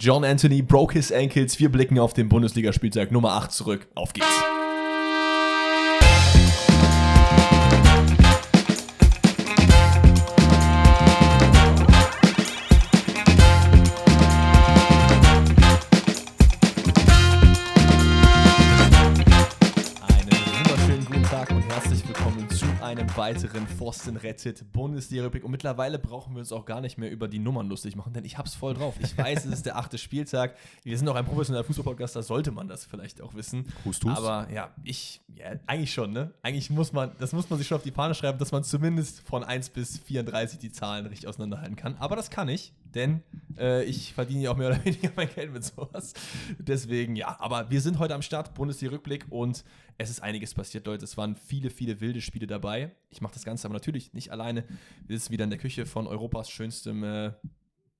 [0.00, 1.60] John Anthony broke his ankles.
[1.60, 3.86] Wir blicken auf den Bundesligaspieltag Nummer 8 zurück.
[3.94, 4.26] Auf geht's.
[23.34, 25.44] Weiteren Forsten rettet Bundesliga-Rückblick.
[25.44, 28.24] Und mittlerweile brauchen wir uns auch gar nicht mehr über die Nummern lustig machen, denn
[28.24, 28.96] ich hab's voll drauf.
[29.00, 30.56] Ich weiß, es ist der achte Spieltag.
[30.82, 33.66] Wir sind auch ein professioneller Fußball-Podcast, da sollte man das vielleicht auch wissen.
[33.84, 34.16] Hust, hust.
[34.16, 36.32] Aber ja, ich, ja, eigentlich schon, ne?
[36.42, 39.20] Eigentlich muss man, das muss man sich schon auf die Fahne schreiben, dass man zumindest
[39.20, 41.96] von 1 bis 34 die Zahlen richtig auseinanderhalten kann.
[41.98, 43.22] Aber das kann ich, denn
[43.58, 46.14] äh, ich verdiene ja auch mehr oder weniger mein Geld mit sowas.
[46.58, 49.64] Deswegen, ja, aber wir sind heute am Start, Bundesliga-Rückblick und
[50.00, 51.04] es ist einiges passiert, Leute.
[51.04, 52.90] Es waren viele, viele wilde Spiele dabei.
[53.10, 54.64] Ich mache das Ganze aber natürlich nicht alleine.
[55.06, 57.32] Wir sitzen wieder in der Küche von Europas schönstem, äh,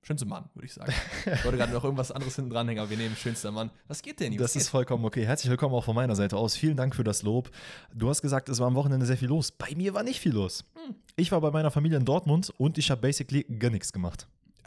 [0.03, 0.95] schönstem Mann, würde ich sagen.
[1.27, 3.71] Ich wollte gerade noch irgendwas anderes hinten dranhängen, aber wir nehmen schönster Mann.
[3.87, 4.43] Was geht denn, Jungs?
[4.43, 5.27] Das ist vollkommen okay.
[5.27, 6.57] Herzlich willkommen auch von meiner Seite aus.
[6.57, 7.51] Vielen Dank für das Lob.
[7.95, 9.53] Du hast gesagt, es war am Wochenende sehr viel los.
[9.53, 10.65] Bei mir war nicht viel los.
[10.83, 10.95] Hm.
[11.17, 14.27] Ich war bei meiner Familie in Dortmund und ich habe basically gar nichts gemacht.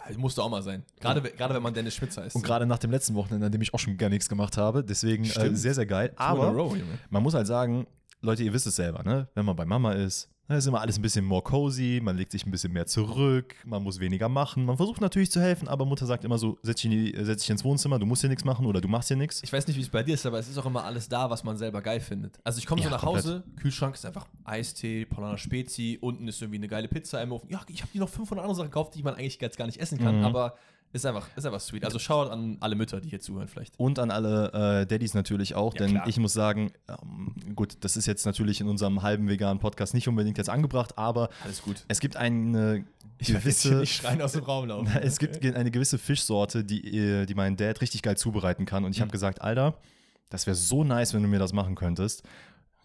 [0.10, 0.84] Ja, Musste auch mal sein.
[1.00, 2.36] Gerade, gerade wenn man Dennis Schmitzer ist.
[2.36, 4.84] Und gerade nach dem letzten Wochenende, an dem ich auch schon gar nichts gemacht habe.
[4.84, 6.12] Deswegen äh, sehr, sehr geil.
[6.16, 6.76] Aber row,
[7.10, 7.88] man muss halt sagen,
[8.22, 9.28] Leute, ihr wisst es selber, ne?
[9.34, 12.32] Wenn man bei Mama ist, dann ist immer alles ein bisschen more cozy, man legt
[12.32, 14.66] sich ein bisschen mehr zurück, man muss weniger machen.
[14.66, 17.50] Man versucht natürlich zu helfen, aber Mutter sagt immer so: setz dich, die, setz dich
[17.50, 19.42] ins Wohnzimmer, du musst hier nichts machen oder du machst hier nichts.
[19.44, 21.30] Ich weiß nicht, wie es bei dir ist, aber es ist auch immer alles da,
[21.30, 22.40] was man selber geil findet.
[22.44, 26.42] Also ich komme so Ja, nach Hause, Kühlschrank ist einfach Eistee, Paulaner Spezi, unten ist
[26.42, 27.50] irgendwie eine geile Pizza im Ofen.
[27.50, 29.80] Ja, ich habe die noch 500 andere Sachen gekauft, die man eigentlich jetzt gar nicht
[29.80, 30.26] essen kann, Mhm.
[30.26, 30.56] aber
[30.94, 31.84] ist einfach, ist einfach sweet.
[31.86, 33.78] Also schaut an alle Mütter, die hier zuhören vielleicht.
[33.80, 36.08] Und an alle äh, Daddys natürlich auch, Ja, denn klar.
[36.08, 40.08] ich muss sagen, ähm, gut, das ist jetzt natürlich in unserem halben veganen Podcast nicht
[40.08, 41.84] unbedingt jetzt angebracht, aber Alles gut.
[41.88, 42.86] es gibt eine
[43.18, 44.88] Ich gewisse, nicht schreien aus dem Raum laufen.
[45.02, 48.86] es gibt eine gewisse Fischsorte, die, äh, die mein Dad richtig geil zubereiten kann.
[48.86, 49.14] Und ich habe Mhm.
[49.14, 49.76] gesagt, Alter,
[50.30, 52.24] das wäre so nice, wenn du mir das machen könntest.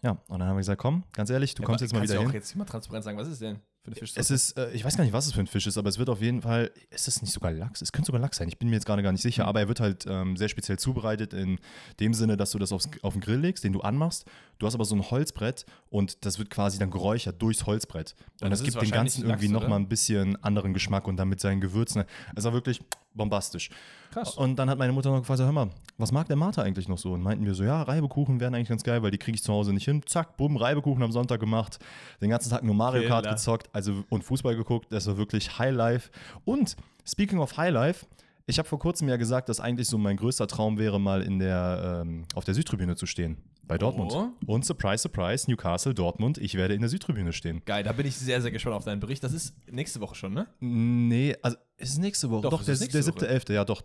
[0.01, 2.21] Ja, und dann haben wir gesagt, komm, ganz ehrlich, du kommst jetzt mal Kannst wieder
[2.21, 2.39] du auch hin.
[2.39, 4.19] jetzt mal transparent sagen, was ist denn für eine Fischsorte?
[4.21, 5.97] Es ist, äh, ich weiß gar nicht, was es für ein Fisch ist, aber es
[5.97, 7.81] wird auf jeden Fall, ist es nicht sogar Lachs?
[7.81, 9.49] Es könnte sogar Lachs sein, ich bin mir jetzt gerade gar nicht sicher, Mhm.
[9.49, 11.59] aber er wird halt ähm, sehr speziell zubereitet in
[11.99, 14.25] dem Sinne, dass du das aufs, auf den Grill legst, den du anmachst.
[14.59, 18.13] Du hast aber so ein Holzbrett und das wird quasi dann geräuchert durchs Holzbrett.
[18.39, 21.15] Ja, Und das das gibt dem Ganzen Lachs, irgendwie nochmal ein bisschen anderen Geschmack und
[21.15, 22.03] dann mit seinen Gewürzen.
[22.35, 22.81] Es war wirklich
[23.13, 23.69] bombastisch.
[24.11, 24.35] Krass.
[24.35, 26.97] Und dann hat meine Mutter noch gefragt, hör mal, was mag der Martha eigentlich noch
[26.97, 27.13] so?
[27.13, 29.53] Und meinten wir so, ja, Reibekuchen wären eigentlich ganz geil, weil die kriege ich zu
[29.53, 30.01] Hause nicht hin.
[30.05, 31.79] Zack, bumm, Reibekuchen am Sonntag gemacht.
[32.21, 33.35] Den ganzen Tag nur Mario Kart Killer.
[33.35, 34.87] gezockt also, und Fußball geguckt.
[34.91, 36.09] Das war wirklich High Life.
[36.43, 38.05] Und speaking of High Life,
[38.45, 41.39] ich habe vor kurzem ja gesagt, dass eigentlich so mein größter Traum wäre, mal in
[41.39, 43.37] der, ähm, auf der Südtribüne zu stehen.
[43.69, 44.11] Bei Dortmund.
[44.11, 44.29] Oh.
[44.47, 47.61] Und surprise, surprise, Newcastle, Dortmund, ich werde in der Südtribüne stehen.
[47.65, 49.23] Geil, da bin ich sehr, sehr gespannt auf deinen Bericht.
[49.23, 50.47] Das ist nächste Woche schon, ne?
[50.59, 52.41] Nee, also es ist nächste Woche.
[52.41, 53.27] Doch, Doch, der, der siebte, Woche.
[53.27, 53.83] elfte, ja doch.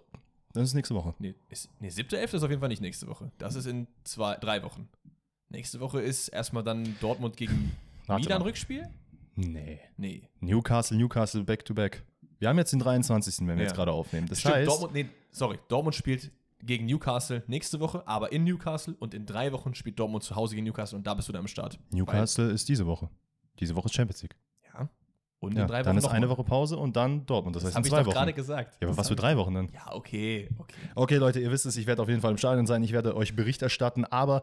[0.55, 1.15] Das ist nächste Woche.
[1.19, 3.31] Nee, ist, nee, siebte, elfte ist auf jeden Fall nicht nächste Woche.
[3.37, 4.89] Das ist in zwei, drei Wochen.
[5.51, 7.73] Nächste Woche ist erstmal dann Dortmund gegen
[8.09, 8.41] Milan.
[8.41, 8.89] Rückspiel?
[9.37, 9.81] Nee.
[9.99, 10.31] Nee.
[10.41, 12.03] Newcastle, Newcastle, back to back.
[12.39, 13.63] Wir haben jetzt den 23., wenn wir Ja.
[13.65, 14.29] jetzt gerade aufnehmen.
[14.29, 16.31] Das Stimmt, heißt, Dortmund, nee, sorry, Dortmund spielt
[16.67, 20.55] gegen Newcastle nächste Woche, aber in Newcastle und in drei Wochen spielt Dortmund zu Hause
[20.55, 21.79] gegen Newcastle und da bist du dann am Start.
[21.91, 23.09] Newcastle ist diese Woche.
[23.61, 24.37] Diese Woche ist Champions League.
[24.73, 24.89] Ja.
[25.41, 26.29] Und Ja, in drei dann ist noch eine.
[26.29, 27.55] Woche Pause und dann Dortmund.
[27.57, 28.15] Das, Das heißt habe ich doch Wochen.
[28.15, 28.75] gerade gesagt.
[28.81, 29.69] Ja, aber Das was für drei Wochen dann?
[29.73, 30.75] Ja, okay, okay.
[30.95, 32.83] Okay, Leute, ihr wisst es, ich werde auf jeden Fall im Stadion sein.
[32.83, 34.43] Ich werde euch Bericht erstatten, aber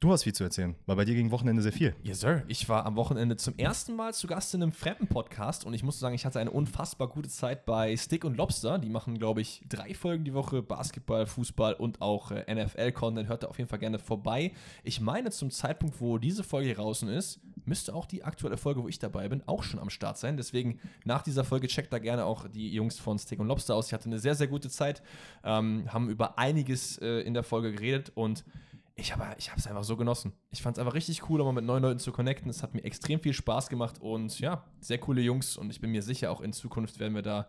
[0.00, 1.94] du hast viel zu erzählen, weil bei dir ging Wochenende sehr viel.
[2.02, 2.44] Yes, sir.
[2.46, 5.82] Ich war am Wochenende zum ersten Mal zu Gast in einem fremden Podcast und ich
[5.82, 8.78] muss sagen, ich hatte eine unfassbar gute Zeit bei Stick und Lobster.
[8.78, 13.28] Die machen, glaube ich, drei Folgen die Woche: Basketball, Fußball und auch äh, NFL-Content.
[13.28, 14.52] Hört da auf jeden Fall gerne vorbei.
[14.84, 18.82] Ich meine, zum Zeitpunkt, wo diese Folge hier draußen ist, müsste auch die aktuelle Folge,
[18.82, 20.36] wo ich dabei bin, auch schon am Start sein.
[20.36, 23.88] Deswegen nach dieser Folge checkt da gerne auch die Jungs von Stick und Lobster aus.
[23.88, 25.02] Ich hatte eine sehr, sehr gute Zeit,
[25.44, 28.44] ähm, haben über einiges äh, in der Folge geredet und
[28.98, 30.32] ich habe ich es einfach so genossen.
[30.50, 32.50] Ich fand es einfach richtig cool, mal mit neuen Leuten zu connecten.
[32.50, 35.92] Es hat mir extrem viel Spaß gemacht und ja, sehr coole Jungs und ich bin
[35.92, 37.48] mir sicher, auch in Zukunft werden wir da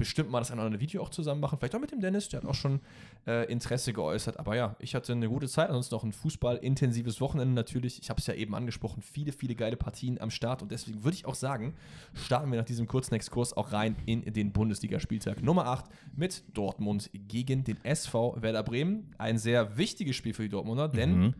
[0.00, 1.58] bestimmt mal das eine oder andere Video auch zusammen machen.
[1.58, 2.80] Vielleicht auch mit dem Dennis, der hat auch schon
[3.26, 4.38] äh, Interesse geäußert.
[4.40, 5.68] Aber ja, ich hatte eine gute Zeit.
[5.68, 8.00] Ansonsten noch ein Fußball-intensives Wochenende natürlich.
[8.00, 11.14] Ich habe es ja eben angesprochen, viele, viele geile Partien am Start und deswegen würde
[11.14, 11.74] ich auch sagen,
[12.14, 15.84] starten wir nach diesem kurzen Exkurs auch rein in den Bundesligaspieltag Nummer 8
[16.16, 19.14] mit Dortmund gegen den SV Werder Bremen.
[19.18, 21.34] Ein sehr wichtiges Spiel für die Dortmunder, denn Mhm.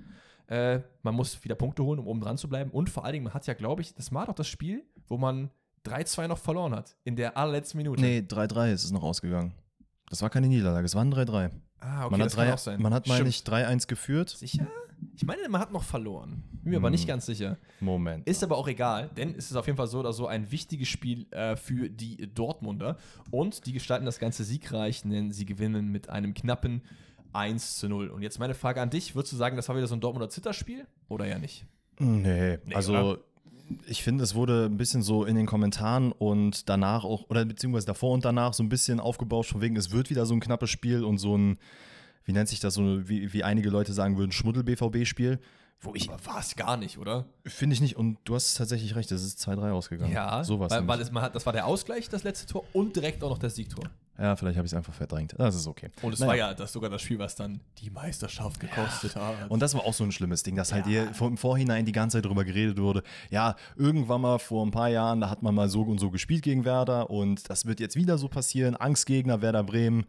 [0.48, 2.70] äh, man muss wieder Punkte holen, um oben dran zu bleiben.
[2.70, 5.16] Und vor allen Dingen, man hat ja, glaube ich, das war doch das Spiel, wo
[5.16, 5.50] man
[5.86, 6.96] 3-2 noch verloren hat.
[7.04, 8.00] In der allerletzten Minute.
[8.00, 9.52] Nee, 3-3 ist es noch ausgegangen.
[10.08, 11.50] Das war keine Niederlage, es war ein 3-3.
[11.80, 12.82] Ah, okay, man, das hat kann auch sein.
[12.82, 14.30] man hat, meine ich, 3-1 geführt.
[14.30, 14.66] Sicher?
[15.14, 16.42] Ich meine, man hat noch verloren.
[16.62, 17.08] Bin mir aber nicht Hm.
[17.08, 17.56] ganz sicher.
[17.80, 18.26] Moment.
[18.28, 20.88] Ist aber auch egal, denn es ist auf jeden Fall so oder so ein wichtiges
[20.88, 22.98] Spiel äh, für die Dortmunder.
[23.30, 26.82] Und die gestalten das Ganze siegreich, denn sie gewinnen mit einem knappen
[27.32, 28.08] 1 zu 0.
[28.08, 30.28] Und jetzt meine Frage an dich: Würdest du sagen, das war wieder so ein Dortmunder
[30.28, 31.64] Zitterspiel oder ja nicht?
[31.98, 33.18] Nee, Nee, also oder?
[33.90, 37.87] Ich finde, es wurde ein bisschen so in den Kommentaren und danach auch, oder beziehungsweise
[37.87, 40.70] davor und danach so ein bisschen aufgebauscht, von wegen, es wird wieder so ein knappes
[40.70, 41.58] Spiel und so ein,
[42.25, 45.40] wie nennt sich das, so wie, wie einige Leute sagen würden, Schmuddel-BVB-Spiel.
[45.81, 47.26] Wo ich, war es gar nicht, oder?
[47.46, 50.12] finde ich nicht, und du hast tatsächlich recht, es ist 2-3 ausgegangen.
[50.12, 50.70] Ja, sowas.
[50.70, 53.31] weil, weil es, man hat, das war der Ausgleich, das letzte Tor und direkt auch
[53.31, 53.84] noch das Siegtor.
[54.20, 55.34] Ja, vielleicht habe ich es einfach verdrängt.
[55.38, 55.90] Das ist okay.
[56.02, 56.28] Und es Naja.
[56.31, 59.50] war ja das sogar das Spiel, was dann die Meisterschaft gekostet hat.
[59.50, 61.05] Und das war auch so ein schlimmes Ding, dass halt Ja.
[61.11, 63.02] hier im Vorhinein die ganze Zeit drüber geredet wurde.
[63.31, 66.43] Ja, irgendwann mal vor ein paar Jahren, da hat man mal so und so gespielt
[66.43, 68.76] gegen Werder und das wird jetzt wieder so passieren.
[68.76, 70.05] Angstgegner Werder Bremen.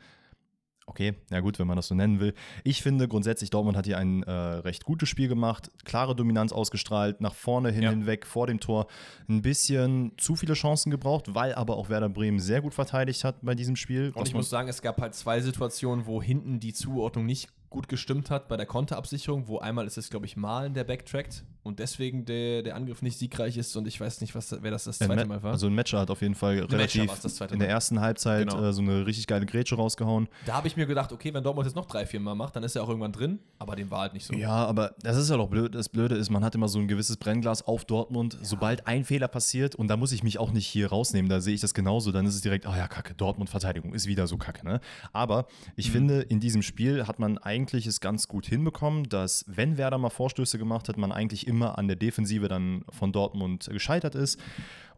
[0.91, 2.33] Okay, ja gut, wenn man das so nennen will.
[2.65, 7.21] Ich finde grundsätzlich, Dortmund hat hier ein äh, recht gutes Spiel gemacht, klare Dominanz ausgestrahlt,
[7.21, 7.89] nach vorne hin Ja.
[7.91, 8.87] hinweg, vor dem Tor.
[9.29, 13.37] Ein bisschen zu viele Chancen gebraucht, weil aber auch Werder Bremen sehr gut verteidigt hat
[13.41, 14.11] bei diesem Spiel.
[14.13, 17.87] Und ich muss sagen, es gab halt zwei Situationen, wo hinten die Zuordnung nicht gut
[17.87, 21.79] gestimmt hat bei der Konterabsicherung, wo einmal ist es, glaube ich, Malen, der backtrackt und
[21.79, 24.99] deswegen der, der Angriff nicht siegreich ist und ich weiß nicht, was, wer das das
[25.01, 25.51] Ein zweite Ma- Mal war.
[25.51, 28.63] Also ein Matcher hat auf jeden Fall Matcher relativ in der ersten Halbzeit Genau.
[28.63, 30.27] äh, so eine richtig geile Grätsche rausgehauen.
[30.45, 32.63] da habe ich mir gedacht, okay, wenn Dortmund jetzt noch drei, vier Mal macht, dann
[32.63, 34.33] ist er auch irgendwann drin, aber dem war halt nicht so.
[34.33, 35.75] Ja, aber das ist ja doch blöd.
[35.75, 38.37] Das Blöde ist, man hat immer so ein gewisses Brennglas auf Dortmund.
[38.41, 41.53] Sobald ein Fehler passiert, und da muss ich mich auch nicht hier rausnehmen, da sehe
[41.53, 44.65] ich das genauso, dann ist es direkt, ah ja, kacke, Dortmund-Verteidigung ist wieder so kacke,
[44.65, 44.79] ne?
[45.13, 45.91] Aber ich Mhm.
[45.93, 50.09] finde, in diesem Spiel hat man eigentlich es ganz gut hinbekommen, dass, wenn Werder mal
[50.09, 54.39] Vorstöße gemacht hat, man eigentlich immer an der Defensive dann von Dortmund gescheitert ist.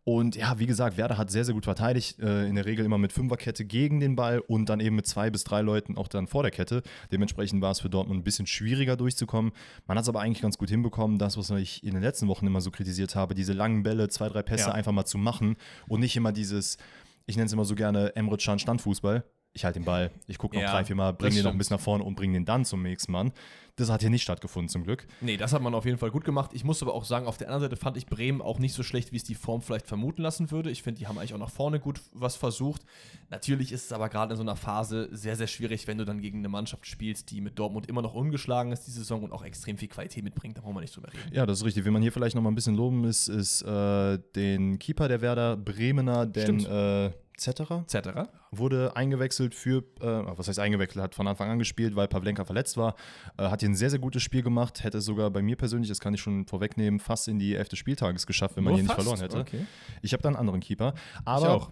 [0.06, 2.20] Und ja, wie gesagt, Werder hat sehr, sehr gut verteidigt.
[2.20, 5.30] Äh, in der Regel immer mit Fünferkette gegen den Ball und dann eben mit zwei
[5.30, 6.84] bis drei Leuten auch dann vor der Kette.
[7.12, 9.54] Dementsprechend war es für Dortmund ein bisschen schwieriger durchzukommen.
[9.88, 12.46] Man hat es aber eigentlich ganz gut hinbekommen, das, was ich in den letzten Wochen
[12.46, 14.74] immer so kritisiert habe, diese langen Bälle, zwei, drei Pässe Ja.
[14.74, 15.56] einfach mal zu machen
[15.88, 16.78] und nicht immer dieses,
[17.26, 19.24] ich nenne es immer so gerne Emre Can Standfußball.
[19.56, 21.58] Ich halte den Ball, ich gucke noch Ja, drei, vier Mal, bringe den noch ein
[21.60, 23.32] bisschen nach vorne und bringe den dann zum nächsten Mann.
[23.76, 25.08] Das hat hier nicht stattgefunden, zum Glück.
[25.22, 26.52] Nee, das hat man auf jeden Fall gut gemacht.
[26.54, 28.84] Ich muss aber auch sagen, auf der anderen Seite fand ich Bremen auch nicht so
[28.84, 30.70] schlecht, wie es die Form vielleicht vermuten lassen würde.
[30.70, 32.84] Ich finde, die haben eigentlich auch nach vorne gut was versucht.
[33.30, 36.22] Natürlich ist es aber gerade in so einer Phase sehr, sehr schwierig, wenn du dann
[36.22, 39.44] gegen eine Mannschaft spielst, die mit Dortmund immer noch ungeschlagen ist, die Saison und auch
[39.44, 40.56] extrem viel Qualität mitbringt.
[40.58, 41.32] Da brauchen wir nicht drüber reden.
[41.32, 41.84] Ja, das ist richtig.
[41.84, 45.22] Wenn man hier vielleicht noch mal ein bisschen loben ist, ist äh, den Keeper der
[45.22, 46.68] Werder, Bremener, den Stimmt.
[46.68, 48.30] äh, Zetterer, Etc.
[48.52, 52.78] wurde eingewechselt für, äh, was heißt eingewechselt, hat von Anfang an gespielt, weil Pavlenka verletzt
[52.78, 52.96] war.
[53.38, 56.00] Äh, hat hier ein sehr, sehr gutes Spiel gemacht, hätte sogar bei mir persönlich, das
[56.00, 58.96] kann ich schon vorwegnehmen, fast in die elfte Spieltages geschafft, wenn man Nur hier nicht
[58.96, 59.08] fast?
[59.08, 59.40] verloren hätte.
[59.40, 59.66] Okay.
[60.02, 60.94] Ich habe da einen anderen Keeper.
[61.26, 61.72] Aber auch.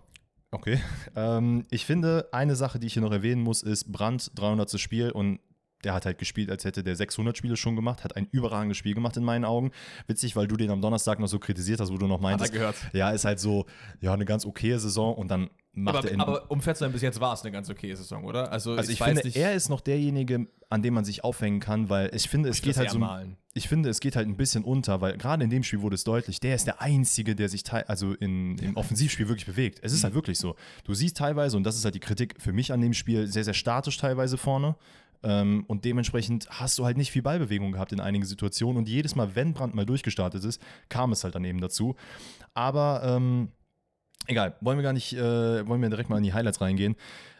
[0.52, 0.80] Okay.
[1.16, 4.80] Ähm, ich finde, eine Sache, die ich hier noch erwähnen muss, ist Brandt 300.
[4.80, 5.40] Spiel und
[5.83, 8.94] der hat halt gespielt, als hätte der 600 Spiele schon gemacht, hat ein überragendes Spiel
[8.94, 9.72] gemacht in meinen Augen.
[10.07, 12.30] Witzig, weil du den am Donnerstag noch so kritisiert hast, wo du noch Hat er
[12.30, 12.75] meintest, gehört.
[12.94, 13.66] ja, ist halt so,
[14.00, 16.92] ja, eine ganz okaye Saison und dann macht Aber, er aber um fair zu sein,
[16.92, 18.51] bis jetzt war es eine ganz okay Saison, oder?
[18.51, 21.60] Also, also ich, weiß finde, nicht, er ist noch derjenige, an dem man sich aufhängen
[21.60, 23.38] kann, weil ich finde, es ich geht halt so malen.
[23.54, 26.04] ich finde, es geht halt ein bisschen unter, weil gerade in dem Spiel wurde es
[26.04, 29.80] deutlich, der ist der Einzige, der sich also in, im Offensivspiel wirklich bewegt.
[29.81, 30.56] Es ist halt wirklich so.
[30.84, 33.45] Du siehst teilweise, und das ist halt die Kritik für mich an dem Spiel, sehr,
[33.45, 34.75] sehr statisch teilweise vorne.
[35.24, 38.78] Ähm, und dementsprechend hast du halt nicht viel Ballbewegung gehabt in einigen Situationen.
[38.78, 41.96] Und jedes Mal, wenn Brandt mal durchgestartet ist, kam es halt dann eben dazu.
[42.54, 43.50] Aber ähm,
[44.28, 46.96] egal, wollen wir gar nicht, äh, wollen wir direkt mal in die Highlights reingehen.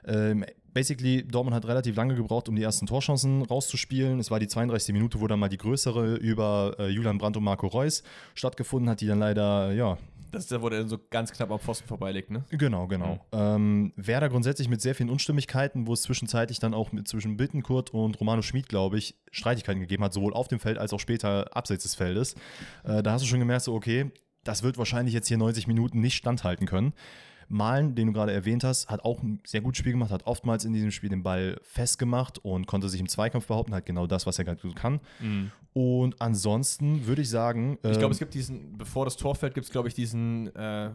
[0.06, 4.19] Ähm, basically, Dortmund hat relativ lange gebraucht, um die ersten Torchancen rauszuspielen.
[4.19, 4.94] Es war die 32.
[4.94, 8.04] Minute, wo dann mal die größere über äh, Julian Brandt und Marco Reus
[8.35, 9.97] stattgefunden hat, die dann leider, ja,
[10.31, 12.44] Das ist der, wo der so ganz knapp am Pfosten vorbeiliegt, ne?
[12.50, 13.19] Genau, genau.
[13.31, 17.94] Ähm, Werder grundsätzlich mit sehr vielen Unstimmigkeiten, wo es zwischenzeitlich dann auch mit, zwischen Bittenkurt
[17.94, 21.56] und Romano Schmid, glaube ich, Streitigkeiten gegeben hat, sowohl auf dem Feld als auch später
[21.56, 22.35] abseits des Feldes.
[22.83, 24.11] Äh, da hast du schon gemerkt, so, okay,
[24.44, 26.94] das wird wahrscheinlich jetzt hier 90 Minuten nicht standhalten können.
[27.52, 30.64] Malen, den du gerade erwähnt hast, hat auch ein sehr gutes Spiel gemacht, hat oftmals
[30.64, 34.26] in diesem Spiel den Ball festgemacht und konnte sich im Zweikampf behaupten, halt genau das,
[34.26, 35.02] was er gerade gut kann.
[35.73, 39.54] Und ansonsten würde ich sagen, Ich glaube, ähm, es gibt diesen, bevor das Tor fällt,
[39.54, 40.90] gibt es, glaube ich, diesen äh,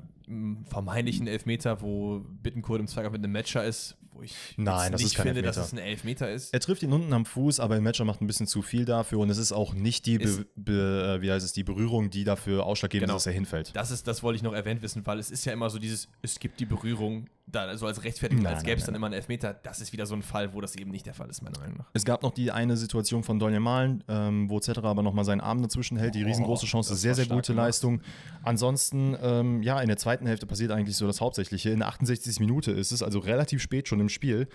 [0.68, 5.10] vermeintlichen Elfmeter, wo Bittenkurt im Zweikampf mit einem Matcher ist, wo ich Nein, das nicht
[5.12, 5.60] ist kein finde, Elfmeter.
[5.60, 6.52] dass es ein Elfmeter ist.
[6.54, 9.18] Er trifft ihn unten am Fuß, aber der Matcher macht ein bisschen zu viel dafür
[9.18, 12.10] und es ist auch nicht die, Ist- Be Be äh, wie heißt es, die Berührung,
[12.10, 13.16] die dafür ausschlaggebend Genau.
[13.16, 13.70] ist, dass er hinfällt.
[13.74, 16.08] Das ist, das wollte ich noch erwähnt wissen, weil es ist ja immer so dieses,
[16.22, 19.14] es gibt die Berührung, da, also als Rechtfertigung, Nein, als gäbe es dann immer einen
[19.14, 19.54] Elfmeter.
[19.54, 21.76] Das ist wieder so ein Fall, wo das eben nicht der Fall ist, meiner Meinung
[21.78, 21.86] nach.
[21.92, 25.40] Es gab noch die eine Situation von Donny Malen, ähm, wo Cetera aber nochmal seinen
[25.40, 27.66] Arm dazwischen hält, die Oh, riesengroße Chance, das sehr, sehr gute gemacht.
[27.66, 28.02] Leistung.
[28.42, 31.70] Ansonsten, ähm, ja, in der zweiten Hälfte passiert eigentlich so das Hauptsächliche.
[31.70, 32.40] In der 68.
[32.40, 34.48] Minute ist es, also relativ spät schon im Spiel.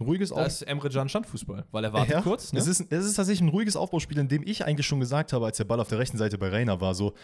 [0.00, 2.52] Ein ruhiges Da Auf ist Emre Can Standfußball, weil er wartet kurz.
[2.52, 2.58] Ne?
[2.58, 5.46] Es, ist, es ist tatsächlich ein ruhiges Aufbauspiel, in dem ich eigentlich schon gesagt habe,
[5.46, 7.14] als der Ball auf der rechten Seite bei Reina war, so,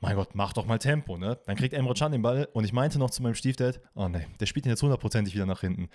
[0.00, 1.38] mein Gott, mach doch mal Tempo, ne?
[1.46, 4.26] Dann kriegt Emre Can den Ball und ich meinte noch zu meinem Stiefdad, oh ne,
[4.38, 5.88] der spielt ihn jetzt hundertprozentig wieder nach hinten.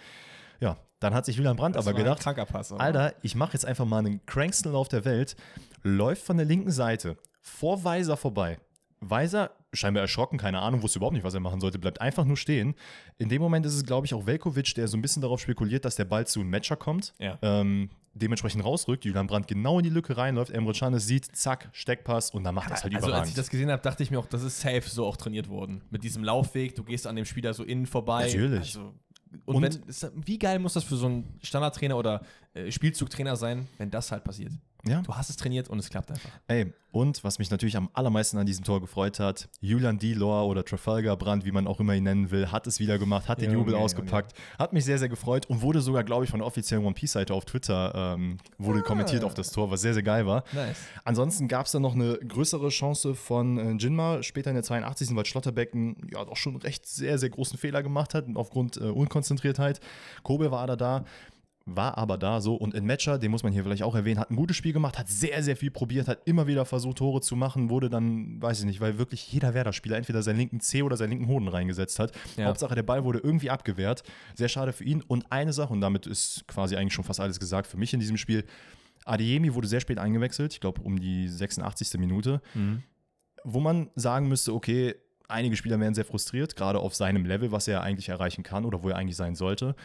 [0.60, 2.72] Ja, dann hat sich Julian Brandt Das aber gedacht, Pass.
[2.72, 5.36] Alter, ich mache jetzt einfach mal einen kranksten Lauf der Welt,
[5.84, 8.58] läuft von der linken Seite vor Weiser vorbei.
[9.02, 12.38] Weiser, scheinbar erschrocken, keine Ahnung, wusste überhaupt nicht, was er machen sollte, bleibt einfach nur
[12.38, 12.76] stehen.
[13.18, 15.86] In dem Moment ist es, glaube ich, auch Velkovic, der so ein bisschen darauf spekuliert,
[15.86, 17.14] dass der Ball zu einem Matcher kommt.
[17.20, 17.38] Ja.
[17.42, 21.70] Ähm, dementsprechend rausrückt, Julian Brandt genau in die Lücke reinläuft, Emre Can es sieht, zack,
[21.74, 23.30] Steckpass und dann macht das halt also als überragend.
[23.30, 25.82] ich das gesehen habe, dachte ich mir auch, das ist safe so auch trainiert worden.
[25.90, 28.26] Mit diesem Laufweg, du gehst an dem Spieler so innen vorbei.
[28.26, 28.60] Natürlich.
[28.78, 28.94] Also,
[29.46, 32.22] und, Und- wenn, wie geil muss das für so einen Standardtrainer oder
[32.70, 34.52] Spielzugtrainer sein, wenn das halt passiert?
[34.88, 35.02] ja.
[35.02, 36.30] Du hast es trainiert und es klappt einfach.
[36.48, 40.64] Ey, und was mich natürlich am allermeisten an diesem Tor gefreut hat, Julian Delor oder
[40.64, 43.52] Trafalgar Brandt, wie man auch immer ihn nennen will, hat es wieder gemacht, hat den
[43.52, 43.84] Jubel Junge.
[43.84, 46.94] ausgepackt, hat mich sehr, sehr gefreut und wurde sogar, glaube ich, von der offiziellen One
[46.94, 50.44] Piece-Seite auf Twitter ähm, wurde kommentiert auf das Tor, was sehr, sehr geil war.
[50.54, 50.78] Nice.
[51.04, 55.16] Ansonsten gab es dann noch eine größere Chance von äh, Jinma später in der 82.
[55.16, 59.80] weil Schlotterbecken ja doch schon recht sehr, sehr großen Fehler gemacht hat aufgrund äh, Unkonzentriertheit.
[60.24, 61.06] Kobe war da da.
[61.68, 64.30] War aber da so und in Matcher, den muss man hier vielleicht auch erwähnen, hat
[64.30, 67.36] ein gutes Spiel gemacht, hat sehr, sehr viel probiert, hat immer wieder versucht, Tore zu
[67.36, 70.96] machen, wurde dann, weiß ich nicht, weil wirklich jeder Werder-Spieler entweder seinen linken C oder
[70.96, 72.12] seinen linken Hoden reingesetzt hat.
[72.38, 72.46] Ja.
[72.46, 74.04] Hauptsache, der Ball wurde irgendwie abgewehrt.
[74.36, 75.02] Sehr schade für ihn.
[75.02, 78.00] Und eine Sache, und damit ist quasi eigentlich schon fast alles gesagt für mich in
[78.00, 78.46] diesem Spiel,
[79.04, 82.00] Adeyemi wurde sehr spät eingewechselt, ich glaube um die 86.
[82.00, 82.42] Minute,
[83.44, 84.96] wo man sagen müsste, okay,
[85.28, 88.84] einige Spieler werden sehr frustriert, gerade auf seinem Level, was er eigentlich erreichen kann oder
[88.84, 89.76] wo er eigentlich sein sollte.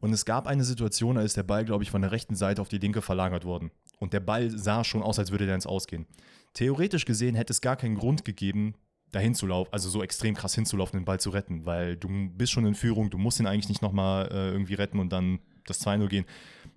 [0.00, 2.62] Und es gab eine Situation, da ist der Ball, glaube ich, von der rechten Seite
[2.62, 3.70] auf die linke verlagert worden.
[3.98, 6.06] Und der Ball sah schon aus, als würde der ins Ausgehen.
[6.54, 8.74] Theoretisch gesehen hätte es gar keinen Grund gegeben,
[9.12, 12.52] dahin zu laufen, also so extrem krass hinzulaufen, den Ball zu retten, weil du bist
[12.52, 15.84] schon in Führung, du musst ihn eigentlich nicht nochmal äh, irgendwie retten und dann das
[15.86, 16.24] 2-0 gehen.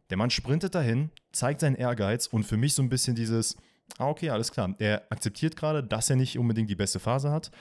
[0.09, 3.57] Der Mann sprintet dahin, zeigt seinen Ehrgeiz und für mich so ein bisschen dieses,
[3.97, 4.75] ah, okay, alles klar.
[4.79, 7.51] Der akzeptiert gerade, dass er nicht unbedingt die beste Phase hat,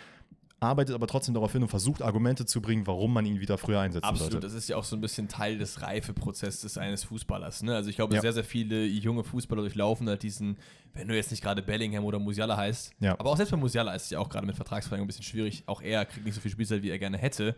[0.61, 3.81] arbeitet aber trotzdem darauf hin und versucht Argumente zu bringen, warum man ihn wieder früher
[3.81, 4.47] einsetzen Absolut, sollte.
[4.47, 7.63] das ist ja auch so ein bisschen Teil des Reifeprozesses eines Fußballers.
[7.63, 7.75] Ne?
[7.75, 8.21] Also ich glaube, Ja.
[8.21, 10.59] sehr, sehr viele junge Fußballer durchlaufen halt diesen,
[10.93, 13.19] wenn du jetzt nicht gerade Bellingham oder Musiala heißt, Ja.
[13.19, 15.63] aber auch selbst bei Musiala ist es ja auch gerade mit Vertragsverlängerung ein bisschen schwierig.
[15.67, 17.57] Auch er kriegt nicht so viel Spielzeit, wie er gerne hätte.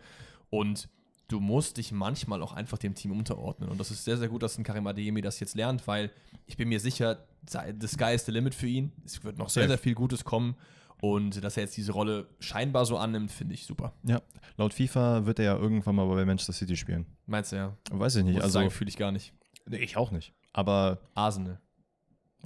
[0.49, 0.87] Und
[1.27, 3.69] du musst dich manchmal auch einfach dem Team unterordnen.
[3.69, 6.11] Und das ist sehr, sehr gut, dass ein Karim Adeyemi das jetzt lernt, weil
[6.45, 8.91] ich bin mir sicher, the sky is the limit für ihn.
[9.03, 10.55] Es wird noch sehr, sehr viel Gutes kommen.
[11.03, 13.91] Und dass er jetzt diese Rolle scheinbar so annimmt, finde ich super.
[14.03, 14.21] Ja,
[14.55, 17.05] laut FIFA wird er ja irgendwann mal bei Manchester City spielen.
[17.25, 17.77] Meinst du ja?
[17.91, 18.35] Weiß ich nicht.
[18.35, 19.33] Muss ich also, fühle ich gar nicht.
[19.69, 20.33] Ich auch nicht.
[20.53, 21.59] Aber, Arsenal.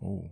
[0.01, 0.27] oh.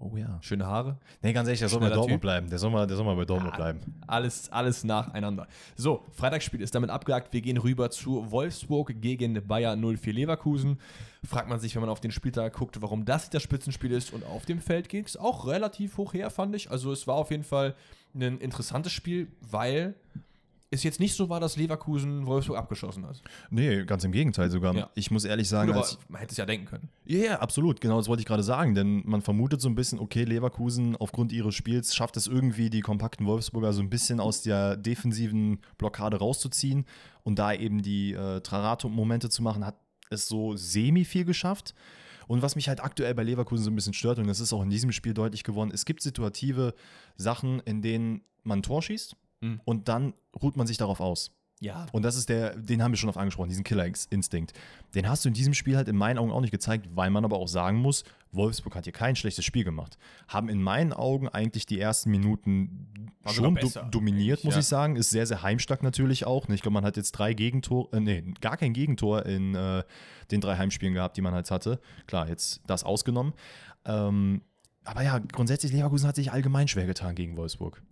[0.00, 0.38] Oh ja.
[0.42, 0.96] Schöne Haare.
[1.22, 2.48] Nee, ganz ehrlich, der soll mal Schneller Dortmund bleiben.
[2.50, 3.56] Der soll mal, der soll mal bei Dortmund Ja.
[3.56, 3.80] bleiben.
[4.06, 5.46] Alles, alles nacheinander.
[5.76, 7.32] So, Freitagsspiel ist damit abgehakt.
[7.32, 10.78] Wir gehen rüber zu Wolfsburg gegen Bayer 04 Leverkusen.
[11.24, 14.12] Fragt man sich, wenn man auf den Spieltag guckt, warum das das Spitzenspiel ist.
[14.12, 16.70] Und auf dem Feld ging es auch relativ hoch her, fand ich.
[16.70, 17.74] Also es war auf jeden Fall
[18.14, 19.94] ein interessantes Spiel, weil
[20.70, 23.22] es jetzt nicht so war, dass Leverkusen Wolfsburg abgeschossen hat.
[23.50, 24.74] Nee, ganz im Gegenteil sogar.
[24.74, 24.90] Ja.
[24.94, 26.88] Ich muss ehrlich Gut, sagen, aber als, man hätte es ja denken können.
[27.06, 27.80] Ja, ja, absolut.
[27.80, 28.74] Genau, das wollte ich gerade sagen.
[28.74, 32.82] Denn man vermutet so ein bisschen, okay, Leverkusen aufgrund ihres Spiels schafft es irgendwie, die
[32.82, 36.84] kompakten Wolfsburger so ein bisschen aus der defensiven Blockade rauszuziehen
[37.22, 39.76] und da eben die äh, Trarato-Momente zu machen, hat
[40.10, 41.74] es so semi viel geschafft.
[42.26, 44.62] Und was mich halt aktuell bei Leverkusen so ein bisschen stört, und das ist auch
[44.62, 46.74] in diesem Spiel deutlich geworden, es gibt situative
[47.16, 49.60] Sachen, in denen man ein Tor schießt Mhm.
[49.64, 51.32] und dann ruht man sich darauf aus.
[51.60, 54.52] Ja, Und das ist der, den haben wir schon oft angesprochen, diesen Killer-Instinkt.
[54.94, 57.24] Den hast du in diesem Spiel halt in meinen Augen auch nicht gezeigt, weil man
[57.24, 59.98] aber auch sagen muss, Wolfsburg hat hier kein schlechtes Spiel gemacht.
[60.28, 64.54] Haben in meinen Augen eigentlich die ersten Minuten War schon sogar do besser, dominiert, muss
[64.54, 64.60] ja.
[64.60, 64.94] ich sagen.
[64.94, 66.48] Ist sehr, sehr heimstark natürlich auch.
[66.48, 69.82] Ich glaube, man hat jetzt drei Gegentore, äh, nee, gar kein Gegentor in äh,
[70.30, 71.80] den drei Heimspielen gehabt, die man halt hatte.
[72.06, 73.32] Klar, jetzt das ausgenommen.
[73.84, 74.42] Ähm,
[74.84, 77.82] aber ja, grundsätzlich, Leverkusen hat sich allgemein schwer getan gegen Wolfsburg.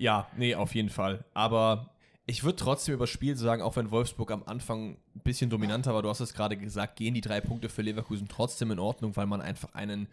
[0.00, 1.24] Ja, nee, auf jeden Fall.
[1.34, 1.90] Aber
[2.24, 5.92] ich würde trotzdem über das Spiel sagen, auch wenn Wolfsburg am Anfang ein bisschen dominanter
[5.92, 9.14] war, du hast es gerade gesagt, gehen die drei Punkte für Leverkusen trotzdem in Ordnung,
[9.16, 10.08] weil man einfach einen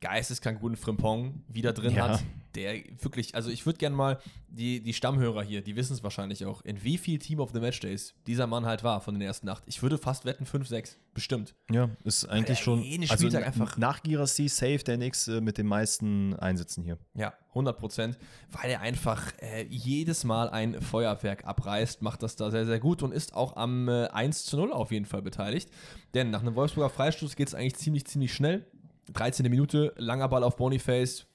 [0.00, 2.08] geisteskrank guten Frimpong wieder drin Ja.
[2.10, 2.22] hat,
[2.54, 6.44] der wirklich, also ich würde gerne mal, die, die Stammhörer hier, die wissen es wahrscheinlich
[6.46, 9.22] auch, in wie viel Team of the Match Days dieser Mann halt war von den
[9.22, 9.64] ersten acht.
[9.66, 11.54] Ich würde fast wetten 5, 6, bestimmt.
[11.72, 15.66] Ja, ist eigentlich schon also Spieltag n- einfach- nach Girassi safe der nächste mit den
[15.66, 16.98] meisten Einsätzen hier.
[17.14, 18.16] Ja, 100 Prozent,
[18.52, 23.02] weil er einfach äh, jedes Mal ein Feuerwerk abreißt, macht das da sehr, sehr gut
[23.02, 25.70] und ist auch am äh, 1 zu 0 auf jeden Fall beteiligt.
[26.14, 28.64] Denn nach einem Wolfsburger Freistoß geht es eigentlich ziemlich, ziemlich schnell.
[29.12, 29.48] 13.
[29.50, 31.26] Minute, langer Ball auf Boniface,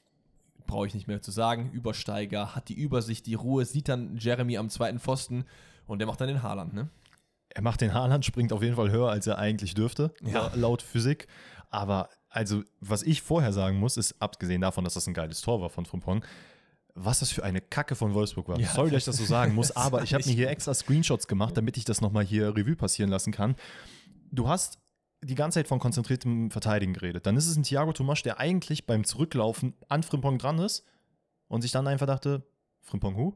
[0.65, 1.71] brauche ich nicht mehr zu sagen.
[1.71, 5.45] Übersteiger, hat die Übersicht, die Ruhe, sieht dann Jeremy am zweiten Pfosten
[5.87, 6.89] und der macht dann den Haaland, ne?
[7.51, 10.47] er macht den Haaland, springt auf jeden Fall höher, als er eigentlich dürfte, Ja.
[10.47, 11.27] la- laut Physik.
[11.71, 15.59] Aber also, was ich vorher sagen muss, ist, abgesehen davon, dass das ein geiles Tor
[15.59, 16.23] war von Frimpong,
[16.93, 18.59] was das für eine Kacke von Wolfsburg war.
[18.59, 18.67] Ja.
[18.67, 21.57] Sorry, dass ich das so sagen muss, aber ich habe mir hier extra Screenshots gemacht,
[21.57, 23.55] damit ich das nochmal hier Revue passieren lassen kann.
[24.31, 24.77] Du hast
[25.21, 27.25] die ganze Zeit von konzentriertem Verteidigen geredet.
[27.25, 30.85] Dann ist es ein Thiago Tomasch, der eigentlich beim Zurücklaufen an Frimpong dran ist
[31.47, 32.43] und sich dann einfach dachte,
[32.81, 33.35] Frimpong who?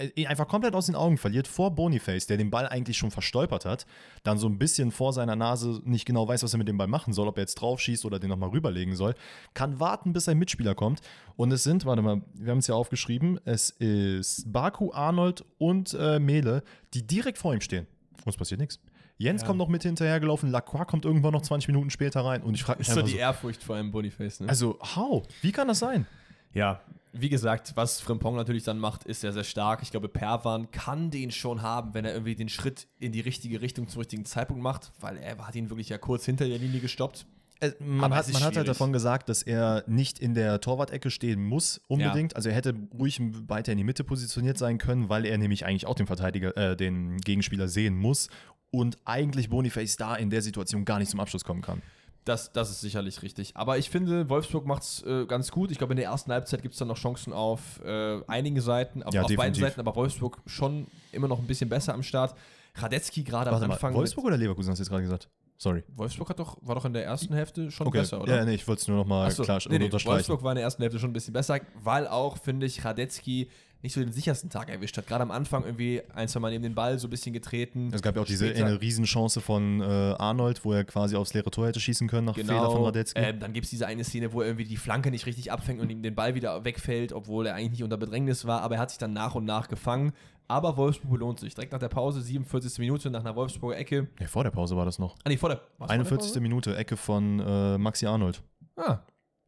[0.00, 3.64] Äh, einfach komplett aus den Augen verliert vor Boniface, der den Ball eigentlich schon verstolpert
[3.64, 3.86] hat,
[4.22, 6.86] dann so ein bisschen vor seiner Nase nicht genau weiß, was er mit dem Ball
[6.86, 9.14] machen soll, ob er jetzt drauf schießt oder den nochmal rüberlegen soll,
[9.54, 11.00] kann warten, bis sein Mitspieler kommt.
[11.36, 15.94] Und es sind, warte mal, wir haben es ja aufgeschrieben, es ist Baku, Arnold und
[15.98, 16.62] äh, Mele,
[16.94, 17.86] die direkt vor ihm stehen.
[18.24, 18.80] Und es passiert nichts.
[19.20, 19.48] Jens Ja.
[19.48, 22.78] kommt noch mit hinterhergelaufen, Lacroix kommt irgendwann noch 20 Minuten später rein und ich frage
[22.78, 24.48] mich Ist so einfach die so, Ehrfurcht vor einem Boniface, ne?
[24.48, 25.26] also how?
[25.42, 26.06] Wie kann das sein?
[26.54, 26.80] Ja,
[27.12, 29.82] wie gesagt, was Frimpong natürlich dann macht, ist sehr, sehr stark.
[29.82, 33.60] Ich glaube, Perwan kann den schon haben, wenn er irgendwie den Schritt in die richtige
[33.60, 36.80] Richtung zum richtigen Zeitpunkt macht, weil er hat ihn wirklich ja kurz hinter der Linie
[36.80, 37.26] gestoppt.
[37.60, 41.44] Äh, Man, hat, man hat halt davon gesagt, dass er nicht in der Torwart-Ecke stehen
[41.44, 42.36] muss, unbedingt.
[42.36, 45.86] Also er hätte ruhig weiter in die Mitte positioniert sein können, weil er nämlich eigentlich
[45.86, 48.28] auch den Verteidiger, äh, den Gegenspieler sehen muss
[48.70, 51.82] und eigentlich Boniface da in der Situation gar nicht zum Abschluss kommen kann.
[52.24, 53.56] Das, das ist sicherlich richtig.
[53.56, 55.70] Aber ich finde, Wolfsburg macht es äh, ganz gut.
[55.70, 59.02] Ich glaube, in der ersten Halbzeit gibt es dann noch Chancen auf äh, einigen Seiten,
[59.02, 59.54] auf, Ja, auf beiden.
[59.54, 62.34] Seiten, aber Wolfsburg schon immer noch ein bisschen besser am Start.
[62.74, 63.94] Radetzky gerade am Warte mal, Anfang.
[63.94, 65.28] Wolfsburg oder Leverkusen hast du jetzt gerade gesagt?
[65.56, 65.82] Sorry.
[65.94, 68.36] Wolfsburg hat doch, war doch in der ersten Hälfte schon Okay, besser, oder?
[68.36, 70.14] ja, nee, ich wollte es nur noch mal Achso, klar nee, nee, unterstreichen.
[70.16, 73.50] Wolfsburg war in der ersten Hälfte schon ein bisschen besser, weil auch, finde ich, Radetzky
[73.82, 75.06] nicht so den sichersten Tag erwischt hat.
[75.06, 77.90] Gerade am Anfang irgendwie ein, zwei Mal neben den Ball so ein bisschen getreten.
[77.94, 81.32] Es gab ja auch diese Später- eine Riesenchance von äh, Arnold, wo er quasi aufs
[81.34, 82.84] leere Tor hätte schießen können nach Fehler von Genau.
[82.86, 83.20] Radetzky.
[83.20, 85.80] Ähm, dann gibt es diese eine Szene, wo er irgendwie die Flanke nicht richtig abfängt
[85.80, 88.80] und ihm den Ball wieder wegfällt, obwohl er eigentlich nicht unter Bedrängnis war, aber er
[88.82, 90.12] hat sich dann nach und nach gefangen.
[90.48, 91.54] Aber Wolfsburg belohnt sich.
[91.54, 92.80] Direkt nach der Pause, 47.
[92.80, 94.08] Minute, nach einer Wolfsburger Ecke.
[94.18, 95.14] ja, vor der Pause war das noch.
[95.24, 95.58] Ah, nee, vor der.
[95.58, 96.42] war's vor der 41.
[96.42, 98.42] Minute, Ecke von äh, Maxi Arnold.
[98.76, 98.98] Ah,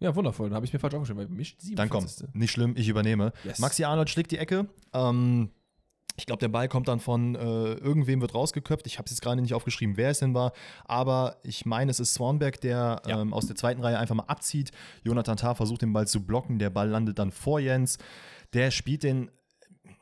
[0.03, 0.49] ja, wundervoll.
[0.49, 1.75] Dann habe ich mir falsch aufgeschrieben, weil mich 47.
[1.77, 2.07] Dann komm,
[2.41, 3.33] nicht schlimm, ich übernehme.
[3.45, 3.59] Yes.
[3.59, 4.67] Maxi Arnold schlägt die Ecke.
[4.93, 5.51] Ähm,
[6.17, 8.87] ich glaube, der Ball kommt dann von äh, irgendwem wird rausgeköpft.
[8.87, 10.53] Ich habe es jetzt gerade nicht aufgeschrieben, wer es denn war.
[10.85, 13.21] Aber ich meine, es ist Swanberg, der Ja.
[13.21, 14.73] ähm, aus der zweiten Reihe einfach mal abzieht.
[15.05, 16.59] Jonathan Tah versucht den Ball zu blocken.
[16.59, 17.97] Der Ball landet dann vor Jens.
[18.53, 19.31] Der spielt den,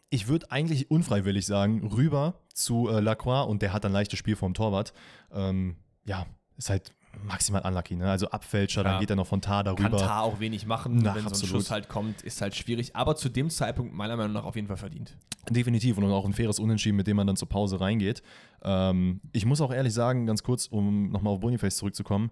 [0.08, 4.34] ich würde eigentlich unfreiwillig sagen, rüber zu äh, Lacroix und der hat dann leichtes Spiel
[4.34, 4.92] vom Torwart.
[5.32, 6.92] Ähm, ja, ist halt
[7.24, 7.96] maximal unlucky.
[7.96, 8.10] Ne?
[8.10, 8.90] Also Abfälscher, Ja.
[8.92, 9.82] dann geht er noch von Tar darüber.
[9.90, 11.00] Kann Tar auch wenig machen.
[11.02, 11.50] Na, Wenn so ein absolut.
[11.56, 12.94] Schuss halt kommt, ist halt schwierig.
[12.96, 15.16] Aber zu dem Zeitpunkt meiner Meinung nach auf jeden Fall verdient.
[15.48, 18.22] Definitiv und auch ein faires Unentschieden, mit dem man dann zur Pause reingeht.
[18.62, 22.30] Ähm, ich muss auch ehrlich sagen, ganz kurz, um nochmal auf Boniface zurückzukommen,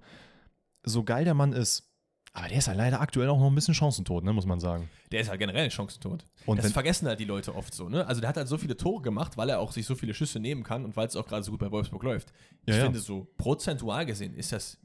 [0.84, 1.87] so geil der Mann ist,
[2.32, 4.88] aber der ist halt leider aktuell auch noch ein bisschen chancentot, ne, muss man sagen.
[5.10, 6.24] Der ist halt generell chancentot.
[6.46, 8.06] Und das vergessen halt die Leute oft so, ne?
[8.06, 10.38] Also der hat halt so viele Tore gemacht, weil er auch sich so viele Schüsse
[10.38, 12.32] nehmen kann und weil es auch gerade so gut bei Wolfsburg läuft.
[12.66, 12.84] Ich Ja, ja.
[12.84, 14.78] finde, so prozentual gesehen ist das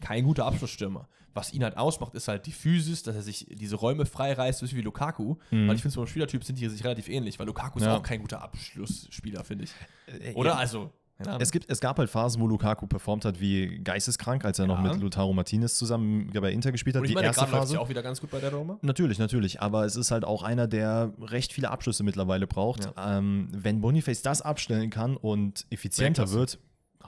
[0.00, 1.08] kein guter Abschlussstürmer.
[1.32, 4.70] Was ihn halt ausmacht, ist halt die Physis, dass er sich diese Räume freireißt, so
[4.72, 5.36] wie Lukaku.
[5.50, 7.90] Weil ich finde, so vom Spielertyp sind die sich relativ ähnlich, weil Lukaku ist Mhm.
[7.90, 7.96] Ja.
[7.98, 9.72] auch kein guter Abschlussspieler, finde ich.
[10.06, 10.52] Äh, Oder?
[10.52, 10.56] ja.
[10.56, 10.90] Also.
[11.38, 14.82] Es, gibt, es gab halt Phasen, wo Lukaku performt hat wie geisteskrank, als er noch
[14.84, 14.92] Ja.
[14.92, 17.00] mit Lautaro Martinez zusammen bei Inter gespielt hat.
[17.00, 17.74] und ich die meine, erste Phase.
[17.74, 18.78] ja auch wieder ganz gut bei der Roma.
[18.82, 19.62] Natürlich, natürlich.
[19.62, 22.90] Aber es ist halt auch einer, der recht viele Abschlüsse mittlerweile braucht.
[22.98, 26.58] Ähm, wenn Boniface das abstellen kann und effizienter wird,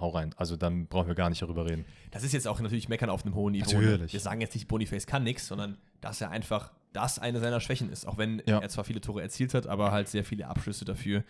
[0.01, 0.35] hau rein.
[0.39, 1.85] Also dann brauchen wir gar nicht darüber reden.
[2.11, 3.73] Das ist jetzt auch natürlich Meckern auf einem hohen Niveau.
[3.73, 4.13] Natürlich.
[4.15, 7.91] Wir sagen jetzt nicht, Boniface kann nichts, sondern dass er einfach das eine seiner Schwächen
[7.91, 8.07] ist.
[8.09, 8.61] Auch wenn Ja.
[8.61, 11.25] er zwar viele Tore erzielt hat, aber halt sehr viele Abschlüsse dafür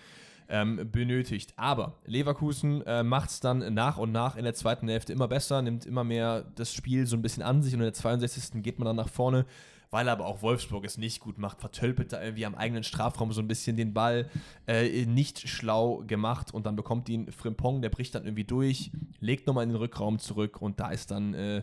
[0.49, 1.53] ähm, benötigt.
[1.57, 5.63] Aber Leverkusen äh, macht es dann nach und nach in der zweiten Hälfte immer besser,
[5.63, 8.63] nimmt immer mehr das Spiel so ein bisschen an sich und in der 62.
[8.63, 9.47] geht man dann nach vorne.
[9.91, 13.41] Weil aber auch Wolfsburg es nicht gut macht, vertölpelt da irgendwie am eigenen Strafraum so
[13.41, 14.29] ein bisschen den Ball,
[14.67, 19.47] äh, nicht schlau gemacht und dann bekommt ihn Frimpong, der bricht dann irgendwie durch, legt
[19.47, 21.63] nochmal in den Rückraum zurück und da ist dann äh,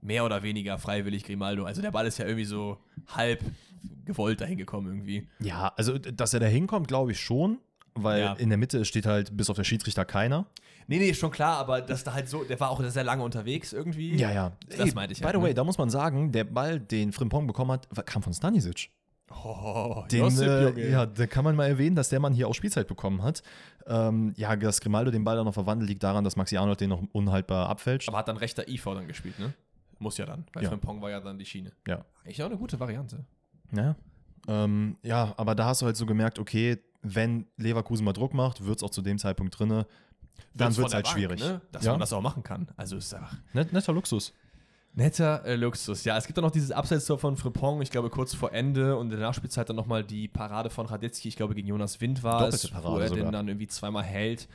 [0.00, 1.64] mehr oder weniger freiwillig Grimaldo.
[1.64, 3.42] Also der Ball ist ja irgendwie so halb
[4.04, 5.26] gewollt dahin gekommen irgendwie.
[5.40, 7.58] Ja, also dass er da hinkommt, glaube ich schon.
[7.94, 8.32] Weil Ja.
[8.34, 10.46] in der Mitte steht halt bis auf der Schiedsrichter keiner.
[10.86, 13.72] Nee, nee, schon klar, aber das da halt so, der war auch sehr lange unterwegs
[13.72, 14.16] irgendwie.
[14.16, 14.52] Ja, ja.
[14.76, 15.54] Das meinte ich By halt, the way, ne?
[15.54, 18.90] da muss man sagen, der Ball, den Frimpong bekommen hat, kam von Stanisic.
[19.32, 22.54] Oh, Den, Josip, äh, ja, da kann man mal erwähnen, dass der Mann hier auch
[22.54, 23.42] Spielzeit bekommen hat.
[23.86, 26.90] Ähm, ja, dass Grimaldo den Ball dann noch verwandelt, liegt daran, dass Maxi Arnold den
[26.90, 28.08] noch unhaltbar abfälscht.
[28.08, 29.52] Aber hat dann rechter IV dann gespielt, ne?
[30.00, 30.70] Muss ja dann, weil Ja.
[30.70, 31.70] Frimpong war ja dann die Schiene.
[31.86, 32.04] Ja.
[32.24, 33.24] Eigentlich auch eine gute Variante.
[33.72, 33.94] Ja.
[34.48, 38.64] Ähm, ja, aber da hast du halt so gemerkt, okay, wenn Leverkusen mal Druck macht,
[38.64, 39.86] wird es auch zu dem Zeitpunkt drinne.
[40.54, 41.40] Dann Wird's wird es halt Bank, schwierig.
[41.40, 41.60] Ne?
[41.72, 41.92] Dass ja?
[41.92, 42.68] man das auch machen kann.
[42.76, 44.32] Also ist einfach Net, netter Luxus.
[44.92, 46.04] Netter äh, Luxus.
[46.04, 49.06] Ja, es gibt auch noch dieses Abseitstor von Frimpong, ich glaube kurz vor Ende und
[49.12, 52.48] in der Nachspielzeit dann nochmal die Parade von Radetzky, ich glaube gegen Jonas Wind war
[52.48, 53.24] es, Doppelte Parade wo er sogar.
[53.24, 54.48] den dann irgendwie zweimal hält.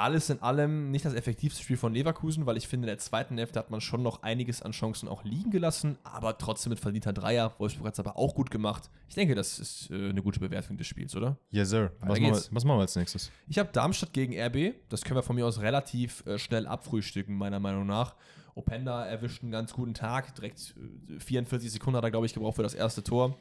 [0.00, 3.38] Alles in allem nicht das effektivste Spiel von Leverkusen, weil ich finde, in der zweiten
[3.38, 7.12] Hälfte hat man schon noch einiges an Chancen auch liegen gelassen, aber trotzdem mit verdienter
[7.12, 7.54] Dreier.
[7.58, 8.90] Wolfsburg hat es aber auch gut gemacht.
[9.08, 11.36] Ich denke, das ist äh, eine gute Bewertung des Spiels, oder?
[11.50, 11.92] Yes, sir.
[12.00, 13.30] Was, machen wir, was machen wir als nächstes?
[13.48, 14.74] Ich habe Darmstadt gegen RB.
[14.88, 18.14] Das können wir von mir aus relativ äh, schnell abfrühstücken, meiner Meinung nach.
[18.54, 20.34] Openda erwischt einen ganz guten Tag.
[20.34, 20.74] Direkt
[21.08, 23.36] äh, 44 Sekunden hat er, glaube ich, gebraucht für das erste Tor.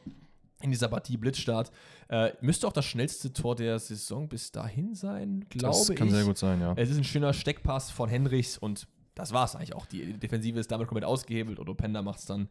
[0.62, 1.72] In dieser Partie Blitzstart.
[2.10, 5.96] Äh, müsste auch das schnellste Tor der Saison bis dahin sein, glaube Das ich.
[5.96, 6.74] kann sehr gut sein, ja.
[6.76, 9.86] Es ist ein schöner Steckpass von Henrichs und das war es eigentlich auch.
[9.86, 12.50] Die Defensive ist damit komplett ausgehebelt und Openda macht es dann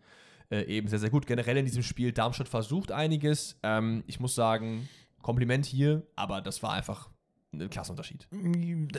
[0.51, 1.27] äh, eben sehr, sehr gut.
[1.27, 3.59] Generell in diesem Spiel, Darmstadt versucht einiges.
[3.62, 4.88] Ähm, ich muss sagen,
[5.21, 7.11] Kompliment hier, aber das war einfach
[7.53, 8.29] ein Klassenunterschied.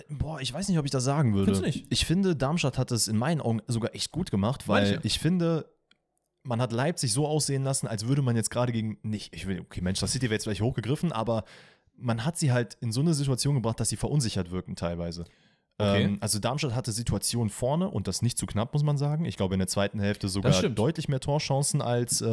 [0.09, 1.53] Boah, ich weiß nicht, ob ich das sagen würde.
[1.55, 1.91] Findest du nicht?
[1.91, 5.65] Ich finde, Darmstadt hat es in meinen Augen sogar echt gut gemacht, weil ich finde,
[6.49, 9.61] man hat Leipzig so aussehen lassen, als würde man jetzt gerade gegen, nicht, ich will,
[9.61, 11.45] okay, Manchester City wäre jetzt vielleicht hochgegriffen, aber
[11.95, 15.25] man hat sie halt in so eine Situation gebracht, dass sie verunsichert wirken teilweise.
[15.77, 16.03] Okay.
[16.03, 19.25] Ähm, also Darmstadt hatte Situationen vorne und das nicht zu knapp, muss man sagen.
[19.25, 22.25] Ich glaube, in der zweiten Hälfte sogar deutlich mehr Torchancen, als äh,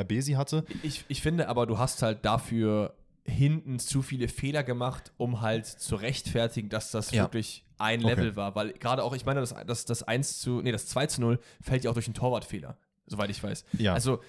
[0.00, 0.64] RB sie hatte.
[0.82, 2.94] Ich, ich finde aber, du hast halt dafür
[3.26, 7.24] hinten zu viele Fehler gemacht, um halt zu rechtfertigen, dass das Ja.
[7.24, 8.14] wirklich ein Okay.
[8.14, 8.54] Level war.
[8.54, 11.40] Weil gerade auch, ich meine, das, das, das 1 zu, nee, das 2 zu 0
[11.60, 12.76] fällt ja auch durch einen Torwartfehler,
[13.06, 13.64] soweit ich weiß.
[13.78, 13.94] Ja.
[13.94, 14.20] Also,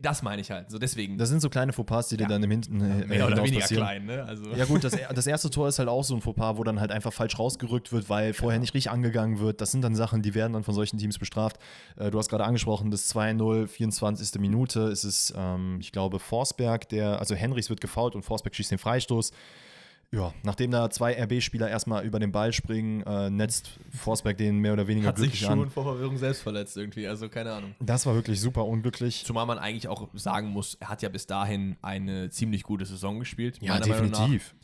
[0.00, 0.70] das meine ich halt.
[0.72, 1.18] So deswegen.
[1.18, 2.28] Das sind so kleine Fauxpas, die dir Ja.
[2.30, 3.84] dann im Hinten äh, mehr oder weniger passieren.
[3.84, 4.24] klein, ne?
[4.24, 4.50] Also.
[4.54, 6.90] Ja gut, das, das erste Tor ist halt auch so ein Fauxpas, wo dann halt
[6.90, 9.60] einfach falsch rausgerückt wird, weil vorher nicht richtig angegangen wird.
[9.60, 11.58] Das sind dann Sachen, die werden dann von solchen Teams bestraft.
[11.96, 14.40] Äh, du hast gerade angesprochen, das 2-0, 24.
[14.40, 18.72] Minute ist es, ähm, ich glaube, Forsberg, der, also Henrichs wird gefault und Forsberg schießt
[18.72, 19.30] den Freistoß.
[20.10, 24.72] Ja, nachdem da zwei RB-Spieler erstmal über den Ball springen, äh, netzt Forsberg den mehr
[24.72, 25.70] oder weniger hat sich glücklich schon an.
[25.70, 27.74] vor Verwirrung selbst verletzt irgendwie, also keine Ahnung.
[27.78, 29.24] Das war wirklich super unglücklich.
[29.26, 33.18] Zumal man eigentlich auch sagen muss, er hat ja bis dahin eine ziemlich gute Saison
[33.18, 33.58] gespielt.
[33.60, 34.54] Ja, definitiv.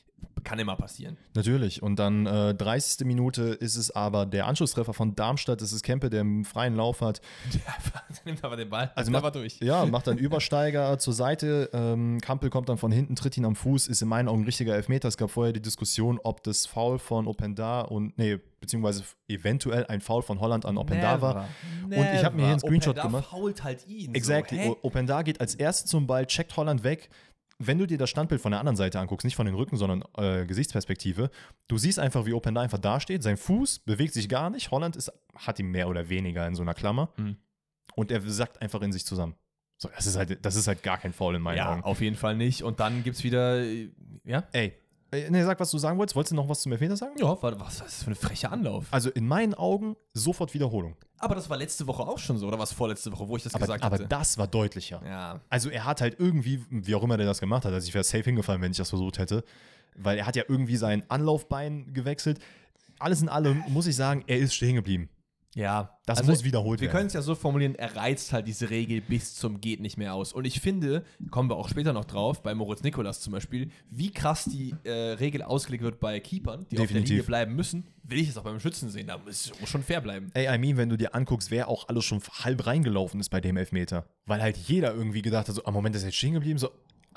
[0.45, 1.17] Kann immer passieren.
[1.35, 1.83] Natürlich.
[1.83, 3.07] Und dann äh, 30.
[3.07, 5.61] Minute ist es aber der Anschlusstreffer von Darmstadt.
[5.61, 7.21] Das ist Kempe, der im freien Lauf hat.
[7.55, 8.93] Der nimmt aber den Ball.
[8.95, 9.59] Also macht, war durch.
[9.61, 11.71] Ja, macht dann Übersteiger zur Seite.
[11.73, 13.89] Ähm, Kampel kommt dann von hinten, tritt ihn am Fuß.
[13.89, 15.09] Ist in meinen Augen ein richtiger Elfmeter.
[15.09, 20.01] Es gab vorher die Diskussion, ob das Foul von Openda und, nee, beziehungsweise eventuell ein
[20.01, 21.49] Foul von Holland an Openda war.
[21.85, 23.27] Und ich habe mir hier einen Screenshot Openda gemacht.
[23.31, 24.15] fault halt ihn.
[24.15, 24.65] Exactly.
[24.65, 27.11] So, Openda geht als erstes zum Ball, checkt Holland weg.
[27.67, 30.05] Wenn du dir das Standbild von der anderen Seite anguckst, nicht von den Rücken, sondern
[30.17, 31.31] äh, Gesichtsperspektive,
[31.69, 33.23] du siehst einfach, wie Openda einfach dasteht.
[33.23, 34.71] Sein Fuß bewegt sich gar nicht.
[34.71, 37.13] Holland ist, hat ihn mehr oder weniger in so einer Klammer.
[37.17, 37.37] Mhm.
[37.95, 39.35] Und er sackt einfach in sich zusammen.
[39.77, 41.83] So, das, ist halt, das ist halt gar kein Foul in meinen ja, Augen.
[41.83, 42.63] auf jeden Fall nicht.
[42.63, 43.91] Und dann gibt es wieder, äh,
[44.25, 44.45] ja?
[44.53, 44.73] Ey,
[45.31, 46.17] nee, sag, was du sagen wolltest.
[46.17, 47.15] Wolltest du noch was zum Elfmeter sagen?
[47.19, 48.87] Ja, was, was ist das für ein frecher Anlauf?
[48.91, 50.97] Also in meinen Augen sofort Wiederholung.
[51.19, 53.55] Aber das war letzte Woche auch schon so, oder was vorletzte Woche, wo ich das
[53.55, 54.07] Aber, gesagt aber hatte?
[54.09, 55.01] das war deutlicher.
[55.07, 55.41] ja.
[55.49, 58.05] Also er hat halt irgendwie, wie auch immer der das gemacht hat, also ich wäre
[58.05, 59.45] safe hingefallen, wenn ich das versucht hätte,
[59.97, 62.39] weil er hat ja irgendwie sein Anlaufbein gewechselt.
[62.99, 65.09] Alles in allem muss ich sagen, er ist stehen geblieben.
[65.55, 66.97] Ja, Das also muss wiederholt Wir werden.
[66.97, 70.13] können es ja so formulieren, er reizt halt diese Regel bis zum geht nicht mehr
[70.15, 70.33] aus.
[70.33, 74.11] Und ich finde, kommen wir auch später noch drauf, bei Moritz Nikolas zum Beispiel, wie
[74.11, 77.09] krass die äh, Regel ausgelegt wird bei Keepern, die auf der Definitiv.
[77.11, 79.07] Linie bleiben müssen, will ich es auch beim Schützen sehen.
[79.07, 80.31] Da muss muss schon fair bleiben.
[80.35, 83.41] Ey, I mean, wenn du dir anguckst, wer auch alles schon halb reingelaufen ist bei
[83.41, 84.07] dem Elfmeter.
[84.27, 86.71] Weil halt jeder irgendwie gedacht hat, so, am Moment ist er jetzt stehen geblieben, so,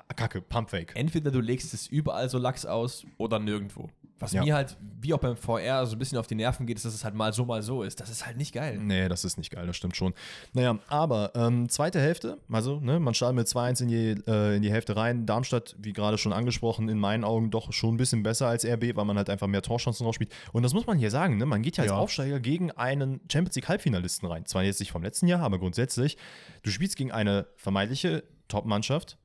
[0.08, 0.92] ah, kacke, Pump fake.
[0.96, 3.90] Entweder du legst es überall so lax aus oder nirgendwo.
[4.20, 4.44] Was Ja.
[4.44, 6.94] mir halt, wie auch beim VR, so ein bisschen auf die Nerven geht, ist, dass
[6.96, 8.00] es halt mal so, mal so ist.
[8.00, 8.80] Das ist halt nicht geil.
[8.80, 10.14] Nee, das ist nicht geil, das stimmt schon.
[10.54, 14.62] Naja, aber ähm, zweite Hälfte, also, ne, man startet mit 2-1 in, die, äh, in
[14.64, 15.26] die Hälfte rein.
[15.28, 18.96] Darmstadt, wie gerade schon angesprochen, in meinen Augen doch schon ein bisschen besser als RB,
[18.96, 20.32] weil man halt einfach mehr Torchancen rausspielt.
[20.52, 21.46] Und das muss man hier sagen, ne?
[21.46, 21.98] Man geht ja als Ja.
[21.98, 24.46] Aufsteiger gegen einen Champions League Halbfinalisten rein.
[24.46, 26.18] Zwar jetzt nicht vom letzten Jahr, aber grundsätzlich.
[26.64, 29.18] Du spielst gegen eine vermeintliche Top-Mannschaft.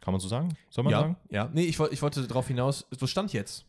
[0.00, 0.56] Kann man so sagen?
[0.70, 1.16] Soll man ja, sagen?
[1.30, 1.50] ja.
[1.52, 3.64] Nee, ich, ich wollte darauf hinaus, so stand jetzt.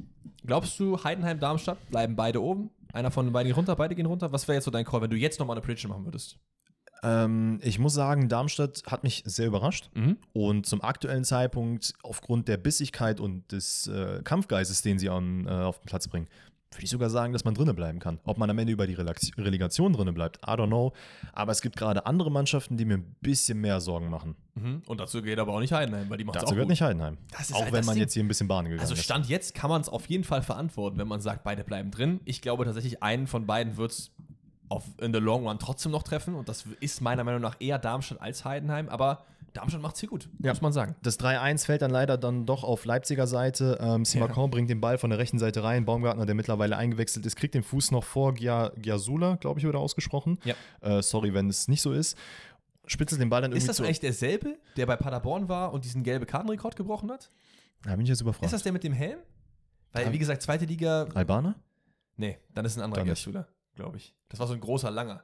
[0.46, 2.72] Glaubst du, Heidenheim, Darmstadt bleiben beide oben?
[2.94, 4.32] Einer von den beiden geht runter, beide gehen runter?
[4.32, 6.38] Was wäre jetzt so dein Call, wenn du jetzt nochmal eine Prediction machen würdest?
[7.04, 9.90] Ähm, ich muss sagen, Darmstadt hat mich sehr überrascht.
[9.94, 10.18] Mhm.
[10.34, 15.50] Und zum aktuellen Zeitpunkt, aufgrund der Bissigkeit und des äh, Kampfgeistes, den sie an, äh,
[15.50, 16.28] auf den Platz bringen,
[16.72, 18.20] würde ich sogar sagen, dass man drinnen bleiben kann.
[18.24, 20.94] Ob man am Ende über die Relegation drinnen bleibt, I don't know.
[21.34, 24.36] Aber es gibt gerade andere Mannschaften, die mir ein bisschen mehr Sorgen machen.
[24.56, 24.82] Mhm.
[24.88, 27.18] Und dazu geht aber auch nicht Heidenheim, weil die macht Dazu gehört nicht Heidenheim.
[27.52, 28.04] Auch halt wenn man Ding.
[28.04, 29.04] jetzt hier ein bisschen Bahn gegangen Also ist.
[29.04, 32.22] Stand jetzt kann man es auf jeden Fall verantworten, wenn man sagt, beide bleiben drin.
[32.26, 34.12] Ich glaube tatsächlich, einen von beiden wird es
[35.00, 36.36] in the long run trotzdem noch treffen.
[36.36, 38.88] Und das ist meiner Meinung nach eher Darmstadt als Heidenheim.
[38.90, 40.52] Aber Darmstadt macht es hier gut, Ja.
[40.52, 40.96] muss man sagen.
[41.04, 43.78] Das 3-1 fällt dann leider dann doch auf Leipziger Seite.
[43.82, 45.84] Ähm, Simakon bringt den Ball von der rechten Seite rein.
[45.84, 49.78] Baumgartner, der mittlerweile eingewechselt ist, kriegt den Fuß noch vor Gia Giasula, glaube ich, wurde
[49.80, 50.40] ausgesprochen.
[50.46, 50.56] Ja.
[50.80, 52.18] Äh, sorry, wenn es nicht so ist.
[52.88, 53.84] Spitzelt den Ball dann irgendwie Ist das zu.
[53.84, 57.30] eigentlich derselbe, der bei Paderborn war und diesen gelbe Kartenrekord gebrochen hat?
[57.84, 58.46] Da bin ich jetzt überfragt.
[58.46, 59.20] Ist das der mit dem Helm?
[59.92, 60.14] Weil, Ja.
[60.14, 61.56] wie gesagt, zweite Liga, Albaner?
[62.16, 63.04] Nee, dann ist ein anderer.
[63.04, 63.48] Gerstühler,
[63.82, 64.14] glaube ich.
[64.30, 65.24] Das war so ein großer, langer.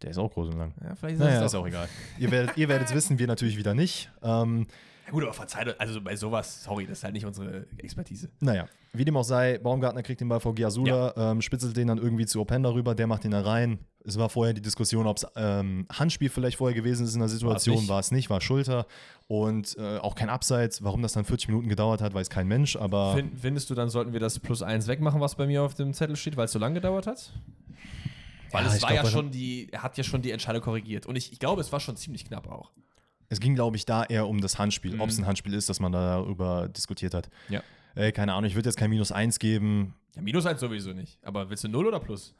[0.00, 0.74] Der ist auch groß und lang.
[0.82, 1.88] Ja, vielleicht ist Naja, das ist auch egal.
[2.18, 4.10] ihr werdet ihr werdet's wissen, wir natürlich wieder nicht.
[4.22, 4.66] Ähm,
[5.06, 8.30] Ja, gut, aber verzeiht, also bei sowas, sorry, das ist halt nicht unsere Expertise.
[8.40, 11.96] naja, wie dem auch sei, Baumgartner kriegt den Ball vor Giasula, ähm, spitzelt den dann
[11.96, 13.78] irgendwie zu Openda rüber, der macht ihn da rein.
[14.04, 17.28] Es war vorher die Diskussion, ob es ähm, Handspiel vielleicht vorher gewesen ist in der
[17.28, 18.86] Situation, war es nicht, war Schulter
[19.28, 20.82] und äh, auch kein Abseits.
[20.82, 23.88] Warum das dann 40 Minuten gedauert hat, weiß kein Mensch, aber Find, findest du, dann
[23.88, 26.52] sollten wir das Plus 1 wegmachen, was bei mir auf dem Zettel steht, weil es
[26.52, 27.32] so lange gedauert hat?
[28.50, 31.06] Weil Ja, es war glaub, ja schon die, er hat ja schon die Entscheidung korrigiert.
[31.06, 32.70] Und ich, ich glaube, es war schon ziemlich knapp auch.
[33.32, 35.00] Es ging, glaube ich, da eher um das Handspiel, Mhm.
[35.00, 37.28] ob es ein Handspiel ist, dass man darüber diskutiert hat.
[37.48, 37.62] Ja.
[37.94, 39.94] Ey, keine Ahnung, ich würde jetzt kein Minus 1 geben.
[40.14, 41.18] Ja, Minus 1 sowieso nicht.
[41.22, 42.34] Aber willst du 0 oder Plus?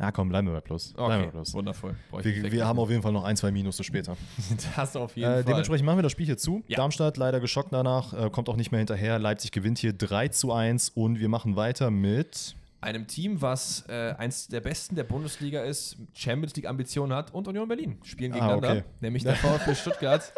[0.00, 0.92] Ja, komm, bleiben wir bei Plus.
[0.92, 1.52] Bleiben wir bei Plus.
[1.54, 1.96] wundervoll.
[2.22, 4.16] Wir, wir haben auf jeden Fall noch ein, zwei Minus später.
[4.76, 5.44] das auf jeden Äh, Fall.
[5.44, 6.62] dementsprechend machen wir das Spiel hier zu.
[6.68, 6.76] Ja.
[6.76, 9.18] Darmstadt leider geschockt danach, äh, kommt auch nicht mehr hinterher.
[9.18, 12.54] Leipzig gewinnt hier 3 zu 1 und wir machen weiter mit.
[12.80, 17.48] Einem Team, was äh, eins der besten der Bundesliga ist, Champions League Ambitionen hat und
[17.48, 18.84] Union Berlin spielen Ah, gegeneinander, okay.
[19.00, 20.32] nämlich der VfB Stuttgart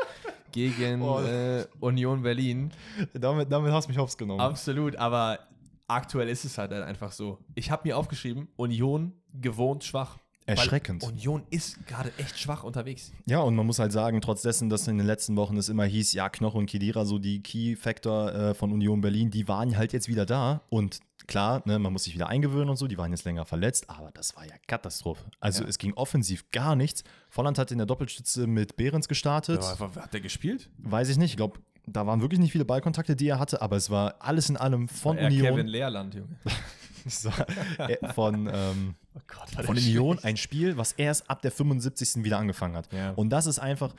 [0.52, 1.20] gegen Oh.
[1.20, 2.70] äh, Union Berlin.
[3.12, 4.40] Damit, damit hast du mich hops genommen.
[4.40, 5.38] Absolut, aber
[5.86, 7.38] aktuell ist es halt einfach so.
[7.54, 10.18] Ich habe mir aufgeschrieben, Union gewohnt schwach.
[10.46, 11.04] Weil Erschreckend.
[11.04, 13.12] Union ist gerade echt schwach unterwegs.
[13.26, 15.84] Ja, und man muss halt sagen, trotz dessen, dass in den letzten Wochen es immer
[15.84, 19.92] hieß, ja, Knoch und Kedira, so die Key-Factor äh, von Union Berlin, die waren halt
[19.92, 20.62] jetzt wieder da.
[20.68, 20.98] Und
[21.30, 24.10] klar, ne, man muss sich wieder eingewöhnen und so, die waren jetzt länger verletzt, aber
[24.12, 25.24] das war ja Katastrophe.
[25.40, 25.68] Also Ja.
[25.70, 27.02] es ging offensiv gar nichts.
[27.30, 29.62] Volland hat in der Doppelstütze mit Behrens gestartet.
[29.62, 30.68] Ja, hat der gespielt?
[30.76, 33.76] Weiß ich nicht, ich glaube, da waren wirklich nicht viele Ballkontakte, die er hatte, aber
[33.76, 35.48] es war alles in allem von Er Union.
[35.48, 36.36] Kevin Leerland, Junge.
[37.24, 40.24] War, äh, von, ähm, Oh Gott, war von Union schlecht.
[40.26, 42.22] ein Spiel, was erst ab der 75.
[42.24, 42.92] wieder angefangen hat.
[42.92, 43.12] Ja.
[43.12, 43.94] Und das ist einfach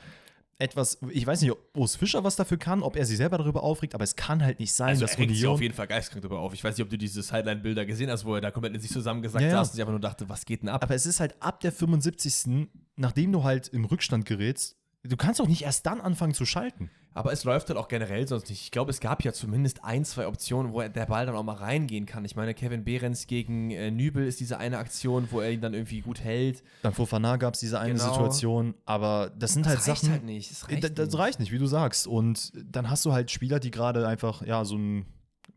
[0.58, 3.62] etwas, ich weiß nicht, ob Urs Fischer was dafür kann, ob er sich selber darüber
[3.62, 5.54] aufregt, aber es kann halt nicht sein, Also dass er regt sich Union.
[5.54, 6.54] auf jeden Fall geistkrank darüber auf.
[6.54, 8.90] Ich weiß nicht, ob du diese Sideline-Bilder gesehen hast, wo er da komplett in sich
[8.92, 9.56] zusammengesackt Ja, ja.
[9.56, 10.82] saß und sich einfach nur dachte, was geht denn ab?
[10.82, 12.68] Aber es ist halt ab der 75.
[12.96, 16.90] nachdem du halt im Rückstand gerätst, du kannst doch nicht erst dann anfangen zu schalten.
[17.14, 18.62] Aber es läuft halt auch generell sonst nicht.
[18.62, 21.42] Ich glaube, es gab ja zumindest ein, zwei Optionen, wo er- der Ball dann auch
[21.42, 22.24] mal reingehen kann.
[22.24, 25.74] Ich meine, Kevin Behrens gegen äh, Nübel ist diese eine Aktion, wo er ihn dann
[25.74, 26.62] irgendwie gut hält.
[26.82, 28.08] Dann vor Fana gab es diese eine Genau.
[28.14, 30.12] Situation, aber das sind halt das reicht Sachen.
[30.12, 30.50] halt nicht.
[30.50, 31.18] Das reicht das, das nicht.
[31.18, 32.06] reicht nicht, wie du sagst.
[32.06, 35.04] Und dann hast du halt Spieler, die gerade einfach, ja, so ein,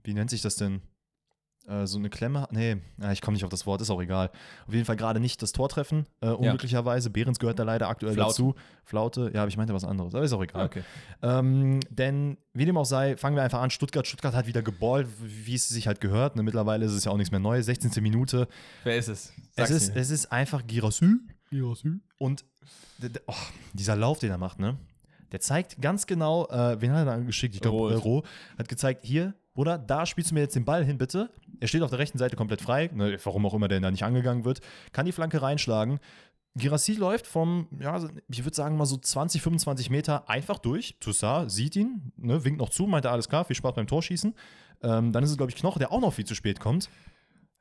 [0.04, 0.82] wie nennt sich das denn?
[1.68, 4.30] Äh, so eine Klemme, nee, ja, ich komme nicht auf das Wort, ist auch egal.
[4.68, 7.10] Auf jeden Fall gerade nicht das Tor treffen, äh, unglücklicherweise.
[7.10, 8.30] Behrens gehört da leider aktuell Flaute.
[8.30, 8.56] dazu.
[8.84, 10.66] Flaute, ja, aber ich meinte was anderes, aber ist auch egal.
[10.68, 10.84] Okay.
[11.24, 13.72] Ähm, denn wie dem auch sei, fangen wir einfach an.
[13.72, 16.36] Stuttgart, Stuttgart hat wieder geballt, wie es sich halt gehört.
[16.36, 17.66] Ne, mittlerweile ist es ja auch nichts mehr Neues.
[17.66, 17.92] 16.
[18.04, 18.48] Minute.
[18.84, 19.34] Wer ist es?
[19.56, 20.02] Es ist, mir.
[20.02, 21.16] es ist einfach Girassi.
[21.50, 22.00] Girassi.
[22.20, 22.46] Und
[23.26, 23.34] oh,
[23.74, 24.78] dieser Lauf, den er macht, ne?
[25.32, 27.56] Der zeigt ganz genau, äh, wen hat er da geschickt?
[27.56, 27.90] Ich glaube, Roh.
[27.90, 28.24] äh, Roh.
[28.58, 31.30] Hat gezeigt, hier, Bruder, da spielst du mir jetzt den Ball hin, bitte.
[31.62, 34.04] Er steht auf der rechten Seite komplett frei, ne, warum auch immer der da nicht
[34.04, 34.60] angegangen wird.
[34.92, 36.00] Kann die Flanke reinschlagen.
[36.58, 40.98] Girassi läuft vom, ja, ich würde sagen mal so 20, 25 Meter einfach durch.
[41.00, 44.36] Toussaint sieht ihn, ne, winkt noch zu, meint er, alles klar, viel Spaß beim Torschießen.
[44.84, 46.90] Ähm, dann ist es, glaube ich, Knoche, der auch noch viel zu spät kommt.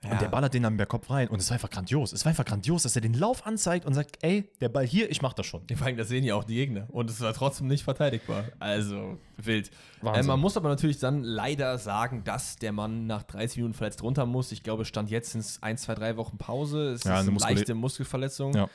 [0.04, 0.12] Ja.
[0.12, 1.28] Und der ballert den dann per Kopf rein.
[1.28, 2.12] Und es war einfach grandios.
[2.12, 5.10] Es war einfach grandios, dass er den Lauf anzeigt und sagt, ey, der Ball hier,
[5.10, 5.62] ich mach das schon.
[5.74, 6.86] Vor allem, das sehen ja auch die Gegner.
[6.90, 8.44] Und es war trotzdem nicht verteidigbar.
[8.58, 9.70] Also wild.
[10.04, 14.02] Äh, man muss aber natürlich dann leider sagen, dass der Mann nach 30 Minuten verletzt
[14.02, 14.52] runter muss.
[14.52, 16.90] Ich glaube, Stand jetzt sind es 1, 2, 3 Wochen Pause.
[16.92, 18.52] Es Ja, ist eine Muskuli- leichte Muskelverletzung.
[18.54, 18.68] Ja.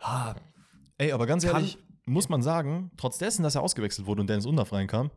[0.00, 0.34] Ah,
[0.98, 4.46] Ey, aber ganz ehrlich, muss man sagen, trotz dessen, dass er ausgewechselt wurde und Dennis
[4.46, 5.10] Undorf reinkam,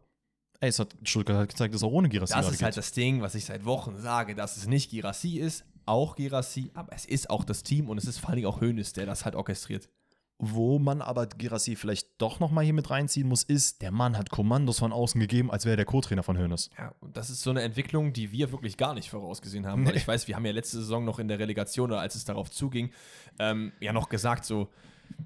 [0.61, 3.21] ey, es hat Stuttgart hat gezeigt, dass auch ohne Girassi das ist halt das Ding,
[3.21, 7.29] was ich seit Wochen sage, dass es nicht Girassi ist, auch Girassi, aber es ist
[7.29, 9.89] auch das Team und es ist vor allen Dingen auch Hönes, der das halt orchestriert.
[10.41, 14.29] Wo man aber Girassi vielleicht doch nochmal hier mit reinziehen muss, ist, der Mann hat
[14.29, 16.69] Kommandos von außen gegeben, als wäre er der Co-Trainer von Hönes.
[16.77, 19.83] Ja, und das ist so eine Entwicklung, die wir wirklich gar nicht vorausgesehen haben.
[19.85, 19.97] Weil Nee.
[19.99, 22.49] ich weiß, wir haben ja letzte Saison noch in der Relegation oder als es darauf
[22.49, 22.91] zuging,
[23.37, 24.69] ähm, ja noch gesagt, so,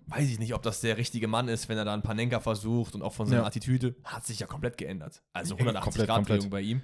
[0.07, 2.93] weiß ich nicht, ob das der richtige Mann ist, wenn er da einen Panenka versucht
[2.95, 3.47] und auch von seiner Ja.
[3.47, 5.21] Attitüde, hat sich ja komplett geändert.
[5.33, 6.29] Also Ja, 180 komplett, Grad.
[6.29, 6.81] Drehung bei ihm.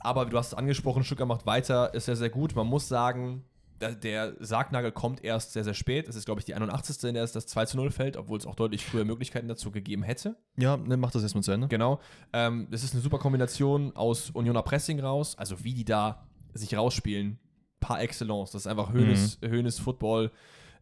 [0.00, 2.54] Aber du hast es angesprochen, Stuttgart macht weiter, ist sehr, sehr gut.
[2.54, 3.44] Man muss sagen,
[3.80, 6.08] der Sargnagel kommt erst sehr, sehr spät.
[6.08, 7.02] Es ist, glaube ich, die 81.
[7.04, 9.70] in der es das 2 zu 0 fällt, obwohl es auch deutlich früher Möglichkeiten dazu
[9.70, 10.36] gegeben hätte.
[10.56, 11.68] Ja, ne, mach das erstmal zu Ende.
[11.68, 12.00] Genau.
[12.32, 16.74] Ähm, das ist eine super Kombination aus Unioner Pressing raus, also wie die da sich
[16.76, 17.38] rausspielen,
[17.80, 18.52] par excellence.
[18.52, 20.30] Das ist einfach Hönes, Hönes Football,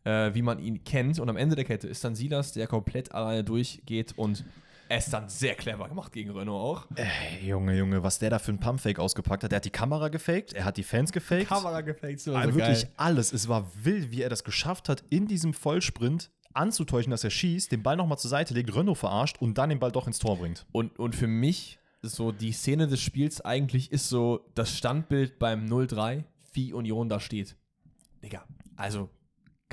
[0.04, 1.18] äh, wie man ihn kennt.
[1.18, 4.44] Und am Ende der Kette ist dann Silas, der komplett alleine durchgeht und
[4.88, 6.96] es dann sehr clever gemacht gegen Renault auch.
[6.96, 9.50] Ey, Junge, Junge, was der da für ein Pumpfake ausgepackt hat.
[9.50, 11.46] Der hat die Kamera gefaked, er hat die Fans gefaked.
[11.80, 13.32] gefaked, so Also wirklich alles.
[13.32, 17.72] Es war wild, wie er das geschafft hat, in diesem Vollsprint anzutäuschen, dass er schießt,
[17.72, 20.38] den Ball nochmal zur Seite legt, Renault verarscht und dann den Ball doch ins Tor
[20.38, 20.66] bringt.
[20.70, 25.38] Und, und für mich, ist so die Szene des Spiels eigentlich ist so das Standbild
[25.38, 26.24] beim 0-3.
[26.52, 27.56] wie Union da steht.
[28.22, 28.44] Digga,
[28.76, 29.10] also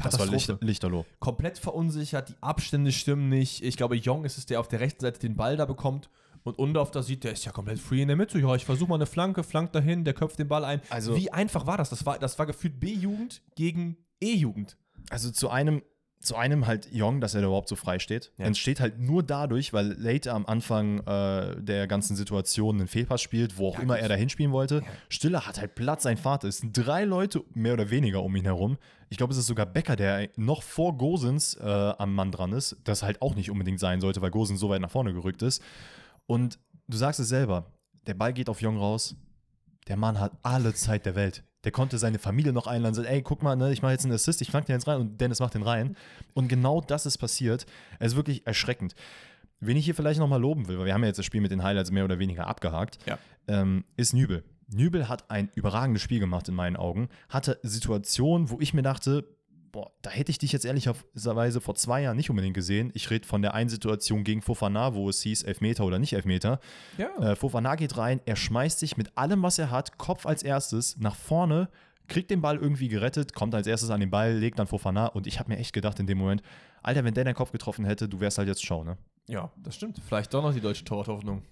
[0.04, 0.54] Das war Katastrophe.
[0.54, 1.06] Licht, Lichterloh.
[1.20, 3.64] Komplett verunsichert, die Abstände stimmen nicht.
[3.64, 6.10] Ich glaube, Jong ist es, der auf der rechten Seite den Ball da bekommt.
[6.44, 8.40] Und Undorf da sieht, der ist ja komplett free in der Mitte.
[8.40, 10.82] Ja, ich versuche mal eine Flanke, flankt dahin, der köpft den Ball ein.
[10.90, 11.90] Also- Wie einfach war das?
[11.92, 14.76] Das war, das war gefühlt B-Jugend gegen E-Jugend.
[15.12, 15.84] Also zu einem,
[16.22, 18.32] zu einem halt Jong, dass er da überhaupt so frei steht.
[18.38, 18.46] Ja.
[18.46, 23.58] Entsteht halt nur dadurch, weil Late am Anfang äh, der ganzen Situation einen Fehlpass spielt,
[23.58, 24.84] wo auch Ja, immer er da hinspielen wollte.
[25.10, 26.48] Stiller hat halt Platz, sein Vater.
[26.48, 28.78] Es sind drei Leute mehr oder weniger um ihn herum.
[29.10, 32.78] Ich glaube, es ist sogar Becker, der noch vor Gosens äh, am Mann dran ist.
[32.84, 35.62] Das halt auch nicht unbedingt sein sollte, weil Gosens so weit nach vorne gerückt ist.
[36.28, 37.74] Und du sagst es selber,
[38.08, 39.16] der Ball geht auf Jong raus.
[39.88, 41.44] Der Mann hat alle Zeit der Welt.
[41.63, 44.13] Der konnte seine Familie noch einladen, sagt, ey, guck mal, ne, ich mache jetzt einen
[44.13, 45.95] Assist, ich flank den jetzt rein und Dennis macht den rein.
[46.34, 47.65] Und genau das ist passiert.
[48.00, 48.95] Es ist wirklich erschreckend.
[49.60, 51.52] Wen ich hier vielleicht nochmal loben will, weil wir haben ja jetzt das Spiel mit
[51.52, 53.19] den Highlights mehr oder weniger abgehakt, Ja.
[53.47, 54.43] ähm, ist Nübel.
[54.74, 59.26] Nübel hat ein überragendes Spiel gemacht in meinen Augen, hatte Situationen, wo ich mir dachte,
[59.72, 62.92] boah, da hätte ich dich jetzt ehrlicherweise vor zwei Jahren nicht unbedingt gesehen.
[62.94, 66.60] Ich rede von der einen Situation gegen Fofana, wo es hieß, Elfmeter oder nicht Elfmeter.
[66.98, 67.16] Ja.
[67.18, 70.98] Äh, Fofana geht rein, er schmeißt sich mit allem, was er hat, Kopf als erstes
[70.98, 71.70] nach vorne,
[72.08, 75.28] kriegt den Ball irgendwie gerettet, kommt als erstes an den Ball, legt dann Fofana und
[75.28, 76.42] ich habe mir echt gedacht in dem Moment,
[76.84, 78.98] Alter, wenn der deinen Kopf getroffen hätte, du wärst halt jetzt Schau, ne?
[79.28, 80.00] ja, das stimmt.
[80.06, 81.44] Vielleicht doch noch die deutsche Torwarthoffnung.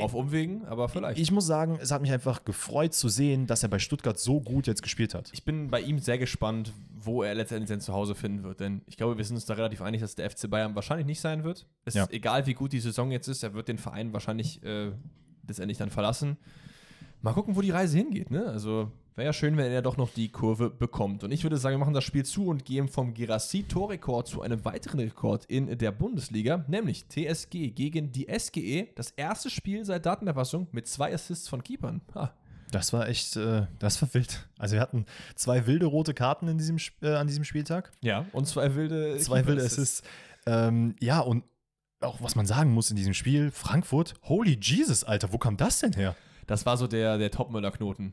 [0.00, 1.18] Auf Umwegen, aber vielleicht.
[1.18, 4.40] Ich muss sagen, es hat mich einfach gefreut zu sehen, dass er bei Stuttgart so
[4.40, 5.30] gut jetzt gespielt hat.
[5.32, 8.58] Ich bin bei ihm sehr gespannt, wo er letztendlich sein Zuhause finden wird.
[8.60, 11.20] Denn ich glaube, wir sind uns da relativ einig, dass der FC Bayern wahrscheinlich nicht
[11.20, 11.66] sein wird.
[11.84, 12.02] Es Ja.
[12.04, 14.90] ist egal, wie gut die Saison jetzt ist, er wird den Verein wahrscheinlich äh,
[15.46, 16.36] letztendlich dann verlassen.
[17.26, 18.30] Mal gucken, wo die Reise hingeht.
[18.30, 18.46] Ne?
[18.46, 21.24] Also wäre ja schön, wenn er doch noch die Kurve bekommt.
[21.24, 24.64] Und ich würde sagen, wir machen das Spiel zu und gehen vom Gerassi-Torrekord zu einem
[24.64, 28.90] weiteren Rekord in der Bundesliga, nämlich TSG gegen die SGE.
[28.94, 32.00] Das erste Spiel seit Datenerfassung mit zwei Assists von Keepern.
[32.14, 32.32] Ha.
[32.70, 34.48] Das war echt, äh, das war wild.
[34.56, 37.90] Also wir hatten zwei wilde rote Karten in diesem, äh, an diesem Spieltag.
[38.02, 40.02] Ja, und zwei wilde Zwei wilde Keeper-Assists.
[40.04, 40.08] Assists.
[40.46, 41.42] Ähm, ja, und
[41.98, 45.80] auch was man sagen muss in diesem Spiel, Frankfurt, holy Jesus, Alter, wo kam das
[45.80, 46.14] denn her?
[46.46, 48.12] Das war so der, der Topmüller-Knoten.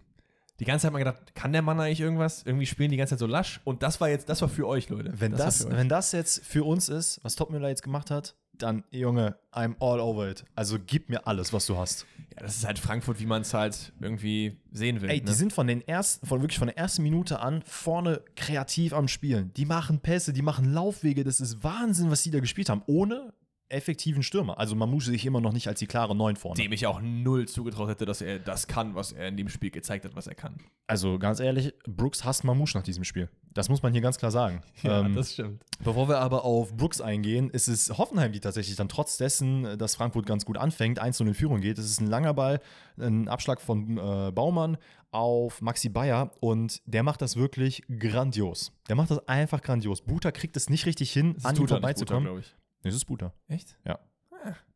[0.59, 2.43] Die ganze Zeit mal gedacht, kann der Mann eigentlich irgendwas?
[2.45, 3.59] Irgendwie spielen die ganze Zeit so lasch.
[3.63, 5.11] Und das war jetzt, das war für euch, Leute.
[5.19, 5.75] Wenn das, das, euch.
[5.75, 9.99] wenn das jetzt für uns ist, was Topmüller jetzt gemacht hat, dann, Junge, I'm all
[9.99, 10.45] over it.
[10.55, 12.05] Also gib mir alles, was du hast.
[12.35, 15.09] ja, das ist halt Frankfurt, wie man es halt irgendwie sehen will.
[15.09, 15.23] Ey, ne?
[15.25, 19.07] die sind von den ersten, von wirklich von der ersten Minute an vorne kreativ am
[19.07, 19.51] Spielen.
[19.55, 21.23] Die machen Pässe, die machen Laufwege.
[21.23, 22.83] Das ist Wahnsinn, was die da gespielt haben.
[22.85, 23.33] Ohne
[23.69, 24.59] effektiven Stürmer.
[24.59, 26.61] Also man muss sich immer noch nicht als die klare Neun vorne.
[26.61, 29.71] dem ich auch null zugetraut hätte, dass er das kann, was er in dem Spiel
[29.71, 30.57] gezeigt hat, was er kann.
[30.87, 33.29] Also ganz ehrlich, Brooks hasst Mamouche nach diesem Spiel.
[33.53, 34.61] Das muss man hier ganz klar sagen.
[34.85, 35.63] Ähm, stimmt.
[35.81, 39.95] Bevor wir aber auf Brooks eingehen, ist es Hoffenheim, die tatsächlich dann trotz dessen, dass
[39.95, 41.77] Frankfurt ganz gut anfängt, 1 in Führung geht.
[41.77, 42.59] Es ist ein langer Ball,
[42.99, 44.77] ein Abschlag von äh, Baumann
[45.11, 48.73] auf Maxi Bayer und der macht das wirklich grandios.
[48.89, 50.01] Der macht das einfach grandios.
[50.01, 52.39] Buta kriegt es nicht richtig hin, an ihm vorbeizukommen.
[52.39, 52.53] ich.
[52.83, 53.33] Nee, es ist Buta.
[53.47, 53.77] Echt?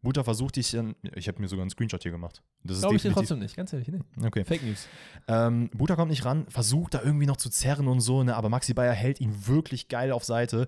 [0.01, 2.41] Buta versucht dich dann, ich habe mir sogar einen Screenshot hier gemacht.
[2.63, 3.89] Das ist Glaube ich dir trotzdem nicht, ganz ehrlich.
[3.89, 4.25] Nee.
[4.25, 4.45] Okay.
[4.45, 4.87] Fake News.
[5.27, 8.49] Ähm, Buta kommt nicht ran, versucht da irgendwie noch zu zerren und so, ne, aber
[8.49, 10.67] Maxi Bayer hält ihn wirklich geil auf Seite.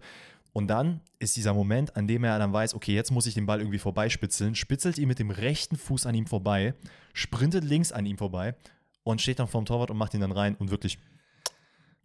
[0.52, 3.46] Und dann ist dieser Moment, an dem er dann weiß, okay, jetzt muss ich den
[3.46, 6.74] Ball irgendwie vorbeispitzeln, spitzelt ihn mit dem rechten Fuß an ihm vorbei,
[7.14, 8.56] sprintet links an ihm vorbei
[9.04, 10.98] und steht dann vorm Torwart und macht ihn dann rein und wirklich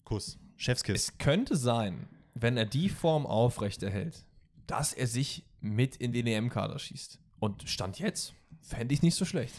[0.04, 0.38] Kuss.
[0.56, 1.08] Chefskiss.
[1.08, 4.24] Es könnte sein, wenn er die Form aufrechterhält,
[4.66, 7.18] dass er sich mit in den EM-Kader schießt.
[7.40, 9.54] Und Stand jetzt fände ich nicht so schlecht.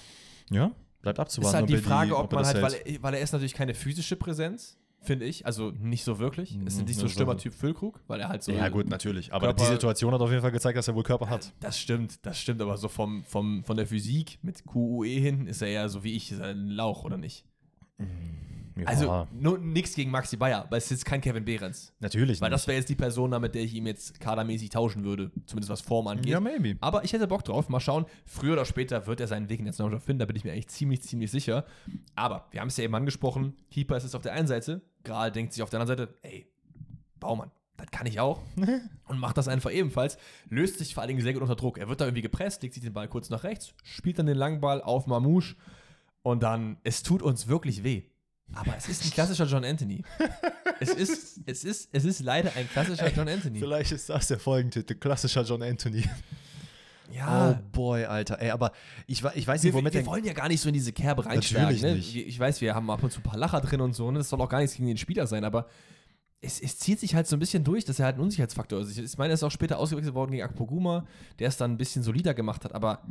[0.50, 1.58] Ja, bleibt Ist abzuwarten.
[1.60, 4.16] halt die Frage, ob er man halt, weil er, weil er ist natürlich keine physische
[4.16, 5.46] Präsenz, finde ich.
[5.46, 6.58] Also nicht so wirklich.
[6.66, 8.52] Es ist Mhm, nicht so ist Stürmertyp Füllkrug, weil er halt so.
[8.52, 9.32] Ja, gut, natürlich.
[9.34, 11.54] Aber Körper- die Situation hat auf jeden Fall gezeigt, dass er wohl Körper hat.
[11.60, 15.62] Das stimmt, das stimmt, aber so vom, vom, von der Physik mit QUE hin ist
[15.62, 17.46] er ja so wie ich, ist ein Lauch, oder nicht?
[18.76, 21.94] Ja, Also nichts gegen Maxi Bayer, aber es ist jetzt kein Kevin Behrens.
[22.00, 22.42] natürlich.
[22.42, 22.56] Weil nicht.
[22.56, 25.82] das wäre jetzt die Person, mit der ich ihm jetzt kadermäßig tauschen würde, zumindest was
[25.82, 26.28] Form angeht.
[26.28, 26.76] ja, maybe.
[26.82, 27.70] Aber ich hätte Bock drauf.
[27.70, 28.06] Mal schauen.
[28.26, 30.20] Früher oder später wird er seinen Weg in der Nationalmannschaft finden.
[30.20, 31.66] Da bin ich mir eigentlich ziemlich, ziemlich sicher.
[32.16, 33.56] Aber wir haben es ja eben angesprochen.
[33.72, 34.82] Keeper ist es auf der einen Seite.
[35.04, 36.48] Gral denkt sich auf der anderen Seite, ey,
[37.20, 38.42] Baumann, das kann ich auch.
[39.08, 40.18] und macht das einfach ebenfalls.
[40.50, 41.78] Löst sich vor allen Dingen sehr gut unter Druck.
[41.78, 44.38] Er wird da irgendwie gepresst, legt sich den Ball kurz nach rechts, spielt dann den
[44.38, 45.56] langen Ball auf Mamouche.
[46.24, 48.04] Und dann, es tut uns wirklich weh.
[48.54, 50.04] Aber es ist ein klassischer John Anthony.
[50.80, 53.60] es, ist, es, ist, es ist leider ein klassischer John Anthony.
[53.60, 54.96] Vielleicht ist das der Folgentitel.
[54.96, 56.04] Klassischer John Anthony.
[57.12, 58.40] Ja, Oh boy, Alter.
[58.42, 58.72] Ey, aber
[59.08, 60.08] ich, ich weiß Wir, nicht, womit wir der.
[60.08, 61.66] wollen ja gar nicht so in diese Kerbe reinschlagen.
[61.68, 61.96] Natürlich Ne?
[61.96, 62.14] nicht.
[62.14, 64.10] Wir- Ich weiß, wir haben ab und zu ein paar Lacher drin und so.
[64.12, 64.20] Ne?
[64.20, 65.68] Das soll auch gar nichts gegen den Spieler sein, aber
[66.42, 68.98] es, es zieht sich halt so ein bisschen durch, dass er halt ein Unsicherheitsfaktor ist.
[68.98, 71.06] Ich- meine, er ist auch später ausgewechselt worden gegen Akpoguma,
[71.40, 73.04] der es dann ein bisschen solider gemacht hat, aber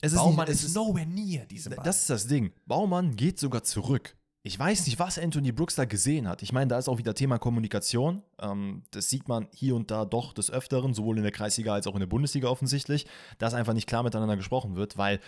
[0.00, 1.84] es Baumann nicht, ist, es ist nowhere near diesem Ball.
[1.84, 2.52] Das ist das Ding.
[2.66, 4.16] Baumann geht sogar zurück.
[4.42, 6.42] Ich weiß nicht, was Anthony Brooks da gesehen hat.
[6.42, 8.22] Ich meine, da ist auch wieder Thema Kommunikation.
[8.40, 11.86] Ähm, das sieht man hier und da doch des Öfteren, sowohl in der Kreisliga als
[11.86, 13.06] auch in der Bundesliga offensichtlich,
[13.38, 15.20] dass einfach nicht klar miteinander gesprochen wird, weil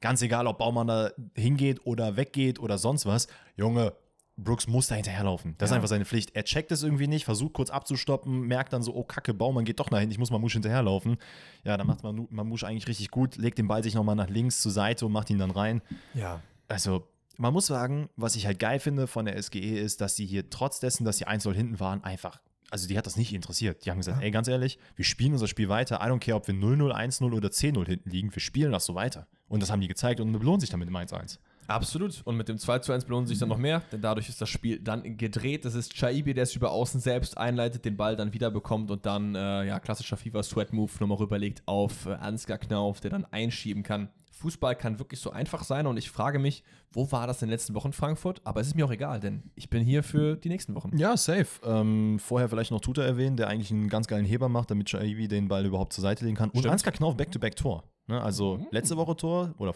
[0.00, 3.94] ganz egal, ob Baumann da hingeht oder weggeht oder sonst was, Junge,
[4.36, 5.54] Brooks muss da hinterherlaufen.
[5.58, 5.76] Das ist Ja.
[5.76, 6.34] einfach seine Pflicht.
[6.34, 9.78] Er checkt es irgendwie nicht, versucht kurz abzustoppen, merkt dann so, oh Kacke, Baumann geht
[9.78, 11.18] doch nach hinten, ich muss Mamouche hinterherlaufen.
[11.64, 14.72] Ja, dann macht Mamouche eigentlich richtig gut, legt den Ball sich nochmal nach links zur
[14.72, 15.82] Seite und macht ihn dann rein.
[16.14, 16.40] Ja.
[16.66, 17.06] Also,
[17.38, 20.50] man muss sagen, was ich halt geil finde von der SGE ist, dass sie hier
[20.50, 23.84] trotz dessen, dass sie 1-0 hinten waren, einfach, also die hat das nicht interessiert.
[23.84, 25.96] Die haben gesagt, ey, ganz ehrlich, wir spielen unser Spiel weiter.
[25.96, 28.94] I don't care, ob wir 0-0, 1-0 oder 10-0 hinten liegen, wir spielen das so
[28.94, 29.26] weiter.
[29.48, 31.38] Und das haben die gezeigt und belohnen sich damit im 1-1.
[31.66, 32.22] Absolut.
[32.24, 34.48] Und mit dem 2 zu 1 belohnt sich dann noch mehr, denn dadurch ist das
[34.48, 35.64] Spiel dann gedreht.
[35.64, 39.06] Das ist Chaibi, der es über außen selbst einleitet, den Ball dann wieder bekommt und
[39.06, 44.08] dann, äh, ja, klassischer FIFA-Sweat-Move nochmal rüberlegt auf äh, Ansgar Knauf, der dann einschieben kann.
[44.42, 47.52] Fußball kann wirklich so einfach sein und ich frage mich, wo war das in den
[47.52, 48.40] letzten Wochen in Frankfurt?
[48.44, 50.96] Aber es ist mir auch egal, denn ich bin hier für die nächsten Wochen.
[50.96, 51.46] Ja, safe.
[51.64, 55.28] Ähm, vorher vielleicht noch Tuta erwähnen, der eigentlich einen ganz geilen Heber macht, damit Shaibi
[55.28, 56.50] den Ball überhaupt zur Seite legen kann.
[56.50, 56.72] Und Stimmt.
[56.72, 57.84] Ansgar Knauf Back-to-Back-Tor.
[58.08, 58.20] Ne?
[58.20, 58.66] Also Mhm.
[58.70, 59.74] letzte Woche Tor oder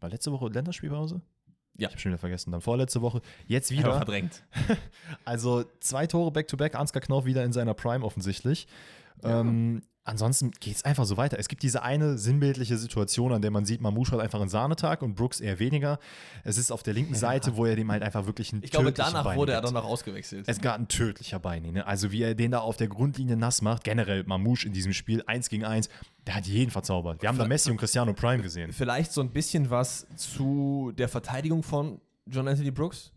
[0.00, 1.20] war letzte Woche Länderspielpause?
[1.78, 1.88] Ja.
[1.88, 2.52] Ich habe schon wieder vergessen.
[2.52, 3.20] Dann vorletzte Woche.
[3.46, 3.96] Jetzt Wieder wieder.
[3.98, 4.42] verdrängt.
[5.24, 8.66] Also zwei Tore back-to-back, Ansgar Knauf wieder in seiner Prime offensichtlich.
[9.22, 11.38] Ähm, ansonsten geht es einfach so weiter.
[11.38, 15.02] Es gibt diese eine sinnbildliche Situation, an der man sieht, Mamouche hat einfach einen Sahnetag
[15.02, 15.98] und Brooks eher weniger.
[16.44, 18.92] Es ist auf der linken Seite, wo er dem halt einfach wirklich einen Ich glaube,
[18.92, 20.44] danach Bein wurde er dann noch ausgewechselt.
[20.48, 21.86] Es gab ein tödlicher Beini, ne?
[21.86, 25.22] Also wie er den da auf der Grundlinie nass macht, generell Mamouche in diesem Spiel,
[25.26, 25.88] eins gegen eins,
[26.26, 27.20] der hat jeden verzaubert.
[27.22, 28.72] Wir haben da Messi und Cristiano Prime gesehen.
[28.72, 33.12] Vielleicht so ein bisschen was zu der Verteidigung von John Anthony Brooks.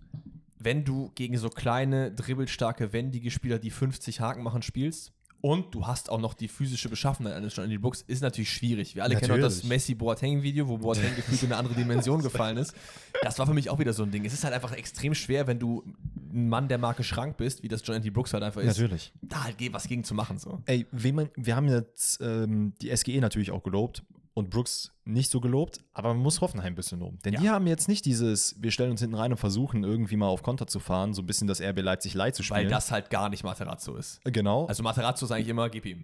[0.62, 5.88] Wenn du gegen so kleine, dribbelstarke, wendige Spieler, die 50 Haken machen, spielst und du
[5.88, 8.96] hast auch noch die physische Beschaffenheit eines John Anthony Brooks, ist natürlich schwierig.
[8.96, 9.70] Wir alle kennen auch das Natürlich.
[9.70, 12.74] Messi-Boateng-Video, wo Boateng gefühlt in eine andere Dimension gefallen ist.
[13.22, 14.26] Das war für mich auch wieder so ein Ding.
[14.26, 15.84] Es ist halt einfach extrem schwer, wenn du
[16.32, 19.14] ein Mann der Marke Schrank bist, wie das John Anthony Brooks halt einfach ist, Natürlich.
[19.22, 20.38] da halt was gegen zu machen.
[20.38, 20.62] So.
[20.66, 24.04] Ey, man, wir haben jetzt ähm, die SGE natürlich auch gelobt
[24.40, 27.20] und Brooks nicht so gelobt, aber man muss Hoffenheim ein bisschen loben.
[27.26, 27.40] Denn Ja.
[27.42, 30.42] die haben jetzt nicht dieses, wir stellen uns hinten rein und versuchen irgendwie mal auf
[30.44, 32.62] Konter zu fahren, so ein bisschen das RB Leipzig Leid zu spielen.
[32.62, 34.20] Weil das halt gar nicht Materazzo ist.
[34.24, 34.66] genau.
[34.68, 36.04] Also Materazzo ist eigentlich immer, gib ihm.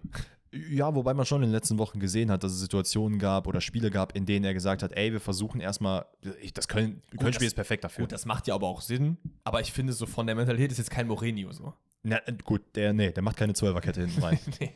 [0.70, 3.60] Ja, wobei man schon in den letzten Wochen gesehen hat, dass es Situationen gab oder
[3.60, 6.06] Spiele gab, in denen er gesagt hat, ey, wir versuchen erstmal,
[6.54, 8.04] das Köln- Köln-Spiel das- ist perfekt dafür.
[8.04, 9.18] Gut, das macht ja aber auch Sinn.
[9.44, 11.74] Aber ich finde, so von der Mentalität ist jetzt kein Mourinho so.
[12.08, 14.38] Na, äh, gut, der, nee, der macht keine Zwölferkette hinten rein.
[14.60, 14.72] nee.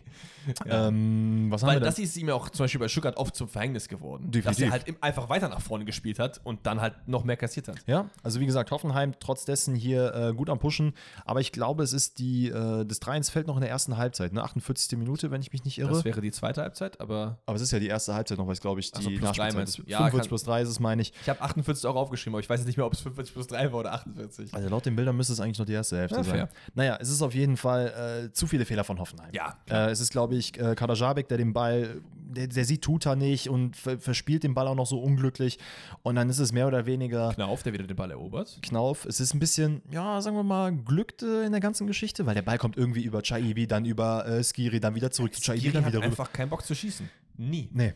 [0.66, 3.36] ähm, was haben Weil wir das ist ihm ja auch zum Beispiel bei Stuttgart oft
[3.36, 4.30] zum Verhängnis geworden.
[4.30, 4.64] Dass Definitiv.
[4.64, 7.76] er halt einfach weiter nach vorne gespielt hat und dann halt noch mehr kassiert hat.
[7.86, 11.82] Ja, also wie gesagt, Hoffenheim trotz dessen hier äh, gut am Pushen, aber ich glaube,
[11.82, 14.42] es ist die, äh, das 3-1 fällt noch in der ersten Halbzeit, ne?
[14.42, 14.98] 48.
[14.98, 15.90] Minute, wenn ich mich nicht irre.
[15.92, 18.54] Das wäre die zweite Halbzeit, aber aber es ist ja die erste Halbzeit noch, weil
[18.54, 19.78] es glaube ich die plus drei Nachspielzeit ist.
[19.88, 21.12] Ja, 45 kann- plus 3 ist es, meine ich.
[21.22, 23.46] ich habe 48 auch aufgeschrieben, aber ich weiß jetzt nicht mehr, ob es 45 plus
[23.46, 24.52] 3 war oder 48.
[24.54, 26.32] Also laut den Bildern müsste es eigentlich noch die erste Hälfte Ja, sein.
[26.34, 26.48] fair.
[26.74, 29.30] Naja, es ist auf jeden Fall äh, zu viele Fehler von Hoffenheim.
[29.32, 32.82] Ja, Äh, es ist, glaube ich, äh, Kader Jabek, der den Ball, der, der sieht
[32.82, 35.58] Tuta nicht und ver verspielt den Ball auch noch so unglücklich.
[36.02, 38.58] Und dann ist es mehr oder weniger Knauf, der wieder den Ball erobert.
[38.62, 39.04] Knauf.
[39.04, 42.34] Es ist ein bisschen, ja, sagen wir mal, Glück äh, in der ganzen Geschichte, weil
[42.34, 45.72] der Ball kommt irgendwie über Chaibi, dann über äh, Skiri, dann wieder zurück zu Chaibi,
[45.72, 46.10] dann hat wieder rüber.
[46.10, 47.08] einfach keinen Bock zu schießen.
[47.36, 47.68] Nie.
[47.72, 47.94] Nee.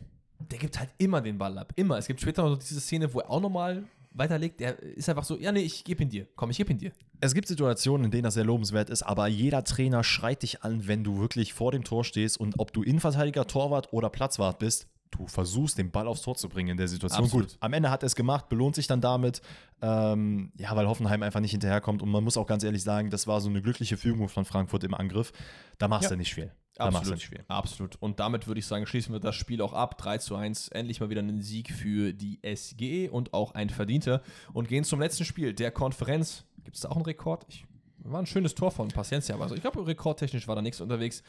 [0.51, 1.73] Der gibt halt immer den Ball ab.
[1.77, 1.97] Immer.
[1.99, 3.85] Es gibt später noch diese Szene, wo er auch nochmal
[4.15, 4.61] weiterlegt.
[4.61, 6.27] Der ist einfach so, ja, nee, ich gebe ihn dir.
[6.37, 6.93] Komm, ich gebe ihn dir.
[7.21, 10.87] Es gibt Situationen, in denen das sehr lobenswert ist, aber jeder Trainer schreit dich an,
[10.87, 14.87] wenn du wirklich vor dem Tor stehst und ob du Innenverteidiger, Torwart oder Platzwart bist,
[15.17, 17.25] du versuchst, den Ball aufs Tor zu bringen in der Situation.
[17.25, 17.49] Absolut.
[17.51, 19.43] Gut, am Ende hat er es gemacht, belohnt sich dann damit,
[19.83, 23.27] ähm, ja, weil Hoffenheim einfach nicht hinterherkommt und man muss auch ganz ehrlich sagen, das
[23.27, 25.33] war so eine glückliche Fügung von Frankfurt im Angriff.
[25.79, 26.11] Da machst Ja.
[26.11, 26.53] du nicht viel.
[26.77, 27.19] Da machst du Absolut.
[27.19, 27.45] nicht viel.
[27.47, 27.97] Absolut.
[28.03, 29.97] Und damit würde ich sagen, schließen wir das Spiel auch ab.
[29.97, 30.69] 3 zu 1.
[30.69, 34.23] Endlich mal wieder ein Sieg für die SGE und auch ein verdienter.
[34.53, 36.45] Und gehen zum letzten Spiel der Konferenz.
[36.65, 37.47] Gibt es da auch einen Rekord?
[37.49, 37.65] Ich,
[38.05, 39.35] war ein schönes Tor von Paciencia.
[39.35, 41.23] Aber also ich glaube, rekordtechnisch war da nichts unterwegs.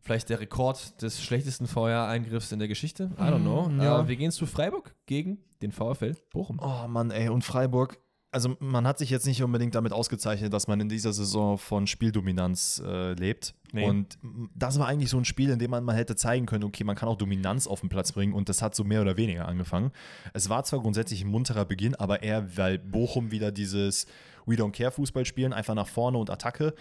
[0.00, 3.10] Vielleicht der Rekord des schlechtesten VR-Eingriffs in der Geschichte.
[3.18, 3.68] I don't know.
[3.68, 4.00] Mm, ja.
[4.00, 6.60] Äh, wir gehen zu Freiburg gegen den VfL Bochum.
[6.62, 7.98] Oh Mann, ey, und Freiburg.
[8.30, 11.86] Also man hat sich jetzt nicht unbedingt damit ausgezeichnet, dass man in dieser Saison von
[11.86, 13.54] Spieldominanz äh, lebt.
[13.72, 13.88] Nee.
[13.88, 14.18] Und
[14.54, 16.94] das war eigentlich so ein Spiel, in dem man mal hätte zeigen können, okay, man
[16.94, 19.92] kann auch Dominanz auf den Platz bringen und das hat so mehr oder weniger angefangen.
[20.34, 24.06] Es war zwar grundsätzlich ein munterer Beginn, aber eher, weil Bochum wieder dieses
[24.48, 26.74] We don't care Fußball spielen, einfach nach vorne und Attacke.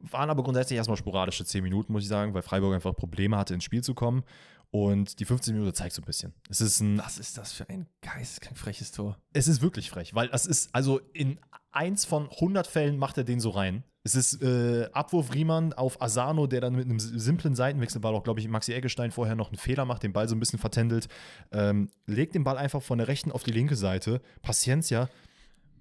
[0.00, 3.54] Waren aber grundsätzlich erstmal sporadische 10 Minuten, muss ich sagen, weil Freiburg einfach Probleme hatte,
[3.54, 4.24] ins Spiel zu kommen.
[4.70, 6.32] Und die 15 Minuten zeigt so ein bisschen.
[6.48, 9.18] Es ist ein Was ist das für ein geisteskrank freches Tor?
[9.34, 11.38] es ist wirklich frech, weil das ist, also in
[11.72, 13.84] eins von 100 Fällen macht er den so rein.
[14.04, 18.24] Es ist äh, Abwurf Riemann auf Asano, der dann mit einem simplen Seitenwechsel, weil auch,
[18.24, 21.08] glaube ich, Maxi Eggestein vorher noch einen Fehler macht, den Ball so ein bisschen vertändelt,
[21.52, 24.20] ähm, legt den Ball einfach von der rechten auf die linke Seite.
[24.42, 25.08] Paciencia,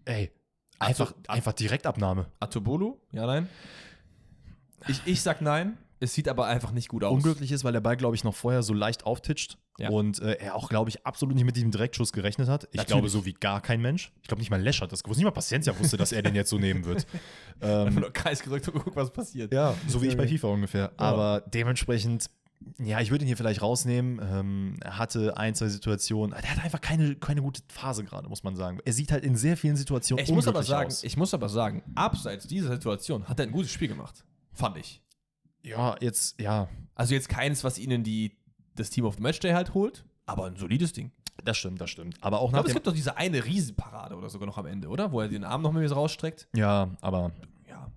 [0.06, 0.32] ey,
[0.82, 2.26] Einfach, Ato- einfach Direktabnahme.
[2.40, 2.98] Atobolu?
[3.12, 3.48] Ja, nein?
[4.88, 5.78] Ich, ich sag nein.
[6.04, 7.14] Es sieht aber einfach nicht gut aus.
[7.14, 9.90] Unglücklich ist, weil der Ball, glaube ich, noch vorher so leicht auftitscht Ja.
[9.92, 12.64] und äh, er auch, glaube ich, absolut nicht mit diesem Direktschuss gerechnet hat.
[12.64, 12.88] Ich Natürlich.
[12.88, 14.12] glaube, so wie gar kein Mensch.
[14.24, 15.20] Ich glaube, nicht mal Lescher hat das gewusst.
[15.20, 17.06] Nicht mal Paciencia wusste, dass er den jetzt so nehmen wird.
[17.60, 19.54] Einfach ähm, nur Kreis gedrückt und geguckt, was passiert.
[19.54, 20.86] ja, so wie ich bei FIFA ungefähr.
[20.86, 20.92] Ja.
[20.98, 22.32] Aber dementsprechend,
[22.80, 24.20] ja, ich würde ihn hier vielleicht rausnehmen.
[24.24, 26.34] Ähm, er hatte ein, zwei Situationen.
[26.36, 28.80] Er hat einfach keine, keine gute Phase gerade, muss man sagen.
[28.86, 31.04] Er sieht halt in sehr vielen Situationen Ich muss aber sagen, aus.
[31.04, 34.26] ich muss aber sagen, abseits dieser Situation hat er ein gutes Spiel gemacht.
[34.54, 35.02] Fand ich.
[35.64, 38.38] Ja, jetzt, ja, Also jetzt keins, was ihnen die,
[38.76, 41.12] das Team of the Matchday halt holt, aber ein solides Ding.
[41.44, 42.18] das stimmt, das stimmt.
[42.22, 44.88] Aber auch Ich glaube, es gibt doch diese eine Riesenparade oder sogar noch am Ende,
[44.88, 45.12] oder?
[45.12, 46.48] Wo er den Arm noch mal rausstreckt.
[46.56, 47.32] Ja, aber.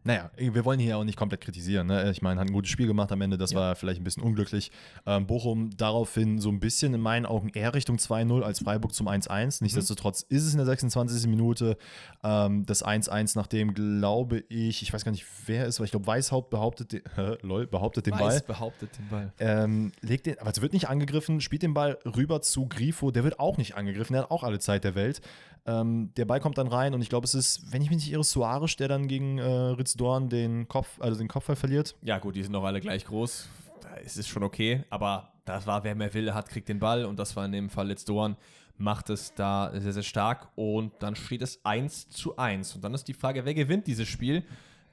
[0.06, 1.86] Naja, wir wollen hier auch nicht komplett kritisieren.
[1.86, 2.10] Ne?
[2.10, 3.58] Ich meine, hat ein gutes Spiel gemacht am Ende, das Ja.
[3.60, 4.70] war vielleicht ein bisschen unglücklich.
[5.06, 9.08] Ähm, Bochum daraufhin so ein bisschen in meinen Augen eher Richtung 2-0 als Freiburg zum
[9.08, 9.62] 1-1.
[9.62, 11.26] Nichtsdestotrotz ist es in der 26.
[11.26, 11.78] Minute
[12.22, 16.06] ähm, das 1-1, nachdem, glaube ich, ich weiß gar nicht, wer es war, ich glaube,
[16.06, 18.40] Weishaupt behauptet, den, hä, lol, behauptet den Weiß Ball.
[18.42, 19.32] behauptet den Ball.
[19.38, 23.24] Ähm, legt den, aber es wird nicht angegriffen, spielt den Ball rüber zu Grifo, der
[23.24, 25.22] wird auch nicht angegriffen, der hat auch alle Zeit der Welt.
[25.66, 28.12] Ähm, der Ball kommt dann rein und ich glaube, es ist, wenn ich mich nicht
[28.12, 31.96] irre, Suarez, der dann gegen äh, Ritz Dorn den Kopf, also den Kopfball verliert.
[32.02, 33.48] Ja, gut, die sind noch alle gleich groß.
[33.80, 37.04] Da ist es schon okay, aber das war, wer mehr will, hat, kriegt den Ball
[37.04, 38.36] und das war in dem Fall Let's Dorn,
[38.76, 42.74] macht es da sehr, sehr stark und dann steht es 1 zu 1.
[42.74, 44.44] Und dann ist die Frage, wer gewinnt dieses Spiel?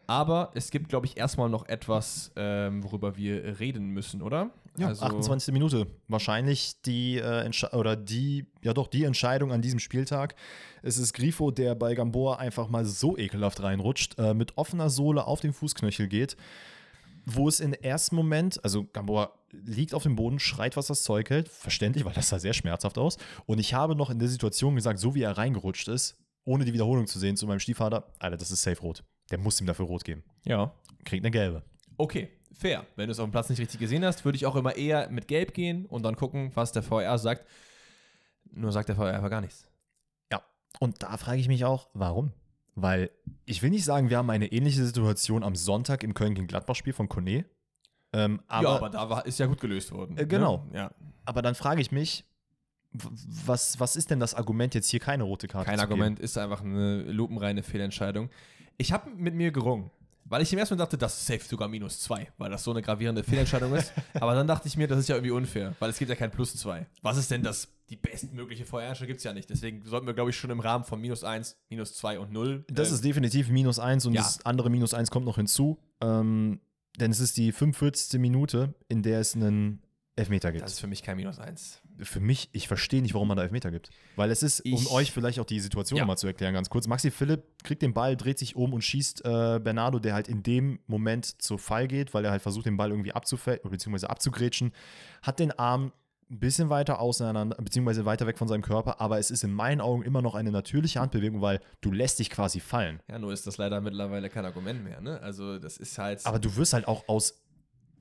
[0.08, 4.52] Aber es gibt, glaube ich, erstmal noch etwas, ähm, worüber wir reden müssen, oder?
[4.80, 5.54] Also, 28.
[5.54, 5.88] Minute.
[6.08, 10.36] Wahrscheinlich die äh, oder die, ja doch, die Entscheidung an diesem Spieltag.
[10.82, 15.28] Es ist Grifo, der bei Gamboa einfach mal so ekelhaft reinrutscht, äh, mit offener Sohle
[15.28, 16.38] auf den Fußknöchel geht.
[17.26, 21.30] Wo es im ersten Moment, also Gamboa liegt auf dem Boden, schreit, was das Zeug
[21.30, 21.50] hält.
[21.50, 23.18] Verständlich, weil das sah sehr schmerzhaft aus.
[23.46, 26.74] Und ich habe noch in der Situation gesagt, so wie er reingerutscht ist, ohne die
[26.74, 29.04] Wiederholung zu sehen, zu meinem Stiefvater, Alter, das ist safe rot.
[29.30, 30.24] Der muss ihm dafür rot geben.
[30.46, 30.74] Ja.
[31.04, 31.64] Kriegt eine gelbe.
[31.98, 32.86] Okay, fair.
[32.96, 35.10] Wenn du es auf dem Platz nicht richtig gesehen hast, würde ich auch immer eher
[35.10, 37.46] mit Gelb gehen und dann gucken, was der VR sagt.
[38.54, 39.66] Nur sagt der VR einfach gar nichts.
[40.32, 40.42] Ja,
[40.80, 42.32] und da frage ich mich auch, warum?
[42.76, 43.12] Weil
[43.46, 46.94] ich will nicht sagen, wir haben eine ähnliche Situation am Sonntag im Köln gegen Gladbach-Spiel
[46.94, 47.46] von Kone.
[48.14, 50.18] Ähm, aber, ja, aber da war, ist ja gut gelöst worden.
[50.18, 50.66] Äh, genau.
[50.72, 50.78] Ne?
[50.78, 50.92] Ja.
[51.26, 52.26] aber dann frage ich mich,
[52.94, 56.38] was, was ist denn das Argument, jetzt hier keine rote Karte Kein zu Argument, ist
[56.38, 58.30] einfach eine lupenreine Fehlentscheidung.
[58.78, 59.92] Ich habe mit mir gerungen,
[60.32, 62.72] weil ich im ersten Mal dachte, das ist safe sogar minus zwei, weil das so
[62.72, 63.92] eine gravierende Fehlentscheidung ist.
[64.14, 66.32] Aber dann dachte ich mir, das ist ja irgendwie unfair, weil es gibt ja kein
[66.32, 66.88] Plus zwei.
[67.02, 67.68] Was ist denn das?
[67.90, 69.50] Die bestmögliche Vorherrschaft gibt es ja nicht.
[69.50, 72.60] Deswegen sollten wir, glaube ich, schon im Rahmen von minus eins, minus zwei und null.
[72.60, 72.76] geben?
[72.76, 74.22] Das äh, ist definitiv minus eins und ja.
[74.22, 75.78] das andere minus eins kommt noch hinzu.
[76.00, 76.62] Ähm,
[76.98, 78.18] denn es ist die 45.
[78.18, 79.82] Minute, in der es einen
[80.16, 80.64] Elfmeter gibt.
[80.64, 81.81] das ist für mich kein minus eins.
[82.00, 83.90] Für mich, ich verstehe nicht, warum man da Elfmeter gibt.
[84.16, 86.06] Weil es ist, um Ich- euch vielleicht auch die Situation Ja.
[86.06, 86.88] mal zu erklären, ganz kurz.
[86.88, 90.44] Maxi Philipp kriegt den Ball, dreht sich um und schießt äh, Bernardo, der halt in
[90.44, 94.72] dem Moment zu Fall geht, weil er halt versucht, den Ball irgendwie abzufällen, beziehungsweise abzugrätschen,
[95.22, 95.92] hat den Arm
[96.30, 99.82] ein bisschen weiter auseinander, beziehungsweise weiter weg von seinem Körper, aber es ist in meinen
[99.82, 103.02] Augen immer noch eine natürliche Handbewegung, weil du lässt dich quasi fallen.
[103.10, 105.02] Ja, nur ist das leider mittlerweile kein Argument mehr.
[105.02, 105.20] Ne?
[105.22, 106.26] Also, das ist halt.
[106.26, 107.41] Aber du wirst halt auch aus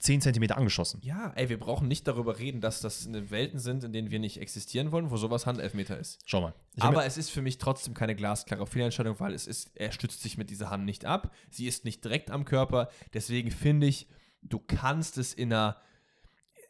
[0.00, 1.00] 10 Zentimeter angeschossen.
[1.02, 4.18] ja, ey, wir brauchen nicht darüber reden, dass das eine Welten sind, in denen wir
[4.18, 6.18] nicht existieren wollen, wo sowas Handelfmeter ist.
[6.24, 6.54] Schau mal.
[6.78, 10.38] Aber es ist für mich trotzdem keine glasklare Fehlentscheidung, weil es ist, er stützt sich
[10.38, 11.32] mit dieser Hand nicht ab.
[11.50, 12.88] Sie ist nicht direkt am Körper.
[13.14, 14.08] Deswegen finde ich,
[14.42, 15.76] du kannst es in einer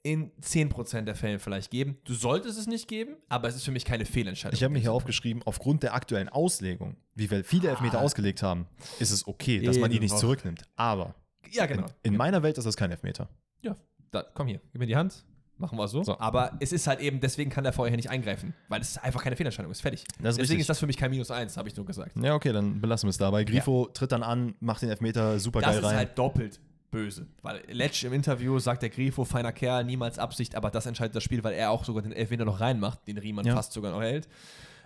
[0.02, 1.98] in 10% der Fällen vielleicht geben.
[2.04, 4.56] Du solltest es nicht geben, aber es ist für mich keine Fehlentscheidung.
[4.56, 8.02] Ich habe mir hier aufgeschrieben, aufgrund der aktuellen Auslegung, wie wir viele Elfmeter Ah.
[8.02, 8.66] ausgelegt haben,
[8.98, 10.62] ist es okay, dass man ihn Eben nicht zurücknimmt.
[10.76, 11.14] Aber
[11.50, 11.86] Ja, in, genau.
[12.02, 13.28] in meiner Welt ist das kein Elfmeter.
[13.62, 13.76] Ja,
[14.10, 15.24] da, komm hier, gib mir die Hand.
[15.56, 16.02] Machen wir so.
[16.02, 16.18] So.
[16.18, 19.36] Aber es ist halt eben, deswegen kann der vorher nicht eingreifen, weil es einfach keine
[19.36, 19.82] Fehlentscheidung ist.
[19.82, 20.04] Fertig.
[20.04, 20.60] Das ist deswegen richtig.
[20.60, 22.12] ist das für mich kein Minus 1, habe ich nur gesagt.
[22.16, 23.44] Ja, okay, dann belassen wir es dabei.
[23.44, 25.96] Grifo tritt dann an, macht den Elfmeter super Das geil ist rein.
[25.96, 26.60] halt doppelt
[26.90, 27.26] böse.
[27.42, 31.22] Weil Letsch im Interview sagt der Grifo, feiner Kerl, niemals Absicht, aber das entscheidet das
[31.22, 33.54] Spiel, weil er auch sogar den Elfmeter noch reinmacht, den Riemann Ja.
[33.54, 34.28] fast sogar noch hält.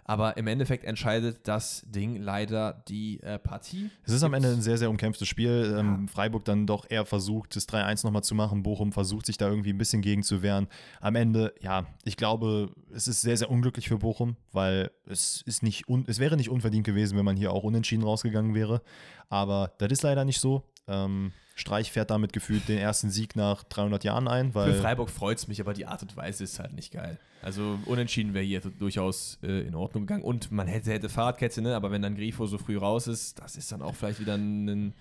[0.06, 3.90] Aber im Endeffekt entscheidet das Ding leider die äh, Partie.
[4.04, 5.74] es ist am Ende ein sehr, sehr umkämpftes Spiel.
[5.78, 6.12] Ähm, Ja.
[6.12, 8.62] Freiburg dann doch eher versucht, das 3-1 nochmal zu machen.
[8.62, 10.68] Bochum versucht sich da irgendwie ein bisschen gegen zu wehren.
[11.00, 15.62] Am Ende, ja, ich glaube, es ist sehr, sehr unglücklich für Bochum, weil es ist
[15.62, 18.82] nicht un es wäre nicht unverdient gewesen, wenn man hier auch unentschieden rausgegangen wäre.
[19.30, 20.62] Aber das ist leider nicht so.
[20.86, 25.08] Ähm, Streich fährt damit gefühlt den ersten Sieg nach 300 Jahren ein, weil Für Freiburg
[25.08, 27.18] freut es mich, aber die Art und Weise ist halt nicht geil.
[27.42, 30.24] Also unentschieden wäre hier durchaus äh, in Ordnung gegangen.
[30.24, 31.76] Und man hätte, hätte Fahrradkette, ne?
[31.76, 34.94] aber wenn dann Grifo so früh raus ist, das ist dann auch vielleicht wieder ein,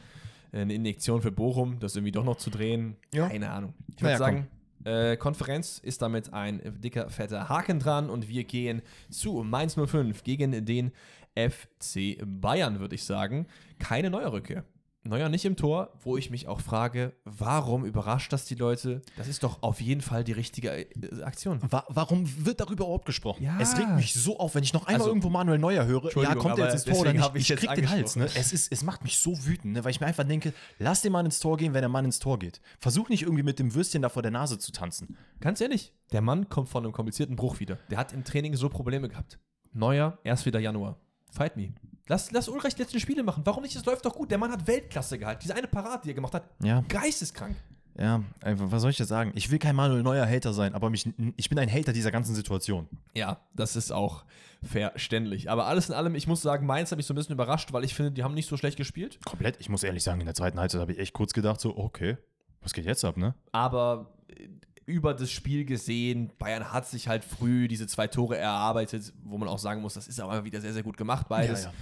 [0.51, 2.97] eine Injektion für Bochum, das irgendwie doch noch zu drehen.
[3.13, 3.29] Ja.
[3.29, 3.73] Keine Ahnung.
[3.95, 4.47] Ich Naja, würde sagen,
[4.83, 10.23] äh, Konferenz ist damit ein dicker, fetter Haken dran und wir gehen zu Mainz 05
[10.23, 10.91] gegen den
[11.35, 13.47] FC Bayern, würde ich sagen.
[13.79, 14.63] Keine Neuerrücke.
[15.05, 19.01] Neuer nicht im Tor, wo ich mich auch frage, warum überrascht das die Leute?
[19.17, 21.59] Das ist doch auf jeden Fall die richtige äh, Aktion.
[21.61, 23.43] Wa warum wird darüber überhaupt gesprochen?
[23.43, 23.59] Ja.
[23.59, 26.15] Es regt mich so auf, wenn ich noch einmal Also, irgendwo Manuel Neuer höre.
[26.21, 27.35] Ja, kommt er jetzt ins Tor oder nicht?
[27.35, 28.15] ich Ich, krieg den Hals.
[28.15, 28.25] Ne?
[28.33, 29.83] Es, ist, es macht mich so wütend, ne?
[29.83, 32.19] weil ich mir einfach denke, lass den Mann ins Tor gehen, wenn der Mann ins
[32.19, 32.61] Tor geht.
[32.79, 35.17] Versuch nicht irgendwie mit dem Würstchen da vor der Nase zu tanzen.
[35.41, 37.77] Ganz ehrlich, der Mann kommt von einem komplizierten Bruch wieder.
[37.89, 39.37] Der hat im Training so Probleme gehabt.
[39.73, 40.97] Neuer, erst wieder Januar.
[41.31, 41.73] Fight me.
[42.07, 43.43] Lass, lass Ulreich die letzten Spiele machen.
[43.45, 43.75] Warum nicht?
[43.75, 44.29] Es läuft doch gut.
[44.29, 45.39] Der Mann hat Weltklasse gehalten.
[45.43, 46.81] Diese eine Parade, die er gemacht hat, Ja.
[46.87, 47.55] geisteskrank.
[47.97, 49.31] Ja, was soll ich jetzt sagen?
[49.35, 52.33] Ich will kein Manuel Neuer Hater sein, aber mich, ich bin ein Hater dieser ganzen
[52.33, 52.87] Situation.
[53.13, 54.23] Ja, das ist auch
[54.63, 55.49] verständlich.
[55.51, 57.83] Aber alles in allem, ich muss sagen, Mainz hat mich so ein bisschen überrascht, weil
[57.83, 59.19] ich finde, die haben nicht so schlecht gespielt.
[59.25, 61.77] Komplett, ich muss ehrlich sagen, in der zweiten Halbzeit habe ich echt kurz gedacht, so,
[61.77, 62.17] okay,
[62.61, 63.35] was geht jetzt ab, ne?
[63.51, 64.47] Aber äh,
[64.85, 69.47] über das Spiel gesehen, Bayern hat sich halt früh diese zwei Tore erarbeitet, wo man
[69.47, 71.63] auch sagen muss, das ist aber wieder sehr, sehr gut gemacht, beides.
[71.63, 71.75] Ja, ja.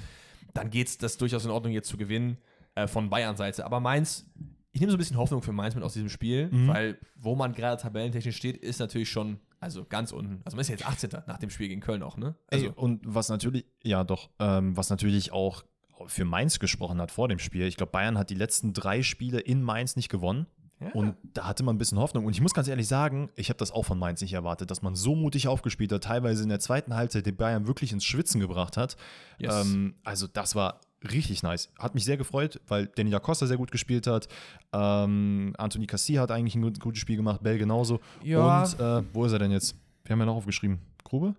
[0.54, 2.38] Dann geht es das durchaus in Ordnung, jetzt zu gewinnen
[2.76, 3.66] äh, von Bayern-Seite.
[3.66, 4.26] Aber Mainz,
[4.74, 6.68] ich nehme so ein bisschen Hoffnung für Mainz mit aus diesem Spiel, Mhm.
[6.68, 10.42] weil wo man gerade tabellentechnisch steht, ist natürlich schon, also ganz unten.
[10.46, 11.10] Also man ist ja jetzt 18.
[11.28, 12.36] nach dem Spiel gegen Köln auch, ne?
[12.48, 15.64] Also, Ey, und was natürlich, ja doch, ähm, was natürlich auch
[16.08, 17.66] für Mainz gesprochen hat vor dem Spiel.
[17.68, 20.48] Ich glaube, Bayern hat die letzten drei Spiele in Mainz nicht gewonnen.
[20.82, 20.92] Ja.
[20.94, 22.26] Und da hatte man ein bisschen Hoffnung.
[22.26, 24.82] Und ich muss ganz ehrlich sagen, ich habe das auch von Mainz nicht erwartet, dass
[24.82, 28.40] man so mutig aufgespielt hat, teilweise in der zweiten Halbzeit den Bayern wirklich ins Schwitzen
[28.42, 28.98] gebracht hat.
[29.38, 29.66] Yes.
[29.66, 31.72] Ähm, also das war richtig nice.
[31.78, 34.28] Hat mich sehr gefreut, weil Danny da Costa sehr gut gespielt hat.
[34.74, 38.00] Ähm, Anthony Cassi hat eigentlich ein gut- gutes Spiel gemacht, Bell genauso.
[38.24, 38.64] Ja.
[38.64, 39.76] Und äh, wo ist er denn jetzt?
[40.04, 40.80] Wir haben ja noch aufgeschrieben.
[41.04, 41.36] Grube?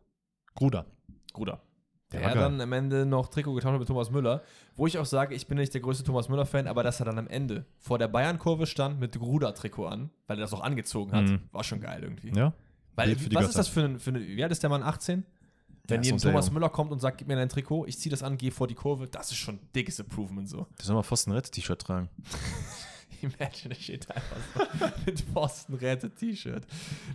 [0.55, 0.87] Gruder.
[1.33, 1.61] Gruder.
[2.13, 4.43] Der Der dann am Ende noch Trikot getauscht hat mit Thomas Müller.
[4.77, 7.19] Wo ich auch sage, ich bin nicht der größte Thomas Müller-Fan, aber dass er dann
[7.19, 11.25] am Ende vor der Bayern-Kurve stand mit Gruder-Trikot an, weil er das auch angezogen hat,
[11.25, 11.41] Mhm.
[11.53, 12.33] war schon geil irgendwie.
[12.37, 12.53] Ja?
[12.95, 13.41] Weil, was Götter.
[13.49, 15.25] ist das für ein, für eine, wie alt ist der Mann, 18?
[15.89, 16.51] Wenn sehr Thomas.
[16.53, 18.75] Müller kommt und sagt, gib mir dein Trikot, ich ziehe das an, gehe vor die
[18.75, 20.67] Kurve, das ist schon dickes Improvement so.
[20.79, 22.09] Der soll mal Pfosten-Rette-T-Shirt tragen.
[23.39, 26.67] Imagine, steht einfach so mit Boston Räte T-Shirt.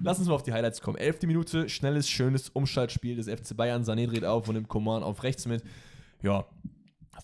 [0.01, 0.97] Lass uns mal auf die Highlights kommen.
[0.97, 3.84] Elfte Minute, schnelles, schönes Umschaltspiel des FC Bayern.
[3.84, 5.64] Sané dreht auf und nimmt Coman auf rechts mit.
[6.22, 6.45] Ja,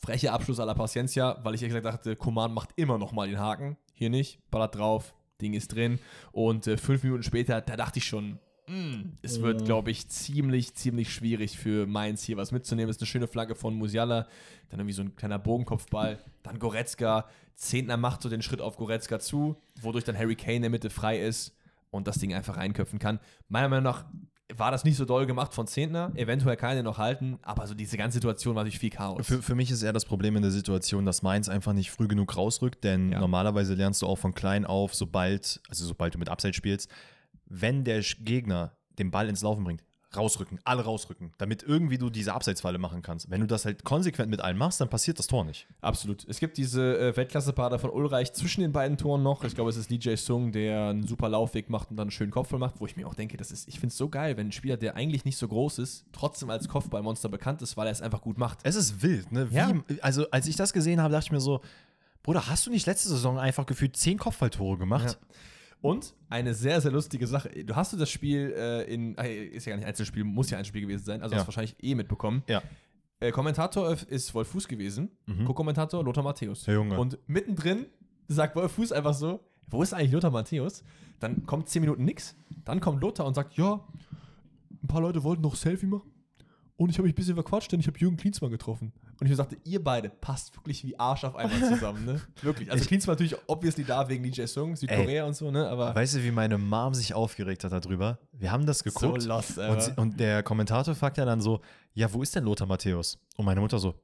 [0.01, 3.27] frecher Abschluss à la Paciencia, weil ich ehrlich gesagt dachte, Coman macht immer noch mal
[3.27, 3.77] den Haken.
[3.93, 5.99] Hier nicht, ballert drauf, Ding ist drin.
[6.31, 10.73] Und äh, fünf Minuten später, da dachte ich schon, mm, es wird, glaube ich, ziemlich,
[10.75, 12.89] ziemlich schwierig für Mainz hier was mitzunehmen.
[12.89, 14.27] Ist eine schöne Flagge von Musiala,
[14.69, 17.27] dann irgendwie so ein kleiner Bogenkopfball, dann Goretzka.
[17.55, 20.89] Zehntner macht so den Schritt auf Goretzka zu, wodurch dann Harry Kane in der Mitte
[20.89, 21.55] frei ist
[21.91, 23.19] und das Ding einfach reinköpfen kann.
[23.47, 24.05] Meiner Meinung nach
[24.55, 26.11] war das nicht so doll gemacht von Zehntner.
[26.15, 29.25] Eventuell kann er noch halten, aber so diese ganze Situation war natürlich viel Chaos.
[29.25, 32.07] Für, für mich ist eher das Problem in der Situation, dass Mainz einfach nicht früh
[32.07, 33.19] genug rausrückt, denn Ja.
[33.19, 36.89] normalerweise lernst du auch von klein auf, sobald, also sobald du mit Abseits spielst,
[37.45, 39.83] wenn der Gegner den Ball ins Laufen bringt,
[40.15, 43.29] rausrücken, alle rausrücken, damit irgendwie du diese Abseitsfalle machen kannst.
[43.29, 45.67] Wenn du das halt konsequent mit allen machst, dann passiert das Tor nicht.
[45.81, 46.25] Absolut.
[46.27, 49.43] Es gibt diese äh, Weltklasse-Pader von Ulreich zwischen den beiden Toren noch.
[49.43, 52.31] Ich glaube, es ist DJ Sung, der einen super Laufweg macht und dann einen schönen
[52.31, 54.47] Kopfball macht, wo ich mir auch denke, das ist, ich finde es so geil, wenn
[54.47, 57.91] ein Spieler, der eigentlich nicht so groß ist, trotzdem als Kopfballmonster bekannt ist, weil er
[57.91, 58.59] es einfach gut macht.
[58.63, 59.49] Es ist wild, ne?
[59.49, 59.73] Wie, Ja.
[60.01, 61.61] Also, als ich das gesehen habe, dachte ich mir so,
[62.21, 65.17] Bruder, hast du nicht letzte Saison einfach gefühlt zehn Kopfballtore gemacht?
[65.83, 67.49] Und eine sehr, sehr lustige Sache.
[67.65, 70.57] Du hast du das Spiel äh, in, äh, ist ja gar nicht Einzelspiel, muss ja
[70.57, 71.39] ein Spiel gewesen sein, also Ja.
[71.39, 72.41] hast du wahrscheinlich eh mitbekommen.
[72.47, 72.61] Ja.
[73.19, 75.43] Äh, Kommentator ist Wolf Fuß gewesen, Mhm.
[75.43, 76.63] Co-Kommentator Lothar Matthäus.
[76.63, 76.97] Der Junge.
[76.97, 77.85] Und mittendrin
[78.29, 80.85] sagt Wolf Fuß einfach so, wo ist eigentlich Lothar Matthäus?
[81.19, 83.85] Dann kommt 10 Minuten nix, dann kommt Lothar und sagt, ja,
[84.83, 86.09] ein paar Leute wollten noch Selfie machen
[86.77, 88.93] und ich habe mich ein bisschen verquatscht, denn ich habe Jürgen Klinsmann getroffen.
[89.23, 92.19] Und ich mir sagte, ihr beide passt wirklich wie Arsch auf einmal zusammen, ne?
[92.41, 92.69] Wirklich.
[92.69, 95.65] Also Ich- Klinsmann natürlich obviously da wegen DJ Sung, Südkorea und so, ne?
[95.69, 98.19] Aber Weißt du, wie meine Mom sich aufgeregt hat darüber?
[98.33, 99.21] Wir haben das geguckt.
[99.21, 101.61] so lost, Und, und der Kommentator fragt ja dann so:
[101.93, 103.17] Ja, wo ist denn Lothar Matthäus?
[103.37, 103.95] Und meine Mutter so: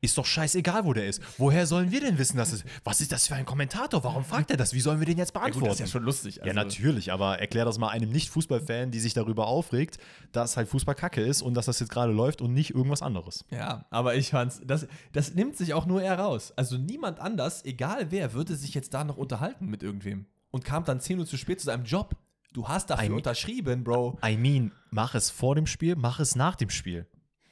[0.00, 1.20] Ist doch scheißegal, wo der ist.
[1.38, 2.64] Woher sollen wir denn wissen, dass es.
[2.84, 4.04] Was ist das für ein Kommentator?
[4.04, 4.72] Warum fragt er das?
[4.72, 5.60] Wie sollen wir den jetzt ja, beantworten?
[5.60, 6.36] gut, das ist ja schon lustig.
[6.36, 9.98] Ja, also- natürlich, aber erklär das mal einem Nicht-Fußballfan, die sich darüber aufregt,
[10.32, 13.44] dass halt Fußball kacke ist und dass das jetzt gerade läuft und nicht irgendwas anderes.
[13.50, 16.52] Ja, aber ich fand's, das, das nimmt sich auch nur er raus.
[16.56, 20.26] Also niemand anders, egal wer, würde sich jetzt da noch unterhalten mit irgendwem.
[20.50, 22.14] Und kam dann 10 Minuten zu spät zu seinem Job.
[22.54, 24.18] Du hast dafür I mean- unterschrieben, Bro.
[24.24, 27.06] I mean, mach es vor dem Spiel, mach es nach dem Spiel.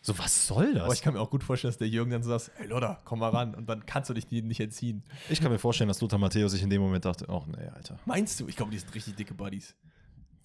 [0.07, 0.85] So, was soll das?
[0.85, 3.01] Aber ich kann mir auch gut vorstellen, dass der Jürgen dann so sagt, hey Lothar,
[3.05, 3.57] komm mal ran.
[3.57, 5.03] Und dann kannst du dich nicht entziehen.
[5.29, 7.99] Ich kann mir vorstellen, dass Lothar Matthäus sich in dem Moment dachte, ach nee, Alter,
[8.05, 8.47] Meinst du?
[8.47, 9.75] Ich glaube, die sind richtig dicke Buddies.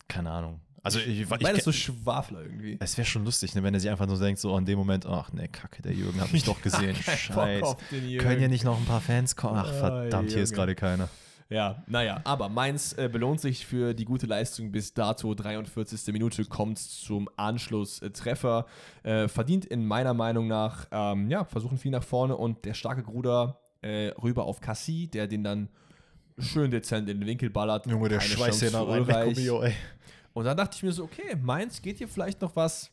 [0.07, 0.59] keine Ahnung.
[0.83, 2.77] Also ich, ich, ich, so Schwafler irgendwie.
[2.79, 5.05] es wäre schon lustig, ne, wenn er sich einfach nur denkt, so in dem Moment,
[5.05, 6.95] ach nee, kacke, der Jürgen hat mich doch gesehen.
[6.95, 7.77] Scheiße.
[8.17, 9.57] Können ja nicht noch ein paar Fans kommen?
[9.59, 11.07] Ach Oh, verdammt, hier ist gerade keiner.
[11.51, 15.35] Ja, naja, aber Mainz äh, belohnt sich für die gute Leistung bis dato.
[15.35, 16.13] 43.
[16.13, 18.65] Minute kommt zum Anschlusstreffer.
[19.03, 23.03] Äh, verdient in meiner Meinung nach, ähm, ja, versuchen viel nach vorne und der starke
[23.03, 25.67] Gruder äh, rüber auf Cassie, der den dann
[26.37, 27.85] schön dezent in den Winkel ballert.
[27.85, 29.73] Junge, der schweißt ja Chance nach für rein.
[30.31, 32.91] Und dann dachte ich mir so, okay, Mainz geht hier vielleicht noch was.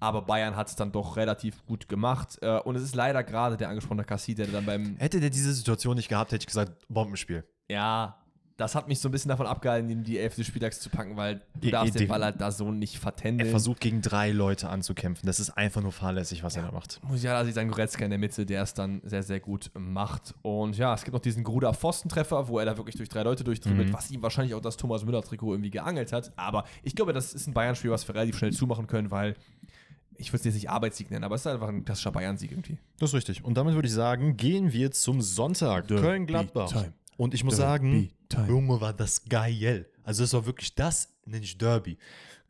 [0.00, 2.36] Aber Bayern hat es dann doch relativ gut gemacht.
[2.42, 5.54] Äh, und es ist leider gerade der angesprochene Cassie, der dann beim Hätte der diese
[5.54, 7.42] Situation nicht gehabt, hätte ich gesagt, Bombenspiel.
[7.70, 8.16] Ja,
[8.56, 11.16] das hat mich so ein bisschen davon abgehalten, in die Elf des Spieltags zu packen,
[11.16, 13.48] weil du Eh, darfst den Ball halt da so nicht Er vertändeln.
[13.50, 15.26] versucht gegen drei Leute anzukämpfen.
[15.26, 17.00] Das ist einfach nur fahrlässig, was er da macht.
[17.02, 20.34] Musiala sieht seinen Goretzka in der Mitte, der es dann sehr, sehr gut macht.
[20.42, 23.44] Und ja, es gibt noch diesen Gruder Pfostentreffer, wo er da wirklich durch drei Leute
[23.44, 23.92] durchdribbelt, Mhm.
[23.94, 26.30] was ihm wahrscheinlich auch das Thomas Müller-Trikot irgendwie geangelt hat.
[26.36, 29.36] Aber ich glaube, das ist ein Bayern-Spiel, was wir relativ schnell zumachen können, weil
[30.18, 32.76] ich würde es jetzt nicht Arbeitssieg nennen, aber es ist einfach ein klassischer Bayern-Sieg irgendwie.
[32.98, 33.42] Das ist richtig.
[33.42, 35.88] Und damit würde ich sagen, gehen wir zum Sonntag.
[35.88, 36.84] Köln-Gladbach.
[37.20, 38.10] Und ich muss sagen.
[38.48, 39.86] Junge, war das geil.
[40.04, 41.98] Also es war wirklich das, nenne ich Derby.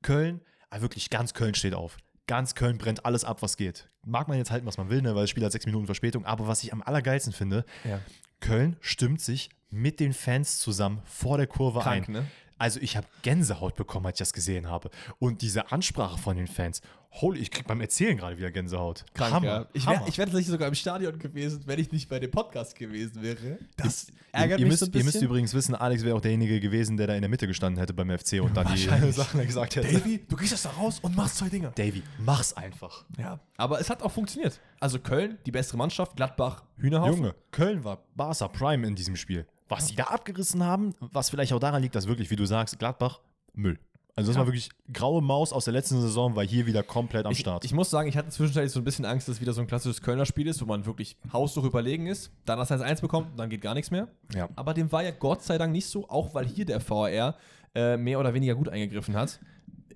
[0.00, 1.96] Köln, ah, wirklich ganz Köln steht auf.
[2.28, 3.90] Ganz Köln brennt alles ab, was geht.
[4.06, 6.24] Mag man jetzt halten, was man will, ne, weil das Spiel hat sechs Minuten Verspätung.
[6.24, 7.98] Aber was ich am allergeilsten finde, Ja.
[8.38, 12.12] Köln stimmt sich mit den Fans zusammen vor der Kurve Krank, ein.
[12.12, 12.26] ne?
[12.60, 14.90] Also ich habe Gänsehaut bekommen, als ich das gesehen habe.
[15.18, 16.82] Und diese Ansprache von den Fans,
[17.12, 19.06] holy, ich krieg beim Erzählen gerade wieder Gänsehaut.
[19.14, 19.66] Krank, ja.
[19.72, 20.06] Ich wäre Hammer.
[20.06, 23.58] wär tatsächlich sogar im Stadion gewesen, wenn ich nicht bei dem Podcast gewesen wäre.
[23.78, 26.20] Das Ihr, ärgert ihr, mich müsst, so ein ihr müsst übrigens wissen, Alex wäre auch
[26.20, 28.82] derjenige gewesen, der da in der Mitte gestanden hätte beim FC und dann die.
[29.12, 29.90] Sachen gesagt hätte.
[29.90, 31.70] Davy, du gehst jetzt da raus und machst zwei Dinger.
[31.70, 33.06] Davy, mach's einfach.
[33.18, 34.60] Ja, aber es hat auch funktioniert.
[34.80, 37.16] Also Köln, die bessere Mannschaft, Gladbach, Hühnerhaufen.
[37.16, 39.46] Junge, Köln war Barca Prime in diesem Spiel.
[39.70, 42.78] Was die da abgerissen haben, was vielleicht auch daran liegt, dass wirklich, wie du sagst,
[42.78, 43.20] Gladbach,
[43.54, 43.78] Müll.
[44.16, 44.40] Also das Ja.
[44.40, 47.64] war wirklich graue Maus aus der letzten Saison, war hier wieder komplett am Ich, Start.
[47.64, 49.66] ich muss sagen, ich hatte zwischenzeitlich so ein bisschen Angst, dass es wieder so ein
[49.66, 53.36] klassisches Kölner Spiel ist, wo man wirklich haushoch überlegen ist, dann das 1-1 bekommt und
[53.38, 54.08] dann geht gar nichts mehr.
[54.34, 54.48] ja.
[54.56, 57.36] Aber dem war ja Gott sei Dank nicht so, auch weil hier der VAR
[57.74, 59.40] äh, mehr oder weniger gut eingegriffen hat.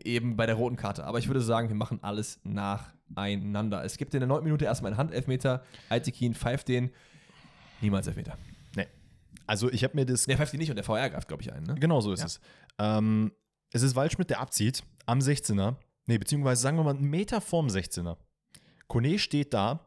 [0.02, 1.04] Eben bei der roten Karte.
[1.04, 3.84] Aber ich würde sagen, wir machen alles nacheinander.
[3.84, 4.44] Es gibt in der 9.
[4.44, 5.64] Minute erstmal einen Handelfmeter.
[5.88, 6.90] Altekin pfeift den.
[7.80, 8.38] Niemals Elfmeter.
[9.46, 11.52] Also ich habe mir das Der pfeift ihn nicht und der VR greift, glaube ich,
[11.52, 11.62] ein.
[11.64, 11.74] Ne?
[11.74, 12.26] Genau so ist Ja.
[12.26, 12.40] es.
[12.78, 13.32] Ähm,
[13.72, 15.76] es ist Waldschmidt, der abzieht am 16er.
[16.06, 18.16] Nee, beziehungsweise sagen wir mal einen Meter vorm 16er.
[18.88, 19.86] Kone steht da,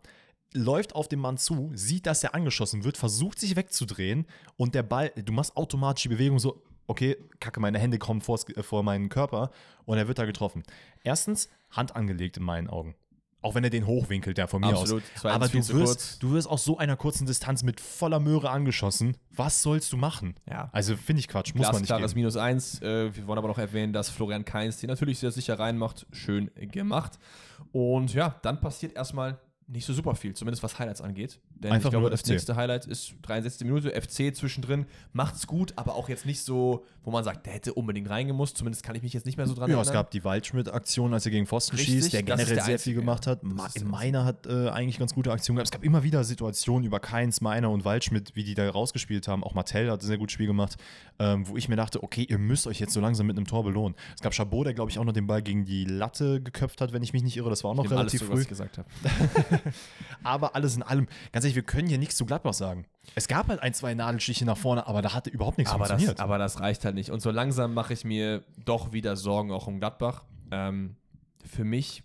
[0.54, 4.84] läuft auf den Mann zu, sieht, dass er angeschossen wird, versucht sich wegzudrehen und der
[4.84, 8.82] Ball, du machst automatisch die Bewegung so, okay, kacke, meine Hände kommen vors, äh, vor
[8.84, 9.52] meinen Körper
[9.86, 10.64] und er wird da getroffen.
[11.04, 12.96] Erstens, Hand angelegt in meinen Augen.
[13.42, 15.04] Auch wenn er den hochwinkelt, der von mir Absolut.
[15.04, 15.10] aus.
[15.22, 19.16] Zweitens Aber du wirst, du wirst aus so einer kurzen Distanz mit voller Möhre angeschossen.
[19.32, 20.36] Was sollst du machen?
[20.50, 20.70] Ja.
[20.72, 22.22] Also finde ich Quatsch, muss man nicht Glasklares geben.
[22.22, 22.82] Minus 1.
[22.82, 26.08] Äh, wir wollen aber noch erwähnen, dass Florian Kainz den natürlich sehr sicher reinmacht.
[26.12, 27.20] Schön gemacht.
[27.72, 31.40] Und ja, dann passiert erstmal nicht so super viel, zumindest was Highlights angeht.
[31.60, 32.30] Denn Einfach ich glaube, nur das FC.
[32.30, 33.66] nächste Highlight ist 63.
[33.68, 37.74] Minute, FC zwischendrin, macht's gut, aber auch jetzt nicht so, wo man sagt, der hätte
[37.74, 38.58] unbedingt reingemusst.
[38.58, 39.88] Zumindest kann ich mich jetzt nicht mehr so dran Ja, erinnern.
[39.88, 42.94] es gab die Waldschmidt-Aktion, als er gegen Pfosten Richtig, schießt, der generell der sehr viel
[42.94, 43.32] gemacht ja.
[43.32, 43.44] hat.
[43.44, 45.68] Ma- Meiner hat äh, eigentlich ganz gute Aktionen gehabt.
[45.68, 49.44] Es gab immer wieder Situationen über Keins, Meiner und Waldschmidt, wie die da rausgespielt haben.
[49.44, 50.78] Auch Martell hat ein sehr gutes Spiel gemacht,
[51.20, 53.64] ähm, wo ich mir dachte, okay, ihr müsst euch jetzt so langsam mit einem Tor
[53.64, 53.96] belohnen.
[54.16, 56.94] Es gab Chabot, der, glaube ich, auch noch den Ball gegen die Latte geköpft hat,
[56.94, 57.50] wenn ich mich nicht irre.
[57.50, 58.44] Das war auch noch nehme alles relativ zurück, was früh.
[58.44, 58.88] ich gesagt habe.
[60.24, 62.86] Aber alles in allem, ganz ehrlich, wir können hier nichts zu Gladbach sagen.
[63.16, 65.92] Es gab halt ein, zwei Nadelstiche nach vorne, aber da hatte überhaupt nichts Aber das,
[65.92, 66.20] funktioniert.
[66.20, 67.10] aber das reicht halt nicht.
[67.12, 70.24] Und so langsam mache ich mir doch wieder Sorgen auch um Gladbach.
[70.52, 70.96] Ähm,
[71.46, 72.04] für mich,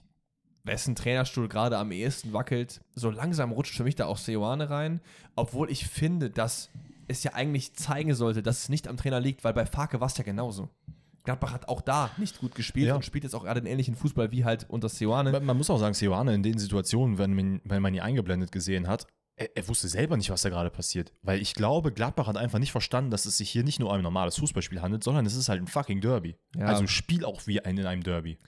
[0.65, 5.01] wessen Trainerstuhl gerade am ehesten wackelt, so langsam rutscht für mich da auch Seoane rein.
[5.35, 6.71] Obwohl ich finde, dass
[7.09, 10.07] es ja eigentlich zeigen sollte, dass es nicht am Trainer liegt, weil bei Farke war
[10.07, 10.69] es ja genauso.
[11.25, 12.95] Gladbach hat auch da nicht gut gespielt Ja.
[12.97, 15.31] und spielt jetzt auch gerade den ähnlichen Fußball wie halt unter Seoane.
[15.33, 18.51] Man, man muss auch sagen, Seoane in den Situationen, wenn man, wenn man ihn eingeblendet
[18.53, 19.07] gesehen hat,
[19.43, 21.13] er, er wusste selber nicht, was da gerade passiert.
[21.23, 23.97] Weil ich glaube, Gladbach hat einfach nicht verstanden, dass es sich hier nicht nur um
[23.97, 26.37] ein normales Fußballspiel handelt, sondern es ist halt ein fucking Derby.
[26.57, 26.67] Ja.
[26.67, 28.39] Also spiel auch wie ein in einem Derby.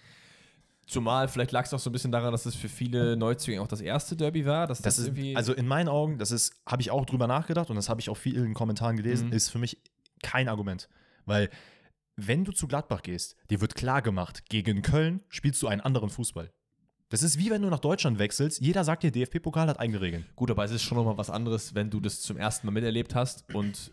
[0.86, 3.66] Zumal, vielleicht lag es auch so ein bisschen daran, dass es für viele Neuzugänge auch
[3.68, 4.66] das erste Derby war.
[4.66, 5.34] Dass das, Das ist, irgendwie.
[5.34, 8.10] also in meinen Augen, das ist, habe ich auch drüber nachgedacht und das habe ich
[8.10, 9.32] auch viel in den Kommentaren gelesen, Mhm.
[9.32, 9.80] ist für mich
[10.22, 10.90] kein Argument.
[11.24, 11.48] Weil,
[12.16, 16.10] wenn du zu Gladbach gehst, dir wird klar gemacht, gegen Köln spielst du einen anderen
[16.10, 16.52] Fußball.
[17.14, 18.60] Das ist wie wenn du nach Deutschland wechselst.
[18.60, 20.26] Jeder sagt dir, DFB-Pokal hat eigene Regeln.
[20.34, 23.14] Gut, aber es ist schon nochmal was anderes, wenn du das zum ersten Mal miterlebt
[23.14, 23.92] hast und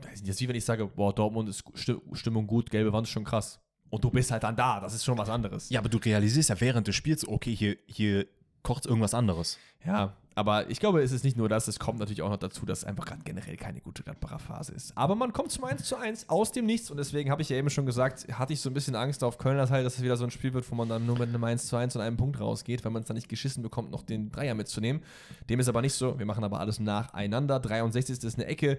[0.00, 3.12] das ist wie wenn ich sage, boah, Dortmund ist Sti- Stimmung gut, gelbe Wand ist
[3.12, 3.60] schon krass.
[3.90, 5.68] Und du bist halt dann da, das ist schon was anderes.
[5.68, 8.26] Ja, aber du realisierst ja während des Spiels, okay, hier, hier
[8.62, 9.58] kocht irgendwas anderes.
[9.84, 12.64] Ja, aber ich glaube, es ist nicht nur das, es kommt natürlich auch noch dazu,
[12.66, 14.96] dass es einfach gerade generell keine gute Gladbacher Phase ist.
[14.96, 17.56] Aber man kommt zum 1 zu 1 aus dem Nichts und deswegen habe ich ja
[17.56, 20.16] eben schon gesagt, hatte ich so ein bisschen Angst auf Kölner Teil, dass es wieder
[20.16, 22.16] so ein Spiel wird, wo man dann nur mit einem 1 zu 1 und einem
[22.16, 25.02] Punkt rausgeht, weil man es dann nicht geschissen bekommt, noch den Dreier mitzunehmen.
[25.50, 26.18] Dem ist aber nicht so.
[26.18, 27.60] Wir machen aber alles nacheinander.
[27.60, 28.22] 63.
[28.22, 28.78] ist eine Ecke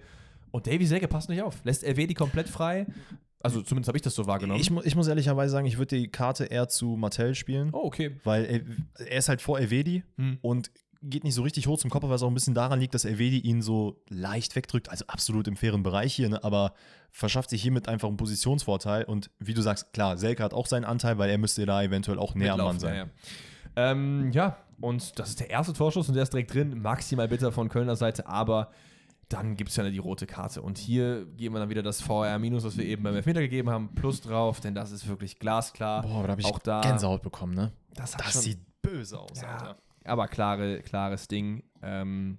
[0.51, 1.63] Und Davy Selke passt nicht auf.
[1.63, 2.85] Lässt Elvedi komplett frei.
[3.41, 4.61] Also zumindest habe ich das so wahrgenommen.
[4.61, 8.15] Ich, ich muss ehrlicherweise sagen, ich würde die Karte eher zu Martell spielen, oh, okay.
[8.23, 10.37] weil er, er ist halt vor Elvedi Hm.
[10.41, 10.71] und
[11.03, 13.39] geht nicht so richtig hoch zum Kopf, was auch ein bisschen daran liegt, dass Elvedi
[13.39, 16.43] ihn so leicht wegdrückt, also absolut im fairen Bereich hier, ne?
[16.43, 16.73] aber
[17.11, 20.85] verschafft sich hiermit einfach einen Positionsvorteil und wie du sagst, klar, Selke hat auch seinen
[20.85, 22.95] Anteil, weil er müsste da eventuell auch näher am Mann sein.
[22.95, 23.91] Ja, ja.
[23.91, 26.81] Ähm, ja, und das ist der erste Torschuss und der ist direkt drin.
[26.81, 28.71] Maximal bitter von Kölner Seite, aber
[29.29, 30.61] dann gibt es ja die rote Karte.
[30.61, 33.69] Und hier geben wir dann wieder das VR minus, was wir eben beim Elfmeter gegeben
[33.69, 36.01] haben, plus drauf, denn das ist wirklich glasklar.
[36.03, 37.71] Boah, aber da habe ich Auch da- Gänsehaut bekommen, ne?
[37.95, 39.77] Das, hat Das sieht böse aus, Ja, Alter.
[40.05, 41.63] Aber klare, klares Ding.
[41.81, 42.37] Ähm,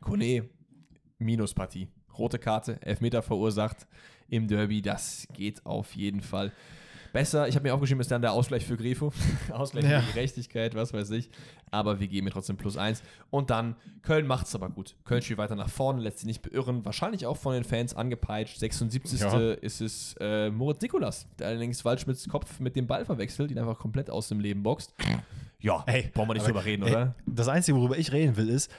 [0.00, 0.48] Kone,
[1.18, 1.88] Minuspartie.
[2.18, 3.86] Rote Karte, Elfmeter verursacht
[4.28, 4.82] im Derby.
[4.82, 6.52] Das geht auf jeden Fall
[7.12, 7.48] besser.
[7.48, 9.12] Ich habe mir aufgeschrieben, ist dann der Ausgleich für Grifo.
[9.52, 10.00] Ausgleich Ja.
[10.00, 11.30] für die Gerechtigkeit, was weiß ich.
[11.70, 13.02] Aber wir geben mir trotzdem plus eins.
[13.30, 14.96] Und dann, Köln macht es aber gut.
[15.04, 16.84] Köln spielt weiter nach vorne, lässt sich nicht beirren.
[16.84, 18.58] Wahrscheinlich auch von den Fans angepeitscht.
[18.58, 19.20] 76.
[19.20, 19.52] Ja.
[19.52, 23.78] ist es äh, Moritz Nikolas, der allerdings Waldschmidts Kopf mit dem Ball verwechselt, ihn einfach
[23.78, 24.94] komplett aus dem Leben boxt.
[25.60, 27.14] Ja, Ey, brauchen wir nicht aber- drüber reden, ey, oder?
[27.26, 28.70] Das Einzige, worüber ich reden will, ist,